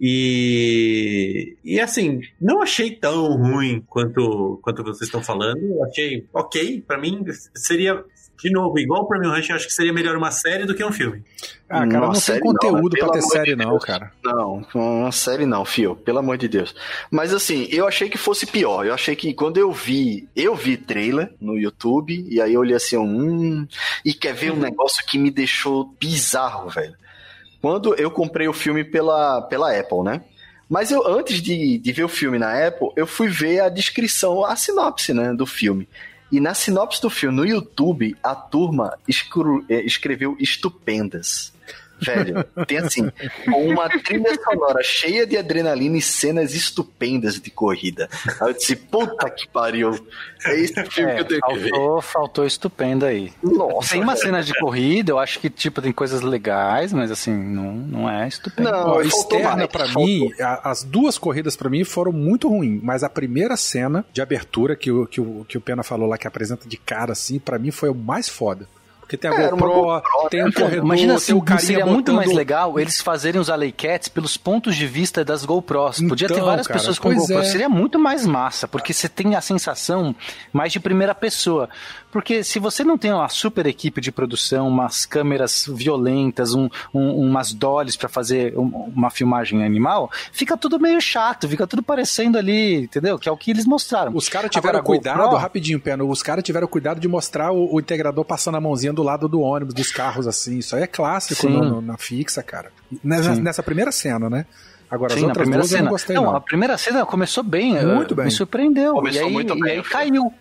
[0.00, 5.82] E, e assim, não achei tão ruim quanto, quanto vocês estão falando.
[5.84, 6.82] Achei ok.
[6.84, 8.04] Pra mim, seria,
[8.42, 10.84] de novo, igual o Premium Rush, eu acho que seria melhor uma série do que
[10.84, 11.22] um filme.
[11.68, 13.00] Ah, cara, Uma não tem série não, conteúdo né?
[13.00, 14.12] pra ter série, de não, cara.
[14.22, 16.74] Não, uma série não, fio, pelo amor de Deus.
[17.10, 18.84] Mas assim, eu achei que fosse pior.
[18.84, 22.76] Eu achei que quando eu vi, eu vi trailer no YouTube, e aí eu olhei
[22.76, 23.66] assim, hum,
[24.04, 26.96] e quer ver um negócio que me deixou bizarro, velho.
[27.60, 30.20] Quando eu comprei o filme pela, pela Apple, né?
[30.68, 34.44] Mas eu, antes de, de ver o filme na Apple, eu fui ver a descrição,
[34.44, 35.86] a sinopse, né, do filme.
[36.32, 38.98] E na sinopse do filme, no YouTube, a turma
[39.68, 41.52] eh, escreveu estupendas.
[42.04, 43.10] Velho, tem assim,
[43.46, 48.08] uma trilha sonora cheia de adrenalina e cenas estupendas de corrida.
[48.40, 49.92] Aí eu disse, puta que pariu.
[50.44, 51.70] É esse filme É, que eu tenho que ver.
[51.70, 53.32] faltou, faltou estupendo aí.
[53.42, 57.32] Nossa, Tem uma cena de corrida, eu acho que, tipo, tem coisas legais, mas assim,
[57.32, 58.70] não, não é estupendo.
[58.70, 60.04] Não, faltou externa mais, pra faltou.
[60.06, 64.20] mim, a- as duas corridas pra mim foram muito ruins, mas a primeira cena de
[64.20, 67.38] abertura que o, que o, que o Pena falou lá, que apresenta de cara assim,
[67.38, 68.66] pra mim foi o mais foda.
[69.02, 70.52] Porque tem a É, GoPro, GoPro, tem um né?
[70.52, 74.36] corredor, Imagina tem assim, o seria muito botando- mais legal eles fazerem os Aleiquets pelos
[74.38, 76.00] pontos de vista das GoPros.
[76.08, 77.38] Podia ter Então, várias cara, pessoas com GoPro.
[77.40, 77.44] é.
[77.44, 80.14] Seria muito mais massa, porque você tem a sensação
[80.52, 81.68] mais de primeira pessoa.
[82.12, 87.26] Porque se você não tem uma super equipe de produção, umas câmeras violentas, um, um-
[87.26, 92.36] umas dollies pra fazer um- uma filmagem animal, fica tudo meio chato, fica tudo parecendo
[92.38, 93.18] ali, entendeu?
[93.18, 94.12] Que é o que eles mostraram.
[94.14, 97.74] Os caras tiveram Agora, cuidado, GoPro- rapidinho, Pena, os caras tiveram cuidado de mostrar o,
[97.74, 100.58] o integrador passando a mãozinha do lado do ônibus, dos carros, assim.
[100.58, 102.70] Isso aí é clássico no- no- na fixa, cara.
[103.02, 104.44] Nessa, nessa primeira cena, né?
[104.92, 105.84] Agora, as Sim, na outras primeira duas eu cena.
[105.84, 106.36] não gostei, não, não.
[106.36, 107.82] a primeira cena começou bem.
[107.82, 108.24] Muito eh, bem.
[108.26, 108.92] Me surpreendeu.
[108.92, 109.90] Começou e aí, muito e bem aí o filme.
[109.90, 110.34] caiu.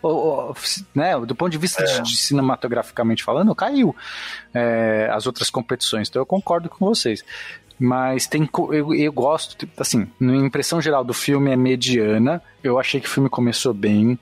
[0.94, 3.96] Né, do ponto de vista de, de cinematograficamente falando, caiu
[4.54, 6.10] eh, as outras competições.
[6.10, 7.24] Então eu concordo com vocês.
[7.80, 12.42] Mas tem, eu, eu gosto, tipo, assim, na impressão geral do filme é mediana.
[12.62, 14.20] Eu achei que o filme começou bem.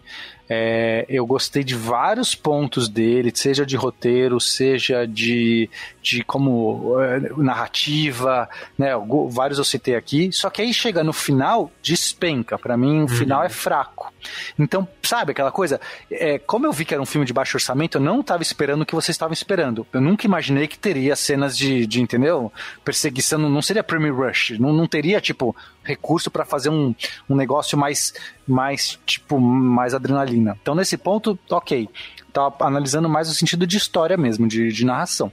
[0.49, 5.69] É, eu gostei de vários pontos dele, seja de roteiro, seja de,
[6.01, 8.89] de como é, narrativa, né?
[9.29, 10.31] Vários eu citei aqui.
[10.31, 12.57] Só que aí chega no final, despenca.
[12.57, 14.11] Pra mim, o final é fraco.
[14.57, 15.79] Então, sabe aquela coisa?
[16.09, 18.81] É, como eu vi que era um filme de baixo orçamento, eu não estava esperando
[18.81, 19.85] o que vocês estavam esperando.
[19.93, 22.51] Eu nunca imaginei que teria cenas de, de entendeu?
[22.83, 24.57] Perseguição, não seria Premier Rush.
[24.59, 25.55] Não, não teria, tipo,
[25.89, 26.95] recurso pra fazer um,
[27.29, 28.13] um negócio mais,
[28.47, 30.57] mais, tipo, mais adrenalina.
[30.61, 31.89] Então, nesse ponto, ok.
[32.31, 35.31] Tava analisando mais o sentido de história mesmo, de, de narração.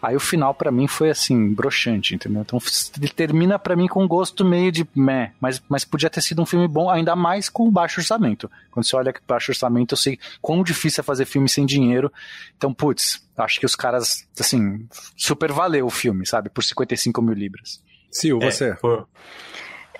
[0.00, 2.42] Aí o final pra mim foi assim, broxante, entendeu?
[2.42, 2.60] Então
[2.96, 6.40] ele termina pra mim com um gosto meio de meh, mas, mas podia ter sido
[6.40, 8.48] um filme bom, ainda mais com baixo orçamento.
[8.70, 12.12] Quando você olha que baixo orçamento, eu sei quão difícil é fazer filme sem dinheiro.
[12.56, 16.48] Então, putz, acho que os caras, assim, super valeu o filme, sabe?
[16.48, 17.82] Por 55 mil libras.
[18.14, 18.76] Sil, É, você.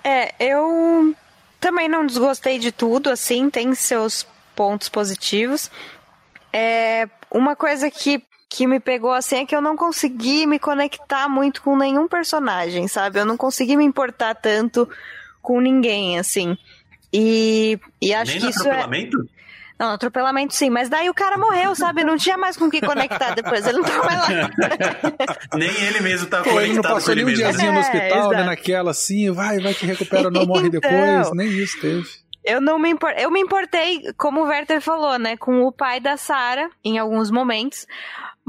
[0.03, 1.15] É, eu
[1.61, 5.71] também não desgostei de tudo, assim, tem seus pontos positivos.
[6.53, 11.29] É, uma coisa que, que me pegou assim é que eu não consegui me conectar
[11.29, 13.21] muito com nenhum personagem, sabe?
[13.21, 14.89] Eu não consegui me importar tanto
[15.43, 16.57] com ninguém, assim.
[17.13, 18.87] E, e acho nem que isso é.
[19.79, 22.03] Não, atropelamento sim, mas daí o cara morreu, sabe?
[22.03, 24.27] Não tinha mais com que conectar depois, ele não tava mais lá.
[25.57, 27.43] Nem ele mesmo tá Pô, ele não conectado passou nem um mesmo.
[27.45, 28.35] diazinho no É, hospital, né?
[28.35, 28.45] exato.
[28.47, 30.81] Naquela assim, vai, vai que recupera, não morre Então.
[30.81, 31.31] depois.
[31.33, 32.07] Nem isso teve.
[32.45, 33.13] Eu não me impor...
[33.19, 37.31] eu me importei, como o Werther falou, né, com o pai da Sarah em alguns
[37.31, 37.87] momentos,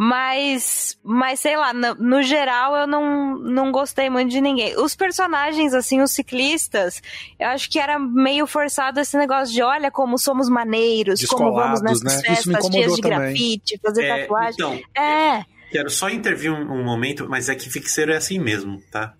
[0.01, 4.73] mas, mas sei lá, no, no geral eu não, não gostei muito de ninguém.
[4.77, 7.01] Os personagens, assim, os ciclistas,
[7.37, 11.81] eu acho que era meio forçado esse negócio de olha como somos maneiros, como vamos
[11.81, 12.33] nessas né?
[12.33, 13.19] Festas, dias de também.
[13.19, 14.53] grafite, fazer É, tatuagem.
[14.53, 18.81] então, É, quero só intervir um, um momento, mas é que fixeiro é assim mesmo,
[18.91, 19.13] tá?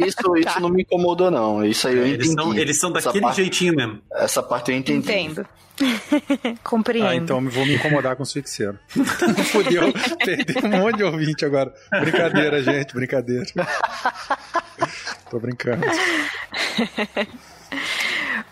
[0.00, 1.64] Isso, isso não me incomodou, não.
[1.64, 2.42] Isso aí eu Eles entendi.
[2.42, 4.00] são, eles são daquele parte- jeitinho mesmo.
[4.12, 4.98] Essa parte eu entendi.
[5.10, 5.46] entendo.
[6.64, 7.06] Compreendo.
[7.06, 8.76] Ah, então eu vou me incomodar com o fixeiro.
[9.52, 9.92] Fudeu,
[10.24, 11.72] perdi um monte de ouvinte agora.
[12.00, 13.46] Brincadeira, gente, brincadeira.
[15.30, 15.86] Tô brincando.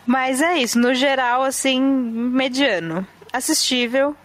[0.06, 3.06] Mas é isso, no geral, assim, mediano.
[3.32, 4.16] Assistível,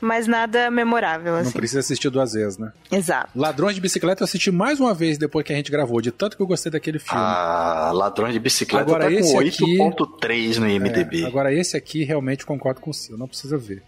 [0.00, 1.52] mas nada memorável, Não assim.
[1.52, 2.72] precisa assistir duas vezes, né?
[2.90, 3.30] Exato.
[3.34, 6.36] Ladrões de Bicicleta eu assisti mais uma vez depois que a gente gravou, de tanto
[6.36, 7.20] que eu gostei daquele filme.
[7.20, 11.22] Ah, Ladrões de Bicicleta Agora tá esse com aqui- 8.3 no IMDB.
[11.24, 13.82] É, agora esse aqui realmente concordo com o não precisa ver.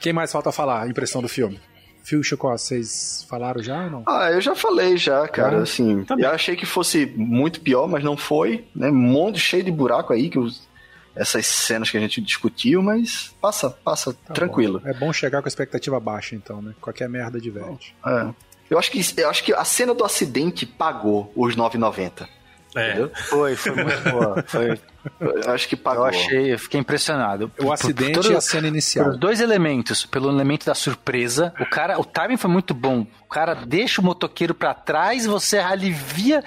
[0.00, 0.88] Quem mais falta falar?
[0.88, 1.60] Impressão do filme.
[2.02, 4.02] Phil e Chicó, vocês falaram já ou não?
[4.06, 5.60] Ah, eu já falei já, cara.
[5.60, 8.64] Ah, assim, tá eu achei que fosse muito pior, mas não foi.
[8.76, 8.90] Né?
[8.90, 10.68] Um monte cheio de buraco aí, que os-
[11.16, 14.80] essas cenas que a gente discutiu, mas passa, passa Tá tranquilo.
[14.80, 14.88] bom.
[14.88, 16.74] É bom chegar com a expectativa baixa, então, né?
[16.80, 17.94] Qualquer merda diverte.
[18.06, 18.28] É.
[18.70, 22.26] Eu acho que eu acho que a cena do acidente pagou os 9,90.
[22.74, 22.88] É.
[22.90, 23.10] Entendeu?
[23.14, 24.44] Foi, foi muito boa.
[24.48, 24.80] Foi,
[25.20, 26.04] Eu acho que eu pagou.
[26.04, 27.50] achei, eu fiquei impressionado.
[27.58, 29.04] O acidente todo- e a cena inicial.
[29.06, 33.06] Pelos dois elementos, pelo elemento da surpresa, o cara, o timing foi muito bom.
[33.24, 36.42] O cara deixa o motoqueiro pra trás, você alivia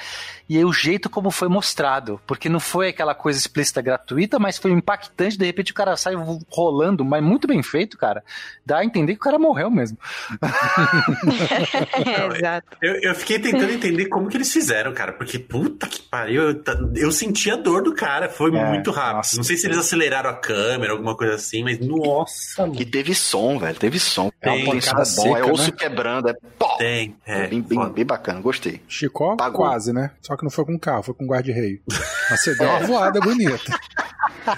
[0.49, 4.57] e aí o jeito como foi mostrado, porque não foi aquela coisa explícita gratuita, mas
[4.57, 6.13] foi impactante, de repente o cara sai
[6.49, 8.23] rolando, mas muito bem feito, cara.
[8.65, 9.97] Dá a entender que o cara morreu mesmo.
[12.37, 12.77] Exato.
[12.81, 16.63] Eu, eu fiquei tentando entender como que eles fizeram, cara, porque puta que pariu, eu,
[16.95, 18.29] eu senti a dor do cara.
[18.29, 19.15] Foi foi É, muito rápido.
[19.17, 19.35] nossa.
[19.37, 22.79] Não sei se eles aceleraram a câmera, alguma coisa assim, mas nossa, mano.
[22.81, 23.75] E teve som, velho.
[23.77, 24.31] Teve som.
[24.41, 25.77] É uma Tem som pancada bom, é seca, osso né?
[25.77, 26.75] quebrando, é pó.
[26.77, 27.47] Tem, é.
[27.47, 27.89] bem, bem, foda.
[27.91, 28.81] bem bacana, gostei.
[28.87, 29.65] Chicó, Pagou.
[29.65, 30.11] quase, né?
[30.21, 31.81] Só que não foi com carro, foi com guarda-reio.
[32.29, 33.57] Mas você deu uma voada bonita.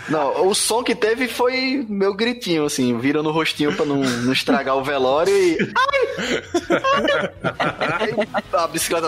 [0.07, 4.31] Não, o som que teve foi meu gritinho, assim, vira no rostinho pra não, não
[4.31, 5.57] estragar o velório e.
[5.75, 7.29] Ai!
[7.99, 9.07] Aí a bicicleta.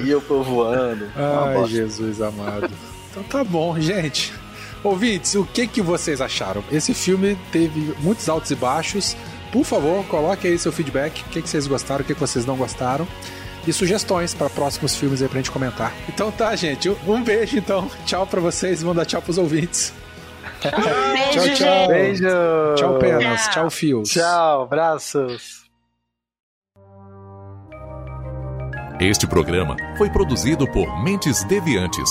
[0.00, 1.08] E eu tô voando.
[1.16, 1.66] Ai.
[1.66, 2.70] Jesus amado.
[3.10, 4.32] Então tá bom, gente.
[4.82, 6.62] Ouvintes, o que, que vocês acharam?
[6.70, 9.16] Esse filme teve muitos altos e baixos.
[9.52, 11.22] Por favor, coloque aí seu feedback.
[11.22, 13.06] O que, que vocês gostaram, o que, que vocês não gostaram.
[13.66, 15.92] E sugestões para próximos filmes aí pra gente comentar.
[16.08, 16.88] Então tá, gente.
[17.06, 17.90] Um beijo, então.
[18.06, 18.82] Tchau pra vocês.
[18.82, 19.92] Manda tchau pros ouvintes.
[20.62, 21.88] Beijo, Tchau, tchau.
[21.88, 22.26] Beijo!
[22.76, 23.42] Tchau, penas.
[23.42, 23.52] Tchau.
[23.52, 24.08] Tchau, fios.
[24.10, 25.68] Tchau, abraços!
[29.00, 32.10] Este programa foi produzido por Mentes Deviantes.